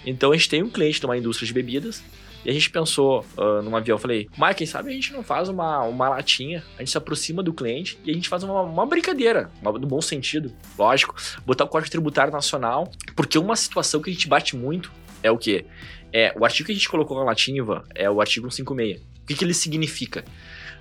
Então 0.05 0.33
a 0.33 0.37
gente 0.37 0.49
tem 0.49 0.65
um 0.65 0.69
cliente 0.69 1.01
numa 1.01 1.17
indústria 1.17 1.47
de 1.47 1.53
bebidas 1.53 2.03
e 2.45 2.51
a 2.51 2.53
gente 2.53 2.71
pensou 2.71 3.25
uh, 3.37 3.63
num 3.63 3.77
avião, 3.77 3.99
falei, 3.99 4.29
Mike, 4.39 4.55
quem 4.57 4.67
sabe 4.67 4.91
a 4.91 4.93
gente 4.93 5.13
não 5.13 5.23
faz 5.23 5.49
uma, 5.49 5.83
uma 5.83 6.09
latinha, 6.09 6.65
a 6.77 6.81
gente 6.81 6.91
se 6.91 6.99
aproxima 6.99 7.43
do 7.43 7.53
cliente 7.53 7.99
e 8.05 8.11
a 8.11 8.15
gente 8.15 8.29
faz 8.29 8.43
uma, 8.43 8.63
uma 8.63 8.87
brincadeira, 8.87 9.51
uma, 9.61 9.73
no 9.73 9.87
bom 9.87 10.01
sentido, 10.01 10.53
lógico, 10.79 11.15
botar 11.45 11.65
o 11.65 11.69
Código 11.69 11.91
Tributário 11.91 12.33
Nacional, 12.33 12.91
porque 13.15 13.39
uma 13.39 13.57
situação 13.57 14.01
que 14.01 14.11
a 14.11 14.13
gente 14.13 14.27
bate 14.27 14.57
muito 14.57 14.91
é 15.23 15.31
o 15.31 15.37
quê? 15.37 15.67
É, 16.13 16.33
o 16.37 16.45
artigo 16.45 16.67
que 16.67 16.73
a 16.73 16.75
gente 16.75 16.89
colocou 16.89 17.19
na 17.19 17.25
latinha, 17.25 17.63
é 17.95 18.11
o 18.11 18.21
artigo 18.21 18.51
156. 18.51 19.01
O 19.01 19.27
que, 19.27 19.35
que 19.35 19.45
ele 19.45 19.55
significa? 19.55 20.25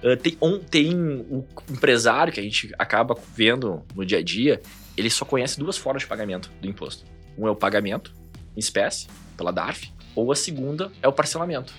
Uh, 0.01 0.15
tem, 0.15 0.37
um, 0.41 0.59
tem 0.59 0.95
o 1.29 1.45
empresário 1.69 2.31
que 2.31 2.39
a 2.39 2.43
gente 2.43 2.73
acaba 2.79 3.15
vendo 3.35 3.83
no 3.93 4.05
dia 4.05 4.19
a 4.19 4.23
dia, 4.23 4.61
ele 4.95 5.09
só 5.09 5.25
conhece 5.25 5.59
duas 5.59 5.77
formas 5.77 6.03
de 6.03 6.07
pagamento 6.07 6.49
do 6.61 6.67
imposto. 6.67 7.03
Um 7.37 7.47
é 7.47 7.51
o 7.51 7.55
pagamento 7.55 8.13
em 8.55 8.59
espécie, 8.59 9.07
pela 9.37 9.51
DARF, 9.51 9.91
ou 10.19 10.31
a 10.31 10.35
segunda 10.35 10.91
é 11.01 11.07
o 11.07 11.13
parcelamento. 11.13 11.73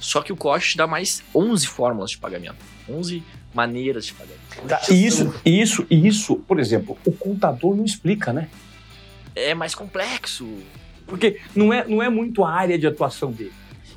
Só 0.00 0.22
que 0.22 0.32
o 0.32 0.36
COST 0.36 0.76
dá 0.76 0.86
mais 0.86 1.22
11 1.34 1.66
fórmulas 1.66 2.10
de 2.10 2.18
pagamento, 2.18 2.56
11 2.88 3.22
maneiras 3.52 4.06
de 4.06 4.14
pagamento. 4.14 4.38
Tá, 4.68 4.80
isso, 4.90 5.34
isso, 5.44 5.86
isso, 5.90 6.36
por 6.36 6.60
exemplo, 6.60 6.96
o 7.04 7.12
contador 7.12 7.74
não 7.74 7.84
explica, 7.84 8.32
né? 8.32 8.48
É 9.34 9.54
mais 9.54 9.74
complexo. 9.74 10.46
Porque 11.06 11.40
não 11.54 11.72
é, 11.72 11.86
não 11.86 12.02
é 12.02 12.08
muito 12.08 12.44
a 12.44 12.52
área 12.52 12.78
de 12.78 12.86
atuação 12.86 13.32
dele. 13.32 13.52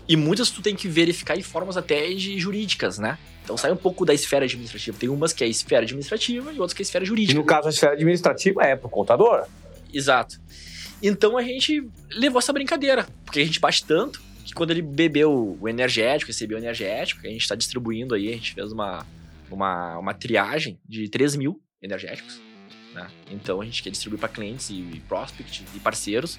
E 0.07 0.15
muitas 0.15 0.49
tu 0.49 0.61
tem 0.61 0.75
que 0.75 0.87
verificar 0.87 1.37
em 1.37 1.41
formas 1.41 1.77
até 1.77 2.09
de 2.13 2.39
jurídicas, 2.39 2.97
né? 2.97 3.17
Então 3.43 3.57
sai 3.57 3.71
um 3.71 3.77
pouco 3.77 4.05
da 4.05 4.13
esfera 4.13 4.45
administrativa. 4.45 4.97
Tem 4.97 5.09
umas 5.09 5.33
que 5.33 5.43
é 5.43 5.47
esfera 5.47 5.83
administrativa 5.83 6.51
e 6.51 6.59
outras 6.59 6.73
que 6.73 6.81
é 6.81 6.83
esfera 6.83 7.05
jurídica. 7.05 7.33
E 7.33 7.35
no 7.35 7.45
caso, 7.45 7.67
a 7.67 7.69
esfera 7.69 7.93
administrativa 7.93 8.63
é 8.63 8.75
pro 8.75 8.89
contador. 8.89 9.45
Exato. 9.93 10.39
Então 11.01 11.37
a 11.37 11.41
gente 11.41 11.87
levou 12.11 12.39
essa 12.39 12.53
brincadeira, 12.53 13.07
porque 13.25 13.39
a 13.39 13.45
gente 13.45 13.59
bate 13.59 13.83
tanto 13.85 14.21
que 14.45 14.53
quando 14.53 14.71
ele 14.71 14.81
bebeu 14.81 15.57
o 15.59 15.67
energético, 15.67 16.29
recebeu 16.29 16.57
o 16.57 16.61
energético, 16.61 17.25
a 17.25 17.29
gente 17.29 17.41
está 17.41 17.55
distribuindo 17.55 18.13
aí, 18.13 18.29
a 18.29 18.33
gente 18.33 18.53
fez 18.53 18.71
uma, 18.71 19.05
uma, 19.49 19.97
uma 19.97 20.13
triagem 20.13 20.79
de 20.87 21.09
3 21.09 21.35
mil 21.35 21.61
energéticos. 21.81 22.39
Né? 22.93 23.09
Então 23.31 23.61
a 23.61 23.65
gente 23.65 23.81
quer 23.81 23.89
distribuir 23.89 24.19
para 24.19 24.29
clientes 24.29 24.69
e 24.69 25.01
prospects 25.07 25.63
e 25.73 25.79
parceiros, 25.79 26.37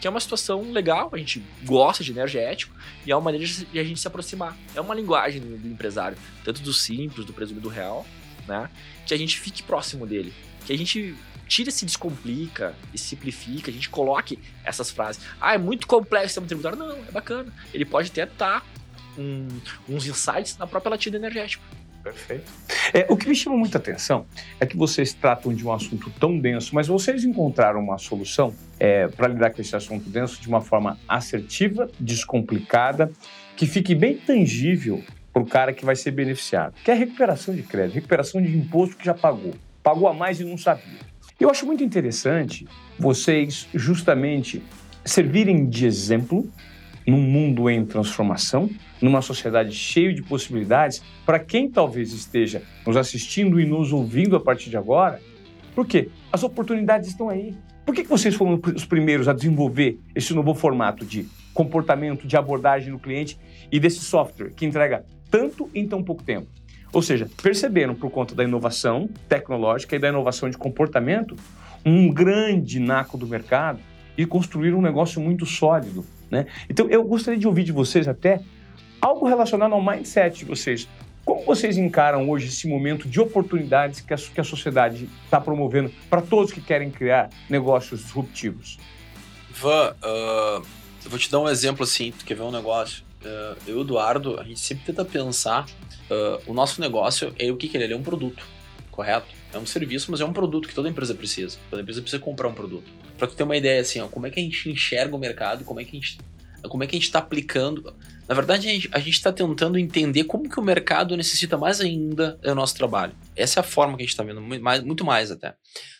que 0.00 0.06
é 0.06 0.10
uma 0.10 0.20
situação 0.20 0.72
legal, 0.72 1.10
a 1.12 1.18
gente 1.18 1.42
gosta 1.62 2.02
de 2.02 2.10
energético 2.10 2.74
e 3.04 3.12
é 3.12 3.14
uma 3.14 3.20
maneira 3.20 3.46
de 3.46 3.78
a 3.78 3.84
gente 3.84 4.00
se 4.00 4.08
aproximar. 4.08 4.56
É 4.74 4.80
uma 4.80 4.94
linguagem 4.94 5.42
do 5.42 5.68
empresário, 5.68 6.16
tanto 6.42 6.62
do 6.62 6.72
simples, 6.72 7.26
do 7.26 7.34
presumido 7.34 7.68
real, 7.68 8.06
né? 8.48 8.70
Que 9.06 9.12
a 9.12 9.18
gente 9.18 9.38
fique 9.38 9.62
próximo 9.62 10.06
dele, 10.06 10.32
que 10.66 10.72
a 10.72 10.78
gente 10.78 11.14
tira, 11.50 11.70
se 11.72 11.84
descomplica 11.84 12.74
e 12.94 12.98
simplifica, 12.98 13.72
a 13.72 13.74
gente 13.74 13.90
coloque 13.90 14.38
essas 14.64 14.88
frases. 14.90 15.20
Ah, 15.40 15.54
é 15.54 15.58
muito 15.58 15.84
complexo 15.84 16.26
o 16.26 16.28
sistema 16.28 16.46
tributário. 16.46 16.78
Não, 16.78 16.92
é 16.92 17.10
bacana. 17.10 17.52
Ele 17.74 17.84
pode 17.84 18.08
até 18.10 18.22
estar 18.22 18.64
um, 19.18 19.48
uns 19.88 20.06
insights 20.06 20.56
na 20.56 20.66
própria 20.66 20.90
latina 20.90 21.16
energética. 21.16 21.62
Perfeito. 22.04 22.50
É, 22.94 23.04
o 23.10 23.16
que 23.16 23.28
me 23.28 23.34
chama 23.34 23.56
muita 23.56 23.76
atenção 23.76 24.24
é 24.58 24.64
que 24.64 24.76
vocês 24.76 25.12
tratam 25.12 25.52
de 25.52 25.66
um 25.66 25.72
assunto 25.72 26.08
tão 26.18 26.38
denso, 26.38 26.74
mas 26.74 26.86
vocês 26.86 27.24
encontraram 27.24 27.80
uma 27.80 27.98
solução 27.98 28.54
é, 28.78 29.08
para 29.08 29.28
lidar 29.28 29.50
com 29.50 29.60
esse 29.60 29.74
assunto 29.76 30.08
denso 30.08 30.40
de 30.40 30.48
uma 30.48 30.62
forma 30.62 30.98
assertiva, 31.06 31.90
descomplicada, 31.98 33.12
que 33.56 33.66
fique 33.66 33.94
bem 33.94 34.16
tangível 34.16 35.04
para 35.32 35.42
o 35.42 35.46
cara 35.46 35.74
que 35.74 35.84
vai 35.84 35.94
ser 35.94 36.12
beneficiado, 36.12 36.74
que 36.82 36.90
é 36.90 36.94
recuperação 36.94 37.54
de 37.54 37.62
crédito, 37.62 37.96
recuperação 37.96 38.40
de 38.40 38.56
imposto 38.56 38.96
que 38.96 39.04
já 39.04 39.14
pagou, 39.14 39.54
pagou 39.82 40.08
a 40.08 40.14
mais 40.14 40.40
e 40.40 40.44
não 40.44 40.56
sabia. 40.56 41.09
Eu 41.40 41.48
acho 41.48 41.64
muito 41.64 41.82
interessante 41.82 42.68
vocês 42.98 43.66
justamente 43.72 44.62
servirem 45.02 45.66
de 45.66 45.86
exemplo 45.86 46.46
num 47.06 47.22
mundo 47.22 47.70
em 47.70 47.82
transformação, 47.86 48.68
numa 49.00 49.22
sociedade 49.22 49.74
cheia 49.74 50.12
de 50.12 50.22
possibilidades, 50.22 51.02
para 51.24 51.38
quem 51.38 51.70
talvez 51.70 52.12
esteja 52.12 52.62
nos 52.86 52.94
assistindo 52.94 53.58
e 53.58 53.64
nos 53.64 53.90
ouvindo 53.90 54.36
a 54.36 54.40
partir 54.40 54.68
de 54.68 54.76
agora, 54.76 55.18
porque 55.74 56.10
as 56.30 56.42
oportunidades 56.42 57.08
estão 57.08 57.30
aí. 57.30 57.54
Por 57.86 57.94
que, 57.94 58.02
vocês 58.02 58.34
foram 58.34 58.60
os 58.76 58.84
primeiros 58.84 59.26
a 59.26 59.32
desenvolver 59.32 59.98
esse 60.14 60.34
novo 60.34 60.54
formato 60.54 61.06
de 61.06 61.26
comportamento, 61.54 62.26
de 62.26 62.36
abordagem 62.36 62.92
no 62.92 62.98
cliente 62.98 63.38
e 63.72 63.80
desse 63.80 64.00
software 64.00 64.50
que 64.50 64.66
entrega 64.66 65.06
tanto 65.30 65.70
em 65.74 65.88
tão 65.88 66.04
pouco 66.04 66.22
tempo? 66.22 66.59
Ou 66.92 67.02
seja, 67.02 67.28
perceberam 67.42 67.94
por 67.94 68.10
conta 68.10 68.34
da 68.34 68.44
inovação 68.44 69.08
tecnológica 69.28 69.96
e 69.96 69.98
da 69.98 70.08
inovação 70.08 70.50
de 70.50 70.56
comportamento 70.56 71.36
um 71.84 72.12
grande 72.12 72.78
naco 72.78 73.16
do 73.16 73.26
mercado 73.26 73.80
e 74.18 74.26
construíram 74.26 74.78
um 74.78 74.82
negócio 74.82 75.20
muito 75.20 75.46
sólido 75.46 76.04
né? 76.30 76.46
Então, 76.68 76.88
eu 76.88 77.02
gostaria 77.02 77.38
de 77.38 77.46
ouvir 77.46 77.64
de 77.64 77.72
vocês 77.72 78.06
até 78.06 78.40
algo 79.00 79.26
relacionado 79.26 79.74
ao 79.74 79.82
mindset 79.82 80.38
de 80.38 80.44
vocês. 80.44 80.88
Como 81.24 81.44
vocês 81.44 81.76
encaram 81.76 82.30
hoje 82.30 82.48
esse 82.48 82.68
momento 82.68 83.08
de 83.08 83.20
oportunidades 83.20 84.00
que 84.00 84.14
a, 84.14 84.16
que 84.16 84.40
a 84.40 84.44
sociedade 84.44 85.08
está 85.24 85.40
promovendo 85.40 85.90
para 86.08 86.22
todos 86.22 86.52
que 86.52 86.60
querem 86.60 86.90
criar 86.90 87.30
negócios 87.48 88.00
disruptivos? 88.00 88.78
Van, 89.50 89.94
uh, 90.02 90.64
eu 91.04 91.10
vou 91.10 91.18
te 91.18 91.30
dar 91.30 91.40
um 91.40 91.48
exemplo 91.48 91.82
assim, 91.82 92.12
tu 92.16 92.24
quer 92.24 92.34
ver 92.34 92.42
um 92.42 92.50
negócio? 92.50 93.04
Uh, 93.22 93.56
eu 93.66 93.80
Eduardo, 93.82 94.40
a 94.40 94.44
gente 94.44 94.60
sempre 94.60 94.84
tenta 94.84 95.04
pensar, 95.04 95.66
uh, 95.66 96.42
o 96.46 96.54
nosso 96.54 96.80
negócio 96.80 97.34
é 97.38 97.50
o 97.50 97.56
que, 97.56 97.68
que 97.68 97.76
ele 97.76 97.84
é? 97.84 97.86
Ele 97.88 97.94
é 97.94 97.96
um 97.96 98.02
produto, 98.02 98.44
correto? 98.90 99.28
É 99.52 99.58
um 99.58 99.66
serviço, 99.66 100.10
mas 100.10 100.20
é 100.20 100.24
um 100.24 100.32
produto 100.32 100.68
que 100.68 100.74
toda 100.74 100.88
empresa 100.88 101.14
precisa. 101.14 101.58
Toda 101.68 101.82
empresa 101.82 102.00
precisa 102.00 102.22
comprar 102.22 102.48
um 102.48 102.54
produto. 102.54 102.90
Para 103.18 103.26
tu 103.26 103.34
ter 103.34 103.42
uma 103.42 103.56
ideia 103.56 103.80
assim, 103.80 104.00
ó, 104.00 104.08
como 104.08 104.26
é 104.26 104.30
que 104.30 104.40
a 104.40 104.42
gente 104.42 104.70
enxerga 104.70 105.14
o 105.14 105.18
mercado, 105.18 105.64
como 105.64 105.80
é 105.80 105.84
que 105.84 105.96
a 105.96 106.00
gente 106.00 106.18
como 106.68 106.84
é 106.84 106.86
que 106.86 106.94
a 106.94 106.98
gente 106.98 107.06
está 107.06 107.20
aplicando. 107.20 107.94
Na 108.28 108.34
verdade, 108.34 108.88
a 108.92 108.98
gente 108.98 109.14
está 109.14 109.32
tentando 109.32 109.78
entender 109.78 110.24
como 110.24 110.48
que 110.48 110.58
o 110.58 110.62
mercado 110.62 111.16
necessita 111.16 111.56
mais 111.56 111.80
ainda 111.80 112.38
do 112.42 112.54
nosso 112.54 112.74
trabalho. 112.74 113.12
Essa 113.34 113.60
é 113.60 113.62
a 113.62 113.64
forma 113.64 113.96
que 113.96 114.02
a 114.02 114.04
gente 114.04 114.12
está 114.12 114.22
vendo, 114.22 114.40
muito 114.40 114.62
mais, 114.62 114.82
muito 114.82 115.04
mais 115.04 115.30
até. 115.30 115.54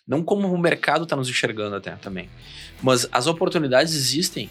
Não 0.07 0.23
como 0.23 0.53
o 0.53 0.59
mercado 0.59 1.05
está 1.05 1.17
nos 1.17 1.29
enxergando 1.29 1.77
até 1.77 1.93
também. 1.97 2.29
Mas 2.83 3.09
as 3.11 3.27
oportunidades 3.27 3.95
existem 3.95 4.51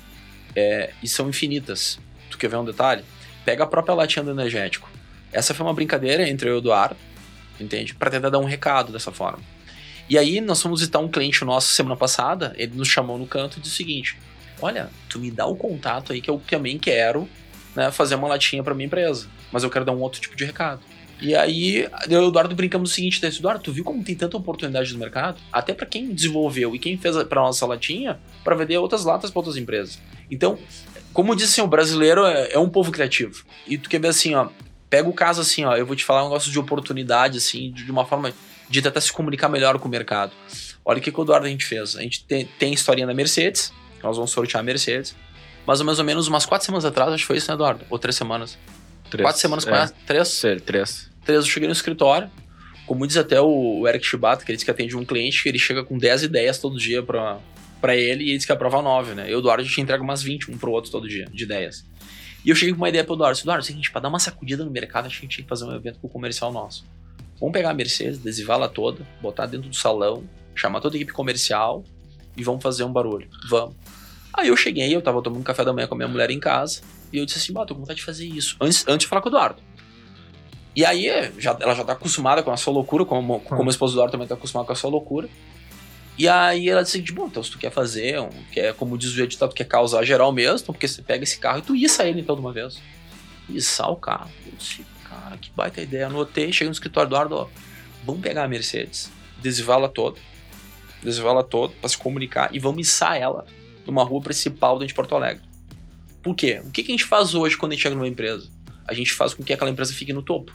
é, 0.56 0.92
e 1.04 1.08
são 1.08 1.30
infinitas. 1.30 2.00
Tu 2.30 2.38
quer 2.38 2.50
ver 2.50 2.58
um 2.58 2.66
detalhe? 2.66 3.04
Pega 3.46 3.64
a 3.64 3.68
própria 3.68 3.96
latinha 3.96 4.24
do 4.24 4.32
energético. 4.32 4.90
Essa 5.32 5.54
foi 5.54 5.66
uma 5.66 5.74
brincadeira 5.74 6.28
entre 6.28 6.50
eu 6.50 6.54
e 6.54 6.56
o 6.56 6.60
Eduardo, 6.60 6.98
entende? 7.60 7.94
Para 7.94 8.10
tentar 8.10 8.30
dar 8.30 8.40
um 8.40 8.46
recado 8.46 8.92
dessa 8.92 9.12
forma. 9.12 9.40
E 10.10 10.18
aí 10.18 10.42
nós 10.42 10.62
fomos 10.62 10.80
visitar 10.80 11.00
um 11.00 11.08
cliente 11.08 11.46
nosso 11.46 11.68
semana 11.68 11.96
passada, 11.96 12.54
ele 12.58 12.76
nos 12.76 12.88
chamou 12.88 13.18
no 13.18 13.28
canto 13.28 13.60
e 13.60 13.62
disse 13.62 13.76
o 13.76 13.78
seguinte: 13.78 14.18
Olha, 14.60 14.90
tu 15.08 15.20
me 15.20 15.30
dá 15.30 15.46
o 15.46 15.56
contato 15.56 16.12
aí 16.12 16.20
que 16.20 16.30
eu 16.30 16.42
também 16.48 16.80
quero 16.80 17.30
né, 17.76 17.92
fazer 17.92 18.16
uma 18.16 18.28
latinha 18.28 18.64
para 18.64 18.74
minha 18.74 18.88
empresa, 18.88 19.28
mas 19.52 19.64
eu 19.64 19.70
quero 19.70 19.86
dar 19.86 19.92
um 19.92 20.00
outro 20.00 20.20
tipo 20.20 20.36
de 20.36 20.46
recado. 20.46 20.82
E 21.22 21.36
aí, 21.36 21.88
eu 22.10 22.22
e 22.22 22.26
o 22.26 22.30
Eduardo 22.30 22.56
brincamos 22.56 22.92
o 22.92 22.94
seguinte: 22.94 23.24
Eduardo, 23.24 23.62
tu 23.62 23.72
viu 23.72 23.84
como 23.84 24.04
tem 24.04 24.16
tanta 24.16 24.36
oportunidade 24.36 24.92
no 24.94 25.00
mercado? 25.00 25.40
Até 25.52 25.74
para 25.74 25.86
quem 25.86 26.14
desenvolveu 26.14 26.76
e 26.76 26.80
quem 26.80 26.98
fez 26.98 27.22
para 27.24 27.42
nossa 27.42 27.66
latinha, 27.66 28.20
para 28.44 28.56
vender 28.56 28.78
outras 28.78 29.04
latas 29.04 29.30
para 29.30 29.40
outras 29.40 29.58
empresas. 29.58 30.00
Então, 30.32 30.58
como 31.14 31.36
disse 31.36 31.54
assim, 31.54 31.62
o 31.62 31.68
brasileiro 31.68 32.26
é, 32.26 32.54
é, 32.54 32.60
um 32.60 32.70
povo 32.70 32.92
criativo. 32.92 33.44
E 33.68 33.78
tu 33.78 33.90
quer 33.90 34.00
ver 34.00 34.10
assim, 34.10 34.36
ó, 34.36 34.50
pega 34.90 35.08
o 35.10 35.14
caso 35.14 35.42
assim, 35.42 35.66
ó, 35.66 35.76
eu 35.76 35.86
vou 35.86 35.96
te 35.96 36.04
falar 36.04 36.22
um 36.22 36.30
negócio 36.30 36.52
de 36.52 36.60
oportunidade, 36.60 37.38
assim, 37.38 37.72
de 37.72 37.90
uma 37.92 38.06
forma 38.06 38.34
de 38.70 38.82
tentar 38.82 39.02
se 39.02 39.12
comunicar 39.12 39.50
melhor 39.50 39.80
com 39.80 39.88
o 39.88 39.92
mercado. 39.92 40.32
Olha 40.86 41.00
o 41.00 41.02
que, 41.02 41.12
que 41.12 41.20
o 41.20 41.24
Eduardo 41.24 41.46
a 41.46 41.50
gente 41.50 41.66
fez. 41.66 41.96
A 41.96 42.02
gente 42.02 42.24
tem, 42.24 42.46
tem 42.46 42.74
historinha 42.74 43.08
da 43.08 43.14
Mercedes, 43.14 43.74
nós 44.04 44.16
vamos 44.16 44.32
sortear 44.32 44.62
a 44.62 44.64
Mercedes. 44.64 45.16
Mas 45.66 45.82
mais 45.82 46.00
ou 46.00 46.06
menos 46.06 46.28
umas 46.28 46.46
quatro 46.46 46.66
semanas 46.66 46.86
atrás, 46.86 47.14
acho 47.14 47.24
que 47.24 47.28
foi 47.28 47.38
isso, 47.38 47.50
né, 47.50 47.56
Eduardo? 47.56 47.86
Ou 47.90 48.00
três 48.00 48.16
semanas? 48.16 48.58
Três. 49.10 49.26
Quatro 49.26 49.42
semanas 49.42 49.68
é. 49.68 49.88
Três? 50.06 50.42
Três. 50.66 51.10
Três, 51.26 51.46
eu 51.46 51.50
cheguei 51.50 51.68
no 51.68 51.74
escritório. 51.74 52.30
Como 52.88 53.06
diz 53.06 53.18
até 53.18 53.40
o 53.40 53.88
Eric 53.88 54.04
Chibata, 54.04 54.44
que 54.44 54.52
ele 54.52 54.58
diz 54.58 54.64
que 54.64 54.72
atende 54.72 54.96
um 54.96 55.06
cliente, 55.06 55.44
que 55.44 55.50
ele 55.50 55.60
chega 55.60 55.84
com 55.84 55.98
10 55.98 56.24
ideias 56.24 56.58
todo 56.58 56.76
dia 56.76 57.04
pra, 57.04 57.38
pra 57.80 57.96
ele 57.96 58.24
e 58.24 58.30
ele 58.30 58.38
diz 58.38 58.46
que 58.46 58.52
aprova 58.52 58.82
9, 58.82 59.14
né? 59.14 59.24
Eu 59.24 59.32
e 59.32 59.36
o 59.36 59.40
Eduardo, 59.40 59.64
a 59.64 59.66
gente 59.66 59.82
entrega 59.82 60.04
umas 60.04 60.22
20 60.22 60.52
um 60.52 60.58
pro 60.58 60.72
outro 60.72 60.92
todo 60.92 61.08
dia, 61.08 61.26
de 61.32 61.44
ideias. 61.44 61.86
E 62.44 62.50
eu 62.50 62.56
cheguei 62.56 62.74
com 62.74 62.80
uma 62.80 62.90
ideia 62.90 63.04
pro 63.04 63.16
Eduardo. 63.16 63.40
Eduardo, 63.40 63.62
é 63.62 63.64
o 63.64 63.66
seguinte, 63.66 63.92
pra 63.92 64.02
dar 64.02 64.10
uma 64.10 64.20
sacudida 64.20 64.64
no 64.64 64.72
mercado, 64.72 65.06
a 65.06 65.10
gente 65.10 65.28
tinha 65.28 65.44
que 65.44 65.50
fazer 65.50 65.66
um 65.66 65.76
evento 65.76 66.00
com 66.00 66.08
o 66.08 66.10
comercial 66.10 66.52
nosso. 66.52 66.86
Vamos 67.40 67.54
pegar 67.54 67.70
a 67.70 67.74
Mercedes, 67.74 68.20
adesivá-la 68.20 68.68
toda, 68.68 69.06
botar 69.22 69.46
dentro 69.46 69.70
do 69.70 69.76
salão, 69.76 70.24
chamar 70.54 70.82
toda 70.82 70.96
a 70.96 70.98
equipe 70.98 71.14
comercial 71.14 71.84
e 72.36 72.44
vamos 72.44 72.62
fazer 72.62 72.84
um 72.84 72.92
barulho. 72.92 73.28
Vamos. 73.50 73.76
Aí 74.34 74.50
eu 74.50 74.58
cheguei, 74.58 74.94
eu 74.94 75.02
tava 75.02 75.22
tomando 75.22 75.44
café 75.44 75.64
da 75.64 75.74
manhã 75.74 75.88
com 75.88 75.96
a 75.96 75.98
minha 75.98 76.08
mulher 76.08 76.30
em 76.30 76.40
casa, 76.40 76.82
e 77.12 77.18
eu 77.18 77.26
disse 77.26 77.40
assim, 77.40 77.54
bah, 77.54 77.66
tô 77.66 77.74
com 77.74 77.82
vontade 77.82 78.00
de 78.00 78.06
fazer 78.06 78.26
isso. 78.26 78.56
Antes, 78.62 78.86
antes 78.88 79.06
de 79.06 79.08
falar 79.08 79.22
com 79.22 79.30
o 79.30 79.32
Eduardo. 79.32 79.62
E 80.76 80.86
aí, 80.86 81.10
já, 81.38 81.58
ela 81.60 81.74
já 81.74 81.84
tá 81.84 81.94
acostumada 81.94 82.44
com 82.44 82.52
a 82.52 82.58
sua 82.58 82.74
loucura, 82.74 83.04
como, 83.04 83.40
como 83.42 83.70
a 83.70 83.70
esposa 83.70 83.94
do 83.94 83.96
Eduardo 83.98 84.12
também 84.12 84.28
tá 84.28 84.36
acostumada 84.36 84.68
com 84.68 84.74
a 84.74 84.76
sua 84.76 84.90
loucura. 84.90 85.28
E 86.20 86.28
aí 86.28 86.68
ela 86.68 86.84
disse, 86.84 87.02
bom, 87.14 87.28
então 87.28 87.42
se 87.42 87.50
tu 87.50 87.58
quer 87.58 87.72
fazer, 87.72 88.20
um, 88.20 88.30
quer, 88.52 88.74
como 88.74 88.98
diz 88.98 89.16
o 89.16 89.24
editor, 89.24 89.48
tu 89.48 89.56
quer 89.56 89.64
causar 89.64 90.04
geral 90.04 90.34
mesmo, 90.34 90.58
então 90.58 90.74
porque 90.74 90.86
você 90.86 91.02
pega 91.02 91.24
esse 91.24 91.40
carro 91.40 91.60
e 91.60 91.62
tu 91.62 91.74
issa 91.74 92.06
ele 92.06 92.20
então 92.20 92.36
de 92.36 92.42
uma 92.42 92.52
vez. 92.52 92.78
Içar 93.48 93.90
o 93.90 93.96
carro. 93.96 94.30
Eu 94.46 94.52
disse, 94.58 94.86
cara, 95.10 95.38
que 95.38 95.50
baita 95.56 95.80
ideia. 95.80 96.08
Anotei, 96.08 96.52
cheguei 96.52 96.68
no 96.68 96.74
escritório 96.74 97.10
do 97.10 97.16
Eduardo, 97.16 97.36
ó, 97.36 97.48
vamos 98.06 98.22
pegar 98.22 98.44
a 98.44 98.50
Mercedes, 98.50 99.10
adesivá-la 99.38 99.88
toda, 99.88 100.20
adesivá-la 101.02 101.42
toda 101.42 101.74
pra 101.80 101.88
se 101.88 101.98
comunicar 101.98 102.54
e 102.54 102.60
vamos 102.60 102.86
içar 102.86 103.16
ela 103.16 103.46
numa 103.88 104.04
rua 104.04 104.20
principal 104.20 104.74
dentro 104.74 104.90
de 104.90 104.96
Porto 104.96 105.16
Alegre. 105.16 105.42
Por 106.22 106.36
quê? 106.36 106.62
O 106.66 106.70
que, 106.70 106.84
que 106.84 106.92
a 106.92 106.96
gente 106.96 107.06
faz 107.06 107.34
hoje 107.34 107.56
quando 107.56 107.72
a 107.72 107.76
gente 107.76 107.84
chega 107.84 107.96
numa 107.96 108.10
empresa? 108.10 108.50
A 108.86 108.94
gente 108.94 109.14
faz 109.14 109.34
com 109.34 109.42
que 109.42 109.54
aquela 109.54 109.72
empresa 109.72 109.94
fique 109.94 110.12
no 110.12 110.22
topo. 110.22 110.54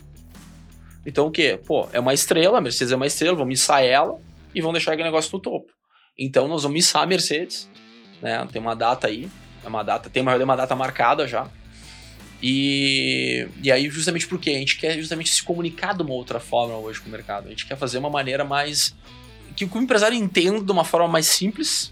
Então 1.07 1.27
o 1.27 1.31
quê? 1.31 1.59
Pô, 1.67 1.89
é 1.91 1.99
uma 1.99 2.13
estrela, 2.13 2.59
a 2.59 2.61
Mercedes 2.61 2.93
é 2.93 2.97
uma 2.97 3.07
estrela, 3.07 3.35
vamos 3.35 3.49
missar 3.49 3.83
ela 3.83 4.21
e 4.55 4.61
vão 4.61 4.73
deixar 4.73 4.93
aquele 4.93 5.09
negócio 5.09 5.31
no 5.33 5.41
topo. 5.41 5.73
Então 6.19 6.47
nós 6.47 6.63
vamos 6.63 6.75
missar 6.77 7.03
a 7.03 7.07
Mercedes, 7.07 7.69
né? 8.23 8.47
Tem 8.53 8.61
uma 8.61 8.75
data 8.75 9.07
aí, 9.07 9.29
é 9.65 9.69
uma 9.69 9.83
data, 9.83 10.09
tem 10.09 10.23
uma, 10.23 10.37
uma 10.37 10.57
data 10.57 10.77
marcada 10.77 11.27
já. 11.27 11.49
E, 12.43 13.49
e 13.63 13.73
aí, 13.73 13.89
justamente 13.89 14.27
porque 14.27 14.51
a 14.51 14.59
gente 14.59 14.77
quer 14.77 14.99
justamente 14.99 15.31
se 15.31 15.43
comunicar 15.43 15.95
de 15.95 16.03
uma 16.03 16.13
outra 16.13 16.39
forma 16.39 16.77
hoje 16.77 17.01
com 17.01 17.09
o 17.09 17.13
mercado. 17.13 17.47
A 17.47 17.51
gente 17.51 17.67
quer 17.67 17.77
fazer 17.77 17.99
uma 17.99 18.11
maneira 18.11 18.45
mais. 18.45 18.95
que 19.57 19.65
o 19.65 19.79
empresário 19.79 20.17
entenda 20.17 20.63
de 20.63 20.71
uma 20.71 20.85
forma 20.85 21.09
mais 21.09 21.27
simples, 21.27 21.91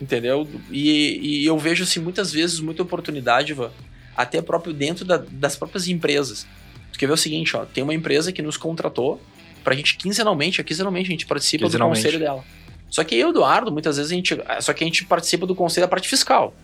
entendeu? 0.00 0.46
E, 0.70 1.40
e 1.42 1.46
eu 1.46 1.58
vejo 1.58 1.82
assim 1.82 1.98
muitas 1.98 2.30
vezes 2.30 2.60
muita 2.60 2.82
oportunidade, 2.82 3.52
Ivan, 3.52 3.72
até 4.14 4.42
próprio 4.42 4.74
dentro 4.74 5.04
da, 5.04 5.16
das 5.16 5.56
próprias 5.56 5.88
empresas. 5.88 6.46
Tu 6.92 6.98
quer 6.98 7.06
ver 7.06 7.14
o 7.14 7.16
seguinte, 7.16 7.56
ó, 7.56 7.64
tem 7.64 7.82
uma 7.82 7.94
empresa 7.94 8.32
que 8.32 8.42
nos 8.42 8.56
contratou 8.58 9.20
pra 9.66 9.74
gente 9.74 9.96
quinzenalmente, 9.96 10.62
quinzenalmente 10.62 11.08
a 11.08 11.10
gente 11.10 11.26
participa 11.26 11.68
do 11.68 11.76
conselho 11.76 12.20
dela. 12.20 12.44
Só 12.88 13.02
que 13.02 13.16
eu, 13.16 13.30
Eduardo, 13.30 13.72
muitas 13.72 13.96
vezes 13.96 14.12
a 14.12 14.14
gente, 14.14 14.38
só 14.60 14.72
que 14.72 14.84
a 14.84 14.86
gente 14.86 15.04
participa 15.04 15.44
do 15.44 15.56
conselho 15.56 15.84
da 15.84 15.88
parte 15.88 16.08
fiscal. 16.08 16.54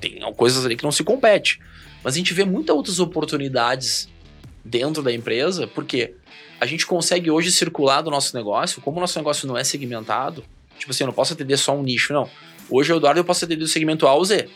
Tem 0.00 0.20
coisas 0.32 0.66
ali 0.66 0.74
que 0.74 0.82
não 0.82 0.90
se 0.90 1.04
compete. 1.04 1.60
Mas 2.02 2.14
a 2.14 2.16
gente 2.16 2.34
vê 2.34 2.44
muitas 2.44 2.74
outras 2.74 2.98
oportunidades 2.98 4.08
dentro 4.64 5.00
da 5.00 5.12
empresa, 5.12 5.68
porque 5.68 6.14
a 6.60 6.66
gente 6.66 6.84
consegue 6.84 7.30
hoje 7.30 7.52
circular 7.52 8.02
do 8.02 8.10
nosso 8.10 8.36
negócio, 8.36 8.82
como 8.82 8.96
o 8.96 9.00
nosso 9.00 9.16
negócio 9.16 9.46
não 9.46 9.56
é 9.56 9.62
segmentado, 9.62 10.42
tipo 10.76 10.90
assim, 10.90 11.04
eu 11.04 11.06
não 11.06 11.14
posso 11.14 11.34
atender 11.34 11.56
só 11.56 11.76
um 11.76 11.84
nicho, 11.84 12.12
não. 12.12 12.28
Hoje, 12.68 12.92
o 12.92 12.96
Eduardo, 12.96 13.20
eu 13.20 13.24
posso 13.24 13.44
atender 13.44 13.60
do 13.60 13.68
segmento 13.68 14.08
A 14.08 14.14
ou 14.14 14.24
Z. 14.24 14.48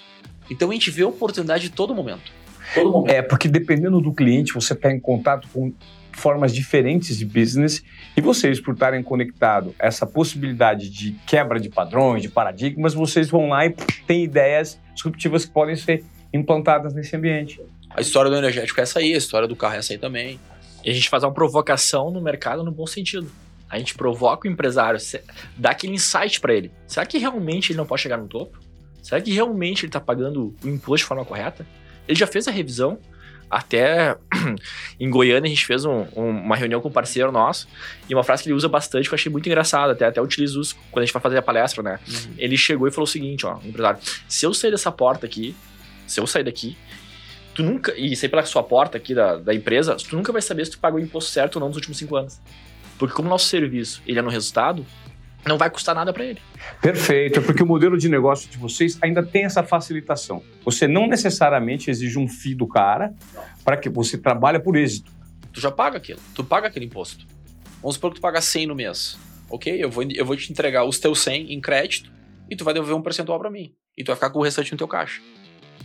Então 0.50 0.68
a 0.70 0.72
gente 0.72 0.90
vê 0.90 1.04
oportunidade 1.04 1.68
de 1.68 1.70
todo 1.70 1.94
momento. 1.94 2.32
Todo 2.74 2.90
momento. 2.90 3.12
É, 3.12 3.22
porque 3.22 3.46
dependendo 3.46 4.00
do 4.00 4.12
cliente, 4.12 4.52
você 4.52 4.72
está 4.72 4.90
em 4.90 4.98
contato 4.98 5.46
com 5.54 5.72
formas 6.16 6.54
diferentes 6.54 7.18
de 7.18 7.24
business 7.24 7.82
e 8.16 8.20
vocês, 8.20 8.60
por 8.60 8.74
estarem 8.74 9.02
conectados 9.02 9.74
essa 9.78 10.06
possibilidade 10.06 10.88
de 10.88 11.12
quebra 11.26 11.58
de 11.58 11.68
padrões, 11.68 12.22
de 12.22 12.28
paradigmas, 12.28 12.94
vocês 12.94 13.28
vão 13.28 13.48
lá 13.48 13.66
e 13.66 13.70
têm 14.06 14.24
ideias 14.24 14.80
disruptivas 14.94 15.44
que 15.44 15.52
podem 15.52 15.76
ser 15.76 16.04
implantadas 16.32 16.94
nesse 16.94 17.16
ambiente. 17.16 17.60
A 17.90 18.00
história 18.00 18.30
do 18.30 18.36
energético 18.36 18.80
é 18.80 18.82
essa 18.82 18.98
aí, 18.98 19.14
a 19.14 19.18
história 19.18 19.46
do 19.46 19.54
carro 19.54 19.74
é 19.74 19.78
essa 19.78 19.92
aí 19.92 19.98
também. 19.98 20.40
E 20.84 20.90
a 20.90 20.92
gente 20.92 21.08
faz 21.08 21.22
uma 21.22 21.32
provocação 21.32 22.10
no 22.10 22.20
mercado 22.20 22.62
no 22.62 22.70
bom 22.70 22.86
sentido. 22.86 23.30
A 23.70 23.78
gente 23.78 23.94
provoca 23.94 24.46
o 24.46 24.50
empresário, 24.50 25.00
dá 25.56 25.70
aquele 25.70 25.94
insight 25.94 26.40
para 26.40 26.54
ele. 26.54 26.70
Será 26.86 27.06
que 27.06 27.18
realmente 27.18 27.72
ele 27.72 27.78
não 27.78 27.86
pode 27.86 28.02
chegar 28.02 28.18
no 28.18 28.28
topo? 28.28 28.58
Será 29.02 29.20
que 29.20 29.32
realmente 29.32 29.80
ele 29.80 29.88
está 29.88 30.00
pagando 30.00 30.54
o 30.62 30.68
imposto 30.68 31.04
de 31.04 31.08
forma 31.08 31.24
correta? 31.24 31.66
Ele 32.06 32.18
já 32.18 32.26
fez 32.26 32.46
a 32.46 32.50
revisão, 32.50 32.98
até 33.50 34.16
em 34.98 35.08
Goiânia 35.10 35.46
a 35.46 35.54
gente 35.54 35.66
fez 35.66 35.84
um, 35.84 36.06
um, 36.16 36.30
uma 36.30 36.56
reunião 36.56 36.80
com 36.80 36.88
um 36.88 36.92
parceiro 36.92 37.30
nosso 37.30 37.68
e 38.08 38.14
uma 38.14 38.24
frase 38.24 38.42
que 38.42 38.48
ele 38.48 38.56
usa 38.56 38.68
bastante 38.68 39.08
que 39.08 39.14
eu 39.14 39.16
achei 39.16 39.30
muito 39.30 39.46
engraçada, 39.46 39.92
até, 39.92 40.06
até 40.06 40.20
utilizo 40.20 40.60
isso 40.60 40.76
quando 40.90 41.02
a 41.02 41.06
gente 41.06 41.12
vai 41.12 41.22
fazer 41.22 41.38
a 41.38 41.42
palestra, 41.42 41.82
né? 41.82 41.98
Uhum. 42.06 42.34
Ele 42.38 42.56
chegou 42.56 42.88
e 42.88 42.90
falou 42.90 43.04
o 43.04 43.10
seguinte, 43.10 43.46
ó, 43.46 43.58
empresário, 43.64 44.00
se 44.28 44.46
eu 44.46 44.52
sair 44.52 44.70
dessa 44.70 44.90
porta 44.90 45.26
aqui, 45.26 45.54
se 46.06 46.20
eu 46.20 46.26
sair 46.26 46.44
daqui, 46.44 46.76
tu 47.54 47.62
nunca, 47.62 47.94
e 47.96 48.16
sair 48.16 48.28
pela 48.28 48.44
sua 48.44 48.62
porta 48.62 48.98
aqui 48.98 49.14
da, 49.14 49.36
da 49.36 49.54
empresa, 49.54 49.96
tu 49.96 50.16
nunca 50.16 50.32
vai 50.32 50.42
saber 50.42 50.64
se 50.64 50.72
tu 50.72 50.78
pagou 50.78 50.98
o 50.98 51.02
imposto 51.02 51.30
certo 51.30 51.56
ou 51.56 51.60
não 51.60 51.68
nos 51.68 51.76
últimos 51.76 51.98
cinco 51.98 52.16
anos. 52.16 52.40
Porque 52.98 53.14
como 53.14 53.28
o 53.28 53.30
nosso 53.30 53.46
serviço, 53.46 54.02
ele 54.06 54.18
é 54.18 54.22
no 54.22 54.30
resultado, 54.30 54.84
não 55.46 55.58
vai 55.58 55.70
custar 55.70 55.94
nada 55.94 56.12
para 56.12 56.24
ele. 56.24 56.40
Perfeito, 56.80 57.42
porque 57.42 57.62
o 57.62 57.66
modelo 57.66 57.98
de 57.98 58.08
negócio 58.08 58.48
de 58.48 58.56
vocês 58.56 58.98
ainda 59.02 59.22
tem 59.22 59.44
essa 59.44 59.62
facilitação. 59.62 60.42
Você 60.64 60.88
não 60.88 61.06
necessariamente 61.06 61.90
exige 61.90 62.18
um 62.18 62.26
FII 62.26 62.54
do 62.54 62.66
cara 62.66 63.14
para 63.64 63.76
que 63.76 63.88
você 63.88 64.16
trabalhe 64.16 64.58
por 64.58 64.76
êxito. 64.76 65.12
Tu 65.52 65.60
já 65.60 65.70
paga 65.70 65.98
aquilo, 65.98 66.20
tu 66.34 66.42
paga 66.42 66.68
aquele 66.68 66.86
imposto. 66.86 67.26
Vamos 67.80 67.96
supor 67.96 68.10
que 68.10 68.16
tu 68.16 68.22
paga 68.22 68.40
100 68.40 68.66
no 68.66 68.74
mês. 68.74 69.18
Ok, 69.50 69.72
eu 69.82 69.90
vou, 69.90 70.02
eu 70.02 70.24
vou 70.24 70.36
te 70.36 70.50
entregar 70.50 70.84
os 70.84 70.98
teus 70.98 71.20
100 71.20 71.52
em 71.52 71.60
crédito 71.60 72.10
e 72.50 72.56
tu 72.56 72.64
vai 72.64 72.72
devolver 72.72 72.96
um 72.96 73.02
percentual 73.02 73.38
para 73.38 73.50
mim. 73.50 73.74
E 73.96 74.02
tu 74.02 74.08
vai 74.08 74.16
ficar 74.16 74.30
com 74.30 74.38
o 74.38 74.42
restante 74.42 74.72
no 74.72 74.78
teu 74.78 74.88
caixa. 74.88 75.20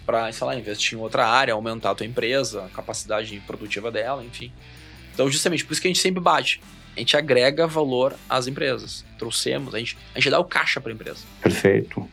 Para, 0.06 0.32
sei 0.32 0.48
lá, 0.48 0.56
investir 0.56 0.98
em 0.98 1.02
outra 1.02 1.28
área, 1.28 1.54
aumentar 1.54 1.92
a 1.92 1.96
tua 1.96 2.06
empresa, 2.06 2.66
a 2.66 2.70
capacidade 2.70 3.38
produtiva 3.46 3.92
dela, 3.92 4.24
enfim. 4.24 4.52
Então, 5.14 5.30
justamente 5.30 5.66
por 5.66 5.74
isso 5.74 5.82
que 5.82 5.88
a 5.88 5.92
gente 5.92 6.02
sempre 6.02 6.22
bate 6.22 6.62
a 7.00 7.02
gente 7.02 7.16
agrega 7.16 7.66
valor 7.66 8.14
às 8.30 8.46
empresas. 8.46 9.06
Trouxemos, 9.18 9.74
a 9.74 9.80
gente, 9.80 9.98
a 10.14 10.20
gente 10.20 10.30
dá 10.30 10.38
o 10.38 10.44
caixa 10.44 10.82
para 10.82 10.92
a 10.92 10.94
empresa. 10.94 11.20
Perfeito. 11.42 12.08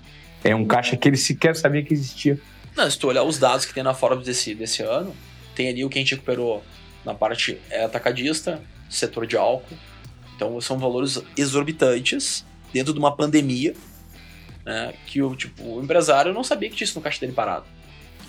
É 0.44 0.54
um 0.54 0.64
caixa 0.64 0.96
que 0.96 1.08
ele 1.08 1.16
sequer 1.16 1.56
sabia 1.56 1.82
que 1.82 1.92
existia. 1.92 2.40
Não, 2.76 2.88
se 2.88 2.96
tu 2.96 3.08
olhar 3.08 3.24
os 3.24 3.36
dados 3.36 3.64
que 3.64 3.74
tem 3.74 3.82
na 3.82 3.92
Forbes 3.92 4.24
desse, 4.24 4.54
desse 4.54 4.82
ano, 4.82 5.14
tem 5.56 5.68
ali 5.68 5.84
o 5.84 5.88
que 5.88 5.98
a 5.98 6.02
gente 6.02 6.14
recuperou 6.14 6.62
na 7.04 7.14
parte 7.14 7.58
é, 7.68 7.84
atacadista, 7.84 8.62
setor 8.88 9.26
de 9.26 9.36
álcool. 9.36 9.76
Então 10.36 10.60
são 10.60 10.78
valores 10.78 11.20
exorbitantes 11.36 12.44
dentro 12.72 12.92
de 12.92 12.98
uma 13.00 13.16
pandemia, 13.16 13.74
né, 14.64 14.94
que 15.06 15.20
o, 15.20 15.34
tipo, 15.34 15.64
o 15.64 15.82
empresário 15.82 16.32
não 16.32 16.44
sabia 16.44 16.70
que 16.70 16.76
tinha 16.76 16.84
isso 16.84 16.96
no 16.96 17.02
caixa 17.02 17.18
dele 17.18 17.32
parado. 17.32 17.66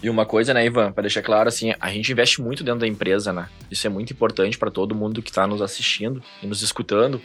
E 0.01 0.09
uma 0.09 0.25
coisa, 0.25 0.53
né, 0.53 0.65
Ivan, 0.65 0.91
para 0.91 1.01
deixar 1.01 1.23
claro, 1.23 1.49
assim, 1.49 1.73
a 1.79 1.91
gente 1.91 2.11
investe 2.11 2.41
muito 2.41 2.63
dentro 2.63 2.81
da 2.81 2.87
empresa, 2.87 3.33
né? 3.33 3.49
Isso 3.69 3.87
é 3.87 3.89
muito 3.89 4.13
importante 4.13 4.57
para 4.57 4.69
todo 4.69 4.93
mundo 4.93 5.21
que 5.21 5.29
está 5.29 5.47
nos 5.47 5.61
assistindo 5.61 6.21
e 6.41 6.47
nos 6.47 6.61
escutando. 6.61 7.15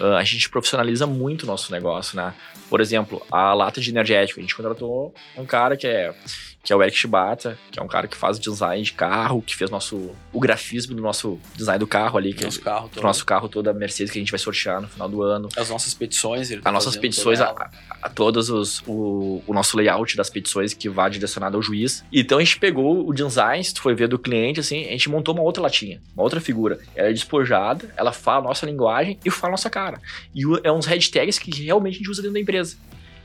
Uh, 0.00 0.14
a 0.16 0.24
gente 0.24 0.48
profissionaliza 0.48 1.06
muito 1.06 1.42
o 1.42 1.46
nosso 1.46 1.72
negócio, 1.72 2.16
né? 2.16 2.32
Por 2.70 2.80
exemplo, 2.80 3.24
a 3.30 3.52
lata 3.52 3.80
de 3.80 3.90
energético. 3.90 4.38
A 4.38 4.42
gente 4.42 4.54
contratou 4.54 5.12
um 5.36 5.44
cara 5.44 5.76
que 5.76 5.86
é 5.86 6.14
que 6.62 6.72
é 6.72 6.76
o 6.76 6.82
Eric 6.82 6.96
Shibata, 6.96 7.58
que 7.70 7.80
é 7.80 7.82
um 7.82 7.88
cara 7.88 8.06
que 8.06 8.16
faz 8.16 8.38
design 8.38 8.82
de 8.82 8.92
carro, 8.92 9.42
que 9.42 9.56
fez 9.56 9.68
nosso, 9.68 10.14
o 10.32 10.38
grafismo 10.38 10.94
do 10.94 11.02
nosso 11.02 11.40
design 11.56 11.78
do 11.78 11.88
carro 11.88 12.16
ali. 12.16 12.32
Que 12.32 12.44
nosso 12.44 12.60
é, 12.60 12.62
carro 12.62 12.88
todo. 12.88 13.02
nosso 13.02 13.26
carro 13.26 13.48
todo, 13.48 13.68
a 13.68 13.72
Mercedes 13.72 14.12
que 14.12 14.18
a 14.18 14.22
gente 14.22 14.30
vai 14.30 14.38
sortear 14.38 14.80
no 14.80 14.86
final 14.86 15.08
do 15.08 15.22
ano. 15.22 15.48
As 15.56 15.70
nossas 15.70 15.92
petições. 15.92 16.50
Ele 16.52 16.62
tá 16.62 16.70
As 16.70 16.74
nossas 16.74 16.96
petições, 16.96 17.40
a, 17.40 17.46
a, 17.46 17.70
a, 18.02 18.08
todos 18.08 18.48
os, 18.48 18.80
o, 18.86 19.42
o 19.44 19.52
nosso 19.52 19.76
layout 19.76 20.16
das 20.16 20.30
petições 20.30 20.72
que 20.72 20.88
vai 20.88 21.10
direcionado 21.10 21.56
ao 21.56 21.62
juiz. 21.62 22.04
Então 22.12 22.38
a 22.38 22.44
gente 22.44 22.58
pegou 22.58 23.08
o 23.08 23.12
design, 23.12 23.62
se 23.64 23.74
tu 23.74 23.82
foi 23.82 23.94
ver 23.94 24.06
do 24.06 24.18
cliente, 24.18 24.60
assim, 24.60 24.86
a 24.86 24.92
gente 24.92 25.08
montou 25.08 25.34
uma 25.34 25.42
outra 25.42 25.62
latinha, 25.62 26.00
uma 26.14 26.22
outra 26.22 26.40
figura. 26.40 26.78
Ela 26.94 27.08
é 27.08 27.12
despojada, 27.12 27.92
ela 27.96 28.12
fala 28.12 28.38
a 28.38 28.48
nossa 28.48 28.64
linguagem 28.64 29.18
e 29.24 29.30
fala 29.30 29.50
a 29.50 29.54
nossa 29.54 29.68
cara. 29.68 30.00
E 30.32 30.42
é 30.62 30.70
uns 30.70 30.86
hashtags 30.86 31.40
que 31.40 31.64
realmente 31.64 31.94
a 31.94 31.98
gente 31.98 32.10
usa 32.10 32.22
dentro 32.22 32.34
da 32.34 32.40
empresa 32.40 32.76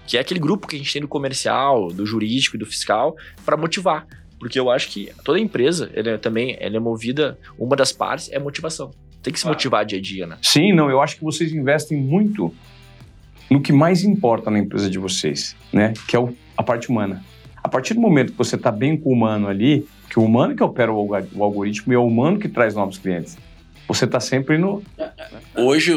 que 0.08 0.18
é 0.18 0.22
aquele 0.22 0.40
grupo 0.40 0.66
que 0.66 0.76
a 0.76 0.80
gente 0.80 0.92
tem 0.92 1.02
do 1.02 1.08
comercial, 1.08 1.90
do 1.90 2.06
jurídico 2.06 2.56
e 2.56 2.60
do 2.60 2.66
fiscal, 2.66 3.16
para 3.46 3.58
motivar. 3.58 4.08
Porque 4.40 4.58
eu 4.58 4.72
acho 4.72 4.90
que 4.90 5.12
toda 5.24 5.40
empresa, 5.40 5.92
ela 5.94 6.12
é, 6.12 6.18
também 6.18 6.56
ela 6.60 6.78
é 6.78 6.80
movida, 6.80 7.38
uma 7.60 7.76
das 7.76 7.92
partes 7.92 8.32
é 8.32 8.40
motivação. 8.40 8.92
Tem 9.22 9.34
que 9.34 9.40
se 9.40 9.46
motivar 9.46 9.86
dia 9.86 10.00
a 10.00 10.02
dia, 10.02 10.26
né? 10.26 10.38
Sim, 10.42 10.74
não, 10.74 10.90
eu 10.90 11.02
acho 11.02 11.18
que 11.18 11.24
vocês 11.24 11.52
investem 11.52 11.98
muito 11.98 12.54
no 13.50 13.62
que 13.62 13.74
mais 13.74 14.04
importa 14.04 14.50
na 14.50 14.60
empresa 14.60 14.90
de 14.90 14.98
vocês, 14.98 15.56
né? 15.74 15.94
Que 16.08 16.16
é 16.16 16.20
o, 16.20 16.34
a 16.56 16.64
parte 16.64 16.90
humana. 16.90 17.24
A 17.62 17.68
partir 17.68 17.94
do 17.94 18.00
momento 18.00 18.32
que 18.32 18.38
você 18.38 18.56
está 18.56 18.72
bem 18.72 18.96
com 18.96 19.10
o 19.10 19.14
humano 19.14 19.48
ali, 19.48 19.86
que 20.10 20.20
o 20.20 20.24
humano 20.24 20.56
que 20.56 20.64
opera 20.64 20.94
o, 20.94 21.10
o 21.10 21.44
algoritmo 21.44 21.92
e 21.92 21.96
é 21.96 22.00
o 22.00 22.06
humano 22.06 22.40
que 22.40 22.48
traz 22.48 22.74
novos 22.74 22.98
clientes 22.98 23.38
você 23.88 24.06
está 24.06 24.20
sempre 24.20 24.58
no. 24.58 24.84
Hoje, 25.56 25.94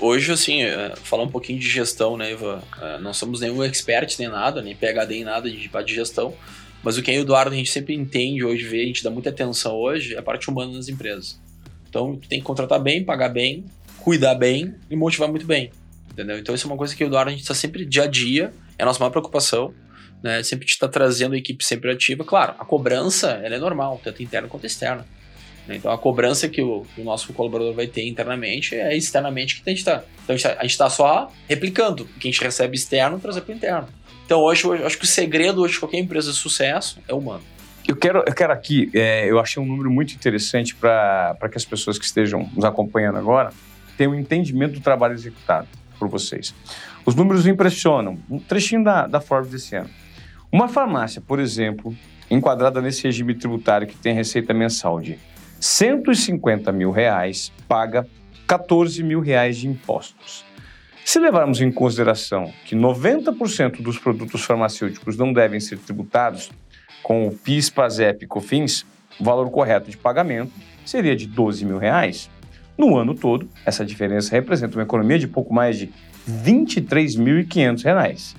hoje, 0.00 0.32
assim, 0.32 0.62
é, 0.62 0.94
falar 0.96 1.24
um 1.24 1.28
pouquinho 1.28 1.58
de 1.58 1.68
gestão, 1.68 2.16
né, 2.16 2.32
Ivan? 2.32 2.62
É, 2.80 2.98
não 2.98 3.12
somos 3.12 3.40
nenhum 3.40 3.62
expert 3.64 4.16
nem 4.18 4.28
nada, 4.28 4.62
nem 4.62 4.74
PHD 4.74 5.16
em 5.16 5.24
nada 5.24 5.50
de, 5.50 5.68
de 5.68 5.94
gestão, 5.94 6.34
mas 6.82 6.96
o 6.96 7.02
que 7.02 7.10
o 7.10 7.20
Eduardo 7.20 7.52
a 7.52 7.56
gente 7.56 7.70
sempre 7.70 7.94
entende 7.94 8.44
hoje, 8.44 8.64
vê, 8.64 8.82
a 8.82 8.86
gente 8.86 9.02
dá 9.02 9.10
muita 9.10 9.30
atenção 9.30 9.74
hoje, 9.74 10.14
é 10.14 10.18
a 10.18 10.22
parte 10.22 10.48
humana 10.48 10.74
das 10.74 10.88
empresas. 10.88 11.40
Então, 11.88 12.16
tem 12.28 12.38
que 12.38 12.44
contratar 12.44 12.80
bem, 12.80 13.04
pagar 13.04 13.28
bem, 13.28 13.64
cuidar 13.98 14.34
bem 14.34 14.74
e 14.88 14.96
motivar 14.96 15.28
muito 15.28 15.46
bem. 15.46 15.70
Entendeu? 16.12 16.38
Então, 16.38 16.54
isso 16.54 16.66
é 16.66 16.70
uma 16.70 16.76
coisa 16.76 16.94
que 16.94 17.02
o 17.02 17.06
Eduardo 17.06 17.30
a 17.30 17.32
gente 17.32 17.42
está 17.42 17.54
sempre 17.54 17.84
dia 17.84 18.04
a 18.04 18.06
dia, 18.06 18.52
é 18.78 18.82
a 18.82 18.86
nossa 18.86 19.00
maior 19.00 19.10
preocupação. 19.10 19.74
Né? 20.22 20.42
Sempre 20.42 20.66
está 20.66 20.88
trazendo 20.88 21.34
a 21.34 21.38
equipe 21.38 21.64
sempre 21.64 21.90
ativa. 21.90 22.24
Claro, 22.24 22.54
a 22.58 22.64
cobrança 22.64 23.32
ela 23.42 23.56
é 23.56 23.58
normal, 23.58 24.00
tanto 24.02 24.22
interna 24.22 24.48
quanto 24.48 24.64
externa. 24.66 25.04
Né? 25.66 25.76
Então 25.76 25.90
a 25.90 25.98
cobrança 25.98 26.48
que 26.48 26.62
o, 26.62 26.84
que 26.94 27.00
o, 27.00 27.04
nosso 27.04 27.32
colaborador 27.32 27.74
vai 27.74 27.86
ter 27.86 28.06
internamente 28.06 28.74
é 28.74 28.96
externamente 28.96 29.56
que 29.56 29.68
a 29.68 29.70
gente 29.70 29.78
está. 29.80 30.04
Então 30.24 30.34
a 30.34 30.36
gente 30.36 30.64
está 30.64 30.84
tá 30.84 30.90
só 30.90 31.30
replicando 31.48 32.04
o 32.04 32.06
que 32.18 32.28
a 32.28 32.30
gente 32.30 32.42
recebe 32.42 32.76
externo 32.76 33.18
trazer 33.18 33.42
para 33.42 33.52
o 33.52 33.56
interno. 33.56 33.88
Então 34.24 34.40
hoje 34.40 34.64
eu 34.64 34.86
acho 34.86 34.98
que 34.98 35.04
o 35.04 35.08
segredo 35.08 35.62
hoje 35.62 35.74
de 35.74 35.80
qualquer 35.80 35.98
empresa 35.98 36.30
de 36.30 36.36
sucesso 36.36 36.98
é 37.08 37.14
humano. 37.14 37.42
Eu 37.86 37.96
quero, 37.96 38.24
eu 38.26 38.34
quero 38.34 38.52
aqui, 38.52 38.90
é, 38.94 39.30
eu 39.30 39.38
achei 39.38 39.62
um 39.62 39.66
número 39.66 39.90
muito 39.90 40.14
interessante 40.14 40.74
para 40.74 41.36
que 41.50 41.58
as 41.58 41.66
pessoas 41.66 41.98
que 41.98 42.04
estejam 42.04 42.48
nos 42.54 42.64
acompanhando 42.64 43.18
agora 43.18 43.52
tenham 43.96 44.12
um 44.12 44.18
entendimento 44.18 44.74
do 44.74 44.80
trabalho 44.80 45.12
executado 45.12 45.68
por 45.98 46.08
vocês. 46.08 46.54
Os 47.04 47.14
números 47.14 47.46
impressionam. 47.46 48.18
Um 48.30 48.38
trechinho 48.38 48.82
da, 48.82 49.06
da 49.06 49.20
Forbes 49.20 49.50
desse 49.50 49.76
ano. 49.76 49.90
Uma 50.50 50.68
farmácia, 50.68 51.20
por 51.20 51.38
exemplo, 51.38 51.94
enquadrada 52.30 52.80
nesse 52.80 53.04
regime 53.04 53.34
tributário 53.34 53.86
que 53.86 53.96
tem 53.96 54.14
receita 54.14 54.54
mensal 54.54 55.00
de 55.00 55.18
150 55.60 56.70
mil 56.72 56.90
reais 56.90 57.52
paga 57.68 58.06
14 58.46 59.02
mil 59.02 59.20
reais 59.20 59.56
de 59.56 59.68
impostos. 59.68 60.44
Se 61.04 61.18
levarmos 61.18 61.60
em 61.60 61.70
consideração 61.70 62.50
que 62.64 62.74
90% 62.74 63.82
dos 63.82 63.98
produtos 63.98 64.44
farmacêuticos 64.44 65.16
não 65.16 65.32
devem 65.32 65.60
ser 65.60 65.78
tributados 65.78 66.50
com 67.02 67.26
o 67.26 67.30
PIS, 67.30 67.68
PASEP 67.68 68.24
e 68.24 68.26
COFINS, 68.26 68.86
o 69.20 69.24
valor 69.24 69.50
correto 69.50 69.90
de 69.90 69.96
pagamento 69.96 70.52
seria 70.84 71.14
de 71.14 71.26
12 71.26 71.64
mil 71.64 71.78
reais. 71.78 72.30
No 72.76 72.96
ano 72.96 73.14
todo, 73.14 73.48
essa 73.64 73.84
diferença 73.84 74.32
representa 74.32 74.76
uma 74.76 74.82
economia 74.82 75.18
de 75.18 75.28
pouco 75.28 75.52
mais 75.52 75.78
de 75.78 75.92
23.500 76.28 77.84
reais. 77.84 78.34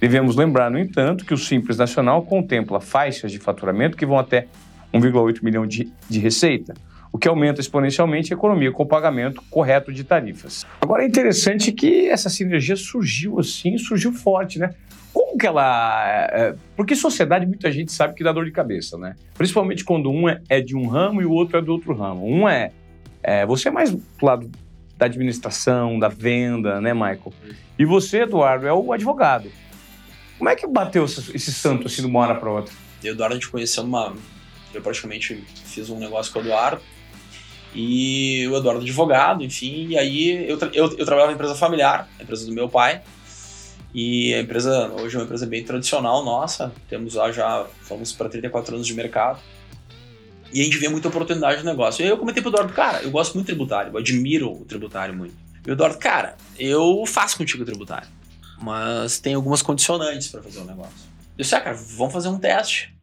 Devemos 0.00 0.36
lembrar, 0.36 0.70
no 0.70 0.78
entanto, 0.78 1.24
que 1.24 1.32
o 1.32 1.38
Simples 1.38 1.78
Nacional 1.78 2.22
contempla 2.22 2.80
faixas 2.80 3.32
de 3.32 3.38
faturamento 3.38 3.96
que 3.96 4.04
vão 4.04 4.18
até 4.18 4.46
1,8 4.94 5.42
milhão 5.42 5.66
de, 5.66 5.92
de 6.08 6.18
receita, 6.18 6.74
o 7.12 7.18
que 7.18 7.28
aumenta 7.28 7.60
exponencialmente 7.60 8.32
a 8.32 8.36
economia 8.36 8.72
com 8.72 8.82
o 8.82 8.86
pagamento 8.86 9.42
correto 9.50 9.92
de 9.92 10.02
tarifas. 10.02 10.66
Agora 10.80 11.04
é 11.04 11.06
interessante 11.06 11.70
que 11.70 12.08
essa 12.08 12.28
sinergia 12.28 12.76
surgiu 12.76 13.38
assim, 13.38 13.78
surgiu 13.78 14.12
forte, 14.12 14.58
né? 14.58 14.74
Como 15.12 15.38
que 15.38 15.46
ela. 15.46 16.04
É, 16.08 16.40
é, 16.40 16.54
porque 16.76 16.96
sociedade 16.96 17.46
muita 17.46 17.70
gente 17.70 17.92
sabe 17.92 18.14
que 18.14 18.24
dá 18.24 18.32
dor 18.32 18.44
de 18.44 18.50
cabeça, 18.50 18.98
né? 18.98 19.14
Principalmente 19.38 19.84
quando 19.84 20.10
um 20.10 20.28
é, 20.28 20.60
de 20.60 20.76
um 20.76 20.88
ramo 20.88 21.22
e 21.22 21.24
o 21.24 21.30
outro 21.30 21.56
é 21.56 21.62
do 21.62 21.70
outro 21.70 21.94
ramo. 21.94 22.26
Um 22.26 22.48
é. 22.48 22.72
é 23.22 23.46
você 23.46 23.68
é 23.68 23.70
mais 23.70 23.92
do 23.92 24.02
lado 24.20 24.50
da 24.98 25.06
administração, 25.06 25.98
da 25.98 26.08
venda, 26.08 26.80
né, 26.80 26.92
Michael? 26.92 27.32
E 27.78 27.84
você, 27.84 28.22
Eduardo, 28.22 28.66
é 28.66 28.72
o 28.72 28.92
advogado. 28.92 29.48
Como 30.36 30.50
é 30.50 30.56
que 30.56 30.66
bateu 30.66 31.04
esse 31.04 31.52
santo 31.52 31.86
assim 31.86 32.02
de 32.02 32.08
uma 32.08 32.20
hora 32.20 32.34
para 32.34 32.50
outra? 32.50 32.74
Eduardo, 33.02 33.34
a 33.34 33.38
gente 33.38 33.48
conheceu 33.48 33.84
numa, 33.84 34.14
eu 34.76 34.82
praticamente 34.82 35.44
fiz 35.66 35.90
um 35.90 35.98
negócio 35.98 36.32
com 36.32 36.38
o 36.38 36.42
Eduardo. 36.42 36.80
E 37.74 38.46
o 38.48 38.56
Eduardo 38.56 38.82
advogado, 38.82 39.42
enfim. 39.42 39.88
E 39.88 39.98
aí 39.98 40.48
eu, 40.48 40.58
eu, 40.72 40.96
eu 40.96 41.04
trabalhava 41.04 41.28
na 41.28 41.34
empresa 41.34 41.54
familiar, 41.54 42.08
empresa 42.20 42.46
do 42.46 42.52
meu 42.52 42.68
pai. 42.68 43.02
E 43.92 44.34
a 44.34 44.40
empresa 44.40 44.88
hoje 45.00 45.16
é 45.16 45.18
uma 45.18 45.24
empresa 45.24 45.46
bem 45.46 45.64
tradicional 45.64 46.24
nossa. 46.24 46.72
Temos 46.88 47.14
lá 47.14 47.30
já, 47.30 47.66
vamos 47.88 48.12
para 48.12 48.28
34 48.28 48.74
anos 48.74 48.86
de 48.86 48.94
mercado. 48.94 49.40
E 50.52 50.60
a 50.60 50.64
gente 50.64 50.78
vê 50.78 50.88
muita 50.88 51.08
oportunidade 51.08 51.58
no 51.58 51.64
negócio. 51.64 52.00
E 52.00 52.04
aí 52.04 52.10
eu 52.10 52.16
comentei 52.16 52.40
pro 52.40 52.50
Eduardo, 52.50 52.72
cara, 52.72 53.02
eu 53.02 53.10
gosto 53.10 53.34
muito 53.34 53.46
do 53.46 53.50
tributário, 53.50 53.92
eu 53.92 53.98
admiro 53.98 54.52
o 54.52 54.64
tributário 54.64 55.12
muito. 55.12 55.34
E 55.66 55.68
o 55.68 55.72
Eduardo, 55.72 55.98
cara, 55.98 56.36
eu 56.56 57.04
faço 57.06 57.36
contigo 57.36 57.64
tributário, 57.64 58.06
mas 58.60 59.18
tem 59.18 59.34
algumas 59.34 59.62
condicionantes 59.62 60.28
para 60.28 60.40
fazer 60.42 60.60
o 60.60 60.64
negócio. 60.64 60.92
Eu 61.36 61.42
disse, 61.42 61.56
ah, 61.56 61.60
cara, 61.60 61.76
vamos 61.76 62.12
fazer 62.12 62.28
um 62.28 62.38
teste. 62.38 62.93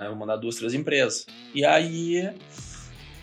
Né? 0.00 0.08
Vou 0.08 0.16
mandar 0.16 0.36
duas, 0.36 0.56
três 0.56 0.72
empresas. 0.72 1.26
E 1.54 1.64
aí 1.64 2.32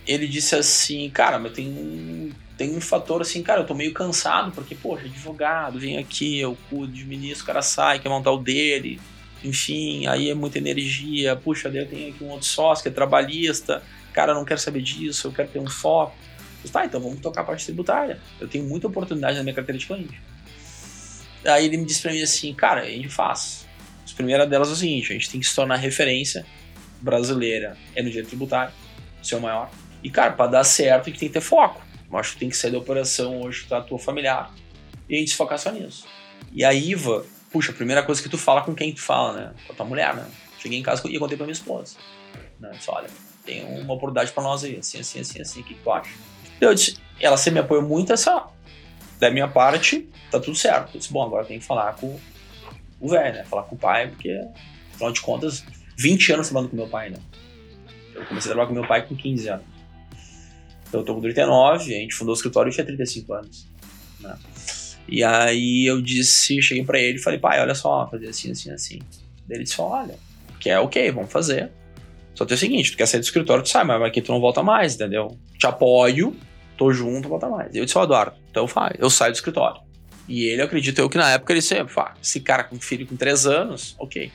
ele 0.08 0.28
disse 0.28 0.56
assim, 0.56 1.10
cara, 1.10 1.40
mas 1.40 1.52
tem 1.52 1.68
um, 1.68 2.32
tem 2.56 2.78
um 2.78 2.80
fator 2.80 3.22
assim, 3.22 3.42
cara, 3.42 3.62
eu 3.62 3.66
tô 3.66 3.74
meio 3.74 3.92
cansado, 3.94 4.52
porque, 4.52 4.76
poxa, 4.76 5.06
advogado, 5.06 5.80
vem 5.80 5.98
aqui, 5.98 6.40
eu 6.40 6.58
cuido, 6.70 6.94
administro, 6.94 7.44
o 7.44 7.48
cara 7.48 7.62
sai, 7.62 8.00
quer 8.00 8.08
montar 8.08 8.32
o 8.32 8.38
dele, 8.38 9.02
enfim, 9.44 10.08
aí 10.08 10.30
é 10.30 10.34
muita 10.34 10.60
energia, 10.60 11.36
puxa, 11.36 11.70
daí 11.70 11.82
eu 11.82 11.88
tenho 11.88 12.14
aqui 12.14 12.24
um 12.24 12.30
outro 12.30 12.48
sócio 12.48 12.84
que 12.84 12.90
é 12.90 12.92
trabalhista, 12.92 13.84
cara, 14.14 14.34
não 14.34 14.46
quero 14.46 14.60
saber 14.60 14.82
disso, 14.82 15.28
eu 15.28 15.32
quero 15.34 15.50
ter 15.50 15.60
um 15.60 15.68
foco. 15.68 16.16
Disse, 16.62 16.74
tá, 16.74 16.86
então 16.86 17.00
vamos 17.02 17.20
tocar 17.20 17.42
a 17.42 17.44
parte 17.44 17.66
tributária. 17.66 18.20
Eu 18.40 18.48
tenho 18.48 18.64
muita 18.64 18.88
oportunidade 18.88 19.38
na 19.38 19.44
minha 19.44 19.54
carteira 19.54 19.78
de 19.78 19.86
cliente. 19.86 20.20
Aí 21.46 21.66
ele 21.66 21.78
me 21.78 21.86
disse 21.86 22.02
pra 22.02 22.12
mim 22.12 22.22
assim, 22.22 22.52
cara, 22.54 22.82
a 22.82 22.90
gente 22.90 23.10
faz. 23.10 23.68
A 24.12 24.16
primeira 24.16 24.48
delas 24.48 24.70
é 24.70 24.72
o 24.72 24.76
seguinte, 24.76 25.12
a 25.12 25.14
gente 25.14 25.30
tem 25.30 25.40
que 25.40 25.46
se 25.46 25.56
tornar 25.56 25.76
referência 25.76 26.44
brasileira 27.02 27.78
é 27.96 28.02
no 28.02 28.10
direito 28.10 28.28
tributário, 28.28 28.74
ser 29.22 29.36
o 29.36 29.42
maior. 29.42 29.70
E, 30.04 30.10
cara, 30.10 30.34
para 30.34 30.52
dar 30.52 30.64
certo, 30.64 31.06
tem 31.06 31.14
que 31.14 31.30
ter 31.30 31.42
foco. 31.42 31.82
Eu 32.10 32.18
acho 32.18 32.34
que 32.34 32.40
tem 32.40 32.50
que 32.50 32.56
sair 32.56 32.72
da 32.72 32.78
operação 32.78 33.42
hoje 33.42 33.68
da 33.68 33.82
tua 33.82 34.00
familiar 34.00 34.54
e 35.10 35.16
a 35.16 35.20
gente 35.20 35.32
se 35.32 35.36
focar 35.38 35.60
só 35.60 35.72
nisso. 35.72 36.06
E 36.54 36.64
a 36.64 36.74
IVA, 36.74 37.26
puxa, 37.52 37.72
a 37.72 37.76
primeira 37.76 38.04
coisa 38.04 38.22
que 38.22 38.30
tu 38.30 38.38
fala 38.38 38.62
com 38.62 38.74
quem 38.74 38.94
tu 38.94 39.02
fala, 39.02 39.34
né? 39.34 39.54
Com 39.66 39.74
a 39.74 39.76
tua 39.76 39.86
mulher, 39.86 40.16
né? 40.16 40.26
Cheguei 40.60 40.80
em 40.80 40.84
casa 40.84 41.02
e 41.06 41.20
contei 41.20 41.38
pra 41.38 41.46
minha 41.46 41.54
esposa. 41.54 41.98
Né? 42.60 42.72
Disse, 42.72 42.90
olha, 42.90 43.10
tem 43.46 43.64
uma 43.66 43.94
oportunidade 43.94 44.32
pra 44.32 44.44
nós 44.44 44.64
aí, 44.64 44.78
assim, 44.78 45.00
assim, 45.00 45.20
assim, 45.20 45.42
assim, 45.42 45.62
o 45.62 45.64
que 45.64 45.76
tu 45.76 45.92
acha? 45.92 46.12
Eu 46.60 46.74
disse, 46.74 46.98
ela 47.20 47.38
sempre 47.38 47.60
me 47.60 47.66
apoiou 47.66 47.84
muito 47.84 48.14
essa. 48.14 48.48
Da 49.20 49.32
minha 49.32 49.48
parte, 49.48 50.08
tá 50.30 50.40
tudo 50.40 50.56
certo. 50.56 50.96
Eu 50.96 51.00
disse, 51.00 51.12
bom, 51.12 51.24
agora 51.24 51.46
tem 51.46 51.60
que 51.60 51.66
falar 51.66 51.94
com 51.94 52.20
o 53.00 53.10
velho, 53.10 53.36
né? 53.36 53.44
Falar 53.46 53.64
com 53.64 53.76
o 53.76 53.78
pai, 53.78 54.08
porque, 54.08 54.40
afinal 54.94 55.12
de 55.12 55.22
contas, 55.22 55.64
20 55.98 56.34
anos 56.34 56.48
trabalhando 56.48 56.70
com 56.70 56.76
meu 56.76 56.88
pai, 56.88 57.10
né? 57.10 57.18
Eu 58.14 58.26
comecei 58.26 58.52
a 58.52 58.54
trabalhar 58.54 58.68
com 58.68 58.74
meu 58.74 58.88
pai 58.88 59.06
com 59.08 59.16
15 59.16 59.50
anos. 59.50 59.66
Então 60.88 61.02
eu 61.02 61.06
tô 61.06 61.16
com 61.16 61.22
39, 61.22 61.84
a 61.84 62.00
gente 62.00 62.16
fundou 62.16 62.34
o 62.34 62.38
escritório 62.38 62.70
e 62.70 62.74
tinha 62.74 62.86
35 62.86 63.34
anos. 63.34 63.68
Né? 64.20 64.38
E 65.08 65.24
aí 65.24 65.86
eu 65.86 66.02
disse, 66.02 66.62
cheguei 66.62 66.84
pra 66.84 67.00
ele 67.00 67.18
e 67.18 67.22
falei, 67.22 67.40
pai, 67.40 67.62
olha 67.62 67.76
só, 67.76 68.08
fazer 68.10 68.28
assim, 68.28 68.52
assim, 68.52 68.72
assim. 68.72 69.00
Ele 69.50 69.64
disse, 69.64 69.80
olha, 69.80 70.16
que 70.60 70.70
é 70.70 70.80
ok, 70.80 71.12
vamos 71.12 71.32
fazer. 71.32 71.72
Só 72.36 72.46
tem 72.46 72.56
o 72.56 72.58
seguinte, 72.58 72.92
tu 72.92 72.98
quer 72.98 73.06
sair 73.06 73.20
do 73.20 73.24
escritório, 73.24 73.64
tu 73.64 73.70
sai, 73.70 73.84
mas 73.84 74.02
aqui 74.02 74.22
tu 74.22 74.32
não 74.32 74.40
volta 74.40 74.62
mais, 74.62 74.96
entendeu? 74.96 75.38
Te 75.58 75.66
apoio, 75.66 76.36
tô 76.78 76.92
junto, 76.92 77.28
volta 77.28 77.50
mais. 77.50 77.74
Eu 77.74 77.86
disse, 77.86 77.98
ó, 77.98 78.04
Eduardo, 78.04 78.36
então 78.52 78.68
faz, 78.68 78.96
eu 79.00 79.10
saio 79.10 79.32
do 79.32 79.36
escritório. 79.36 79.82
E 80.28 80.46
ele, 80.46 80.62
acredito 80.62 81.00
eu 81.00 81.10
que 81.10 81.18
na 81.18 81.32
época 81.32 81.54
ele 81.54 81.62
sempre, 81.62 81.94
ah, 81.98 82.14
esse 82.22 82.42
cara 82.42 82.64
com 82.64 82.78
filho 82.80 83.08
com 83.08 83.16
3 83.16 83.48
anos, 83.48 83.96
ok. 83.98 84.32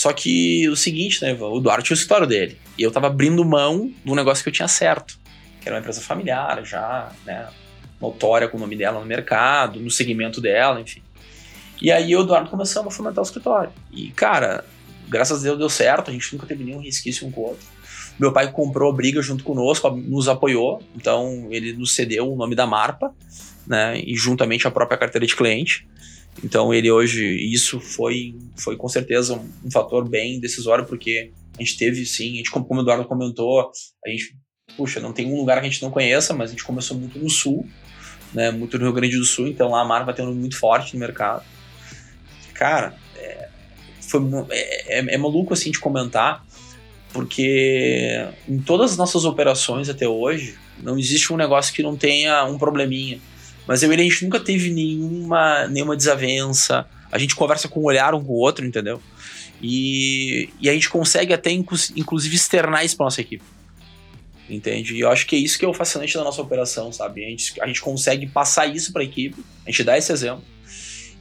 Só 0.00 0.14
que 0.14 0.66
o 0.66 0.74
seguinte, 0.74 1.22
né, 1.22 1.34
o 1.34 1.58
Eduardo 1.58 1.84
tinha 1.84 1.94
o 1.94 1.98
escritório 1.98 2.26
dele. 2.26 2.56
E 2.78 2.82
eu 2.82 2.90
tava 2.90 3.08
abrindo 3.08 3.44
mão 3.44 3.92
do 4.02 4.14
negócio 4.14 4.42
que 4.42 4.48
eu 4.48 4.52
tinha 4.54 4.66
certo. 4.66 5.18
Que 5.60 5.68
era 5.68 5.76
uma 5.76 5.80
empresa 5.80 6.00
familiar 6.00 6.64
já, 6.64 7.12
né? 7.26 7.46
Notória 8.00 8.48
com 8.48 8.56
o 8.56 8.60
nome 8.60 8.74
dela 8.76 8.98
no 8.98 9.04
mercado, 9.04 9.78
no 9.78 9.90
segmento 9.90 10.40
dela, 10.40 10.80
enfim. 10.80 11.02
E 11.82 11.92
aí 11.92 12.16
o 12.16 12.22
Eduardo 12.22 12.48
começou 12.48 12.82
a 12.82 12.90
fomentar 12.90 13.22
o 13.22 13.26
escritório. 13.26 13.70
E, 13.92 14.10
cara, 14.12 14.64
graças 15.06 15.40
a 15.40 15.42
Deus 15.42 15.58
deu 15.58 15.68
certo, 15.68 16.08
a 16.08 16.14
gente 16.14 16.32
nunca 16.32 16.46
teve 16.46 16.64
nenhum 16.64 16.80
resquício 16.80 17.28
um 17.28 17.30
com 17.30 17.42
o 17.42 17.44
outro. 17.48 17.66
Meu 18.18 18.32
pai 18.32 18.50
comprou 18.50 18.90
a 18.90 18.96
briga 18.96 19.20
junto 19.20 19.44
conosco, 19.44 19.90
nos 19.90 20.28
apoiou, 20.28 20.82
então 20.96 21.48
ele 21.50 21.74
nos 21.74 21.94
cedeu 21.94 22.32
o 22.32 22.36
nome 22.36 22.54
da 22.54 22.66
Marpa, 22.66 23.14
né? 23.66 24.00
E 24.00 24.16
juntamente 24.16 24.66
a 24.66 24.70
própria 24.70 24.96
carteira 24.96 25.26
de 25.26 25.36
cliente. 25.36 25.86
Então 26.42 26.72
ele 26.72 26.90
hoje, 26.90 27.24
isso 27.52 27.80
foi, 27.80 28.34
foi 28.56 28.76
com 28.76 28.88
certeza 28.88 29.34
um, 29.34 29.50
um, 29.64 29.70
fator 29.70 30.08
bem 30.08 30.40
decisório, 30.40 30.86
porque 30.86 31.32
a 31.58 31.62
gente 31.62 31.76
teve 31.76 32.04
sim, 32.06 32.34
a 32.34 32.36
gente, 32.36 32.50
como 32.50 32.66
o 32.68 32.80
Eduardo 32.80 33.04
comentou, 33.04 33.70
a 34.04 34.08
gente, 34.08 34.36
puxa, 34.76 35.00
não 35.00 35.12
tem 35.12 35.26
um 35.26 35.36
lugar 35.36 35.60
que 35.60 35.66
a 35.66 35.70
gente 35.70 35.82
não 35.82 35.90
conheça, 35.90 36.32
mas 36.32 36.50
a 36.50 36.52
gente 36.52 36.64
começou 36.64 36.96
muito 36.96 37.18
no 37.18 37.28
sul, 37.28 37.66
né, 38.32 38.50
muito 38.50 38.78
no 38.78 38.84
Rio 38.84 38.92
Grande 38.94 39.18
do 39.18 39.24
Sul, 39.24 39.48
então 39.48 39.70
lá 39.70 39.82
a 39.82 39.84
marca 39.84 40.22
um 40.22 40.34
muito 40.34 40.58
forte 40.58 40.94
no 40.94 41.00
mercado. 41.00 41.44
Cara, 42.54 42.94
é, 43.16 43.48
foi, 44.00 44.20
é, 44.50 44.98
é, 45.00 45.14
é 45.14 45.18
maluco 45.18 45.52
assim 45.52 45.70
de 45.70 45.78
comentar, 45.78 46.44
porque 47.12 48.28
em 48.48 48.60
todas 48.60 48.92
as 48.92 48.96
nossas 48.96 49.24
operações 49.24 49.88
até 49.88 50.08
hoje, 50.08 50.56
não 50.82 50.98
existe 50.98 51.32
um 51.32 51.36
negócio 51.36 51.74
que 51.74 51.82
não 51.82 51.96
tenha 51.96 52.44
um 52.44 52.56
probleminha. 52.56 53.20
Mas 53.70 53.84
eu 53.84 53.90
e 53.90 53.94
ele, 53.94 54.02
a 54.02 54.04
gente 54.04 54.24
nunca 54.24 54.40
teve 54.40 54.68
nenhuma, 54.68 55.68
nenhuma 55.68 55.96
desavença. 55.96 56.84
A 57.08 57.16
gente 57.18 57.36
conversa 57.36 57.68
com 57.68 57.78
um 57.78 57.84
olhar 57.84 58.16
um 58.16 58.24
com 58.24 58.32
o 58.32 58.36
outro, 58.36 58.66
entendeu? 58.66 59.00
E, 59.62 60.48
e 60.60 60.68
a 60.68 60.72
gente 60.72 60.90
consegue 60.90 61.32
até, 61.32 61.52
inclusive, 61.52 62.34
externar 62.34 62.84
isso 62.84 62.96
pra 62.96 63.04
nossa 63.04 63.20
equipe. 63.20 63.44
Entende? 64.48 64.96
E 64.96 65.00
eu 65.00 65.08
acho 65.08 65.24
que 65.24 65.36
é 65.36 65.38
isso 65.38 65.56
que 65.56 65.64
é 65.64 65.68
o 65.68 65.72
fascinante 65.72 66.14
da 66.14 66.24
nossa 66.24 66.42
operação, 66.42 66.90
sabe? 66.92 67.24
A 67.24 67.28
gente, 67.28 67.62
a 67.62 67.66
gente 67.68 67.80
consegue 67.80 68.26
passar 68.26 68.66
isso 68.66 68.92
pra 68.92 69.04
equipe, 69.04 69.40
a 69.64 69.70
gente 69.70 69.84
dá 69.84 69.96
esse 69.96 70.10
exemplo. 70.10 70.42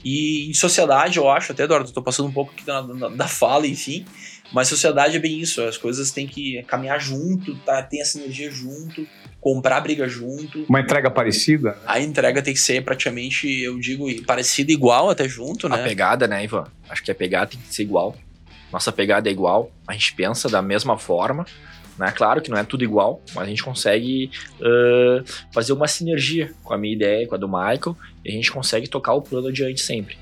E 0.04 0.50
em 0.50 0.54
sociedade, 0.56 1.20
eu 1.20 1.30
acho, 1.30 1.52
até, 1.52 1.66
Eduardo, 1.66 1.91
tô 1.91 2.02
passando 2.02 2.30
um 2.30 2.34
pouco 2.34 2.52
aqui 2.52 2.66
da, 2.66 2.82
da, 2.82 3.10
da 3.10 3.28
fala, 3.28 3.68
enfim, 3.68 4.06
mas 4.52 4.68
sociedade 4.68 5.16
é 5.16 5.20
bem 5.20 5.39
isso, 5.39 5.62
as 5.62 5.78
coisas 5.78 6.10
têm 6.10 6.26
que 6.26 6.64
caminhar 6.64 7.00
junto, 7.00 7.56
tá? 7.58 7.84
tem 7.84 8.02
essa 8.02 8.18
energia 8.18 8.50
junto, 8.50 9.08
comprar 9.40 9.80
briga 9.82 10.08
junto. 10.08 10.66
Uma 10.68 10.82
entrega 10.82 11.10
parecida? 11.10 11.78
A 11.86 12.00
entrega 12.00 12.42
tem 12.42 12.54
que 12.54 12.60
ser 12.60 12.84
praticamente, 12.84 13.48
eu 13.48 13.80
digo, 13.80 14.06
parecida 14.24 14.72
igual 14.72 15.10
até 15.10 15.28
junto, 15.28 15.70
né? 15.70 15.76
A 15.76 15.84
pegada, 15.84 16.28
né, 16.28 16.44
Ivan? 16.44 16.66
Acho 16.90 17.04
que 17.04 17.12
a 17.12 17.16
pegada 17.16 17.48
tem 17.52 17.60
que 17.60 17.74
ser 17.74 17.84
igual. 17.84 18.16
Nossa 18.72 18.92
pegada 18.92 19.30
é 19.30 19.32
igual, 19.32 19.72
a 19.88 19.94
gente 19.94 20.14
pensa 20.14 20.48
da 20.50 20.62
mesma 20.62 20.98
forma. 20.98 21.46
Né? 21.98 22.12
Claro 22.12 22.42
que 22.42 22.50
não 22.50 22.58
é 22.58 22.64
tudo 22.64 22.84
igual, 22.84 23.22
mas 23.36 23.46
a 23.46 23.50
gente 23.50 23.64
consegue 23.64 24.32
uh, 24.62 25.24
fazer 25.54 25.74
uma 25.74 25.88
sinergia 25.88 26.54
com 26.64 26.74
a 26.74 26.78
minha 26.78 26.96
ideia, 26.96 27.28
com 27.28 27.36
a 27.36 27.38
do 27.38 27.48
Michael, 27.48 27.98
e 28.24 28.30
a 28.30 28.32
gente 28.32 28.52
consegue 28.52 28.88
tocar 28.88 29.14
o 29.14 29.22
plano 29.22 29.48
adiante 29.48 29.82
sempre. 29.82 30.18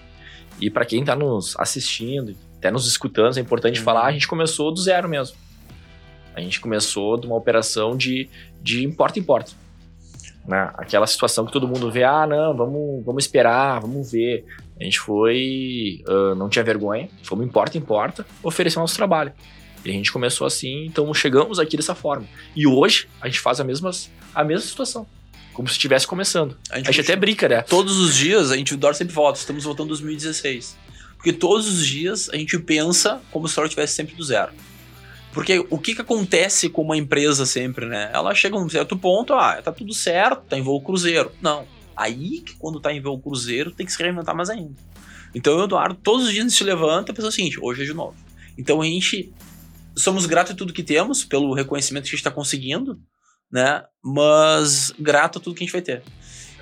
E 0.59 0.71
para 0.71 0.85
quem 0.85 1.01
está 1.01 1.15
nos 1.15 1.55
assistindo, 1.59 2.35
até 2.57 2.71
nos 2.71 2.87
escutando, 2.87 3.37
é 3.37 3.41
importante 3.41 3.79
uhum. 3.79 3.85
falar, 3.85 4.05
a 4.07 4.11
gente 4.11 4.27
começou 4.27 4.73
do 4.73 4.81
zero 4.81 5.07
mesmo. 5.07 5.37
A 6.33 6.41
gente 6.41 6.59
começou 6.59 7.19
de 7.19 7.27
uma 7.27 7.35
operação 7.35 7.95
de, 7.95 8.29
de 8.61 8.85
importa 8.85 9.19
importa. 9.19 9.51
Né? 10.47 10.71
Aquela 10.75 11.05
situação 11.05 11.45
que 11.45 11.51
todo 11.51 11.67
mundo 11.67 11.91
vê, 11.91 12.03
ah, 12.03 12.25
não, 12.25 12.55
vamos, 12.55 13.05
vamos 13.05 13.23
esperar, 13.23 13.81
vamos 13.81 14.11
ver. 14.11 14.45
A 14.79 14.83
gente 14.83 14.99
foi, 14.99 16.03
uh, 16.07 16.35
não 16.35 16.47
tinha 16.47 16.63
vergonha, 16.63 17.09
fomos 17.23 17.45
importa 17.45 17.77
importa, 17.77 18.25
oferecer 18.41 18.79
nosso 18.79 18.95
trabalho. 18.95 19.33
E 19.83 19.89
a 19.89 19.93
gente 19.93 20.11
começou 20.11 20.45
assim, 20.45 20.85
então 20.85 21.13
chegamos 21.13 21.59
aqui 21.59 21.75
dessa 21.75 21.95
forma. 21.95 22.25
E 22.55 22.65
hoje 22.65 23.07
a 23.21 23.27
gente 23.27 23.39
faz 23.39 23.59
a 23.59 23.63
mesma, 23.63 23.91
a 24.33 24.43
mesma 24.43 24.65
situação. 24.65 25.07
Como 25.53 25.67
se 25.67 25.73
estivesse 25.73 26.05
começando. 26.05 26.55
A 26.69 26.77
gente, 26.77 26.89
a 26.89 26.91
gente 26.91 27.01
até 27.01 27.15
brinca, 27.15 27.49
né? 27.49 27.61
Todos 27.63 27.97
os 27.97 28.15
dias, 28.15 28.51
a 28.51 28.57
gente 28.57 28.75
dorme 28.75 28.95
sempre 28.95 29.13
volta. 29.13 29.39
Estamos 29.39 29.63
voltando 29.63 29.87
em 29.87 29.89
2016. 29.89 30.77
Porque 31.15 31.33
todos 31.33 31.67
os 31.67 31.85
dias 31.85 32.29
a 32.29 32.37
gente 32.37 32.59
pensa 32.59 33.19
como 33.31 33.47
se 33.47 33.59
o 33.59 33.63
estivesse 33.63 33.93
sempre 33.93 34.15
do 34.15 34.23
zero. 34.23 34.51
Porque 35.37 35.63
o 35.69 35.77
que, 35.77 35.93
que 35.93 36.01
acontece 36.01 36.67
com 36.67 36.81
uma 36.81 36.97
empresa 36.97 37.45
sempre, 37.45 37.85
né? 37.85 38.09
Ela 38.11 38.33
chega 38.33 38.59
num 38.59 38.67
certo 38.67 38.97
ponto, 38.97 39.35
ah, 39.35 39.61
tá 39.61 39.71
tudo 39.71 39.93
certo, 39.93 40.41
tá 40.49 40.57
em 40.57 40.63
voo 40.63 40.81
cruzeiro. 40.81 41.31
Não. 41.39 41.67
Aí 41.95 42.41
que 42.41 42.55
quando 42.55 42.79
tá 42.79 42.91
em 42.91 42.99
voo 42.99 43.21
cruzeiro 43.21 43.69
tem 43.69 43.85
que 43.85 43.91
se 43.91 44.01
reinventar 44.01 44.35
mais 44.35 44.49
ainda. 44.49 44.73
Então 45.35 45.55
o 45.55 45.63
Eduardo 45.63 45.93
todos 45.93 46.25
os 46.25 46.33
dias 46.33 46.51
se 46.51 46.63
levanta 46.63 47.11
e 47.11 47.13
pensa 47.13 47.27
o 47.27 47.31
seguinte, 47.31 47.59
hoje 47.61 47.83
é 47.83 47.85
de 47.85 47.93
novo. 47.93 48.15
Então 48.57 48.81
a 48.81 48.85
gente 48.85 49.31
somos 49.95 50.25
gratos 50.25 50.53
a 50.53 50.55
tudo 50.55 50.73
que 50.73 50.81
temos, 50.81 51.23
pelo 51.23 51.53
reconhecimento 51.53 52.05
que 52.05 52.09
a 52.09 52.11
gente 52.13 52.19
está 52.19 52.31
conseguindo, 52.31 52.99
né? 53.51 53.83
Mas 54.03 54.91
grato 54.99 55.37
a 55.37 55.41
tudo 55.41 55.55
que 55.55 55.63
a 55.63 55.67
gente 55.67 55.73
vai 55.73 55.83
ter 55.83 56.01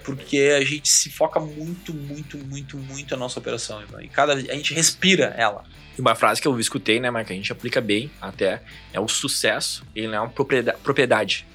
porque 0.05 0.55
a 0.55 0.63
gente 0.63 0.87
se 0.87 1.09
foca 1.09 1.39
muito, 1.39 1.91
muito, 1.91 2.37
muito, 2.37 2.77
muito 2.77 3.11
na 3.11 3.17
nossa 3.17 3.39
operação, 3.39 3.81
Ivan. 3.81 4.03
E 4.03 4.07
cada 4.07 4.33
a 4.33 4.39
gente 4.39 4.73
respira 4.73 5.33
ela. 5.35 5.63
E 5.97 6.01
uma 6.01 6.13
frase 6.13 6.39
que 6.39 6.47
eu 6.47 6.59
escutei, 6.59 6.99
né, 6.99 7.09
Mike, 7.09 7.33
a 7.33 7.35
gente 7.35 7.51
aplica 7.51 7.81
bem 7.81 8.11
até, 8.21 8.61
é 8.93 8.99
o 8.99 9.07
sucesso, 9.07 9.83
ele 9.95 10.07
não 10.07 10.15
é 10.15 10.21
uma 10.21 10.29
propriedade. 10.29 11.47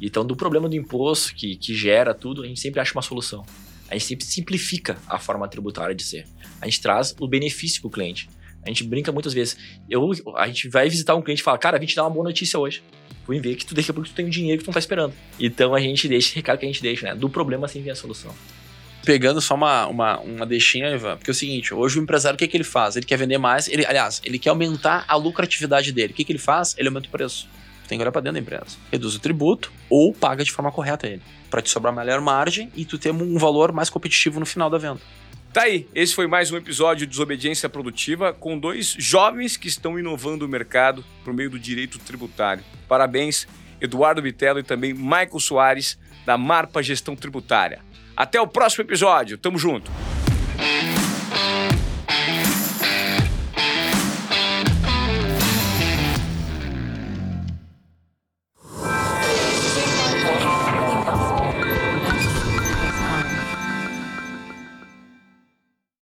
Então, 0.00 0.24
do 0.24 0.34
problema 0.34 0.68
do 0.68 0.76
imposto 0.76 1.34
que, 1.34 1.56
que 1.56 1.74
gera 1.74 2.14
tudo, 2.14 2.42
a 2.42 2.46
gente 2.46 2.60
sempre 2.60 2.80
acha 2.80 2.92
uma 2.94 3.02
solução. 3.02 3.44
A 3.88 3.94
gente 3.94 4.06
sempre 4.06 4.24
simplifica 4.24 4.96
a 5.08 5.18
forma 5.18 5.46
tributária 5.48 5.94
de 5.94 6.02
ser. 6.02 6.24
A 6.60 6.64
gente 6.64 6.80
traz 6.80 7.14
o 7.18 7.26
benefício 7.26 7.80
para 7.80 7.88
o 7.88 7.90
cliente. 7.90 8.28
A 8.64 8.68
gente 8.68 8.84
brinca 8.84 9.10
muitas 9.10 9.34
vezes. 9.34 9.56
Eu, 9.88 10.10
a 10.36 10.46
gente 10.46 10.68
vai 10.68 10.88
visitar 10.88 11.14
um 11.14 11.22
cliente 11.22 11.42
e 11.42 11.44
fala, 11.44 11.58
cara, 11.58 11.78
vim 11.78 11.86
te 11.86 11.96
dar 11.96 12.04
uma 12.04 12.10
boa 12.10 12.24
notícia 12.24 12.58
hoje. 12.58 12.82
Vou 13.26 13.40
ver 13.40 13.54
que 13.56 13.64
tu 13.64 13.74
daqui 13.74 13.90
a 13.90 13.94
pouco 13.94 14.08
tu 14.08 14.14
tem 14.14 14.26
um 14.26 14.30
dinheiro 14.30 14.58
que 14.58 14.64
tu 14.64 14.68
não 14.68 14.74
tá 14.74 14.78
esperando. 14.78 15.14
Então 15.38 15.74
a 15.74 15.80
gente 15.80 16.08
deixa 16.08 16.28
esse 16.28 16.36
recado 16.36 16.58
que 16.58 16.66
a 16.66 16.68
gente 16.68 16.82
deixa, 16.82 17.06
né? 17.06 17.14
Do 17.14 17.28
problema 17.28 17.68
sempre 17.68 17.84
vem 17.84 17.92
a 17.92 17.96
solução. 17.96 18.34
Pegando 19.04 19.40
só 19.40 19.54
uma, 19.54 19.86
uma, 19.86 20.20
uma 20.20 20.46
deixinha, 20.46 20.90
Ivan, 20.90 21.16
porque 21.16 21.30
é 21.30 21.32
o 21.32 21.34
seguinte, 21.34 21.72
hoje 21.72 21.98
o 21.98 22.02
empresário, 22.02 22.34
o 22.34 22.38
que, 22.38 22.46
que 22.46 22.56
ele 22.56 22.64
faz? 22.64 22.96
Ele 22.96 23.06
quer 23.06 23.16
vender 23.16 23.38
mais, 23.38 23.66
ele, 23.66 23.86
aliás, 23.86 24.20
ele 24.24 24.38
quer 24.38 24.50
aumentar 24.50 25.04
a 25.08 25.16
lucratividade 25.16 25.90
dele. 25.90 26.12
O 26.12 26.16
que, 26.16 26.24
que 26.24 26.32
ele 26.32 26.38
faz? 26.38 26.74
Ele 26.76 26.88
aumenta 26.88 27.08
o 27.08 27.10
preço 27.10 27.48
tem 27.90 27.98
que 27.98 28.04
olhar 28.04 28.12
para 28.12 28.20
dentro 28.20 28.34
da 28.34 28.40
empresa. 28.40 28.78
Reduz 28.92 29.16
o 29.16 29.18
tributo 29.18 29.72
ou 29.90 30.14
paga 30.14 30.44
de 30.44 30.52
forma 30.52 30.70
correta 30.70 31.08
ele, 31.08 31.22
para 31.50 31.60
te 31.60 31.68
sobrar 31.68 31.92
melhor 31.92 32.20
margem 32.20 32.70
e 32.76 32.84
tu 32.84 32.96
ter 32.96 33.10
um 33.10 33.36
valor 33.36 33.72
mais 33.72 33.90
competitivo 33.90 34.38
no 34.38 34.46
final 34.46 34.70
da 34.70 34.78
venda. 34.78 35.00
Tá 35.52 35.62
aí, 35.62 35.88
esse 35.92 36.14
foi 36.14 36.28
mais 36.28 36.52
um 36.52 36.56
episódio 36.56 37.04
de 37.04 37.10
Desobediência 37.10 37.68
Produtiva 37.68 38.32
com 38.32 38.56
dois 38.56 38.94
jovens 38.96 39.56
que 39.56 39.66
estão 39.66 39.98
inovando 39.98 40.46
o 40.46 40.48
mercado 40.48 41.04
por 41.24 41.34
meio 41.34 41.50
do 41.50 41.58
direito 41.58 41.98
tributário. 41.98 42.62
Parabéns, 42.86 43.48
Eduardo 43.80 44.22
Vitello 44.22 44.60
e 44.60 44.62
também 44.62 44.94
Michael 44.94 45.40
Soares, 45.40 45.98
da 46.24 46.38
Marpa 46.38 46.80
Gestão 46.80 47.16
Tributária. 47.16 47.80
Até 48.16 48.40
o 48.40 48.46
próximo 48.46 48.84
episódio, 48.84 49.36
tamo 49.36 49.58
junto! 49.58 49.90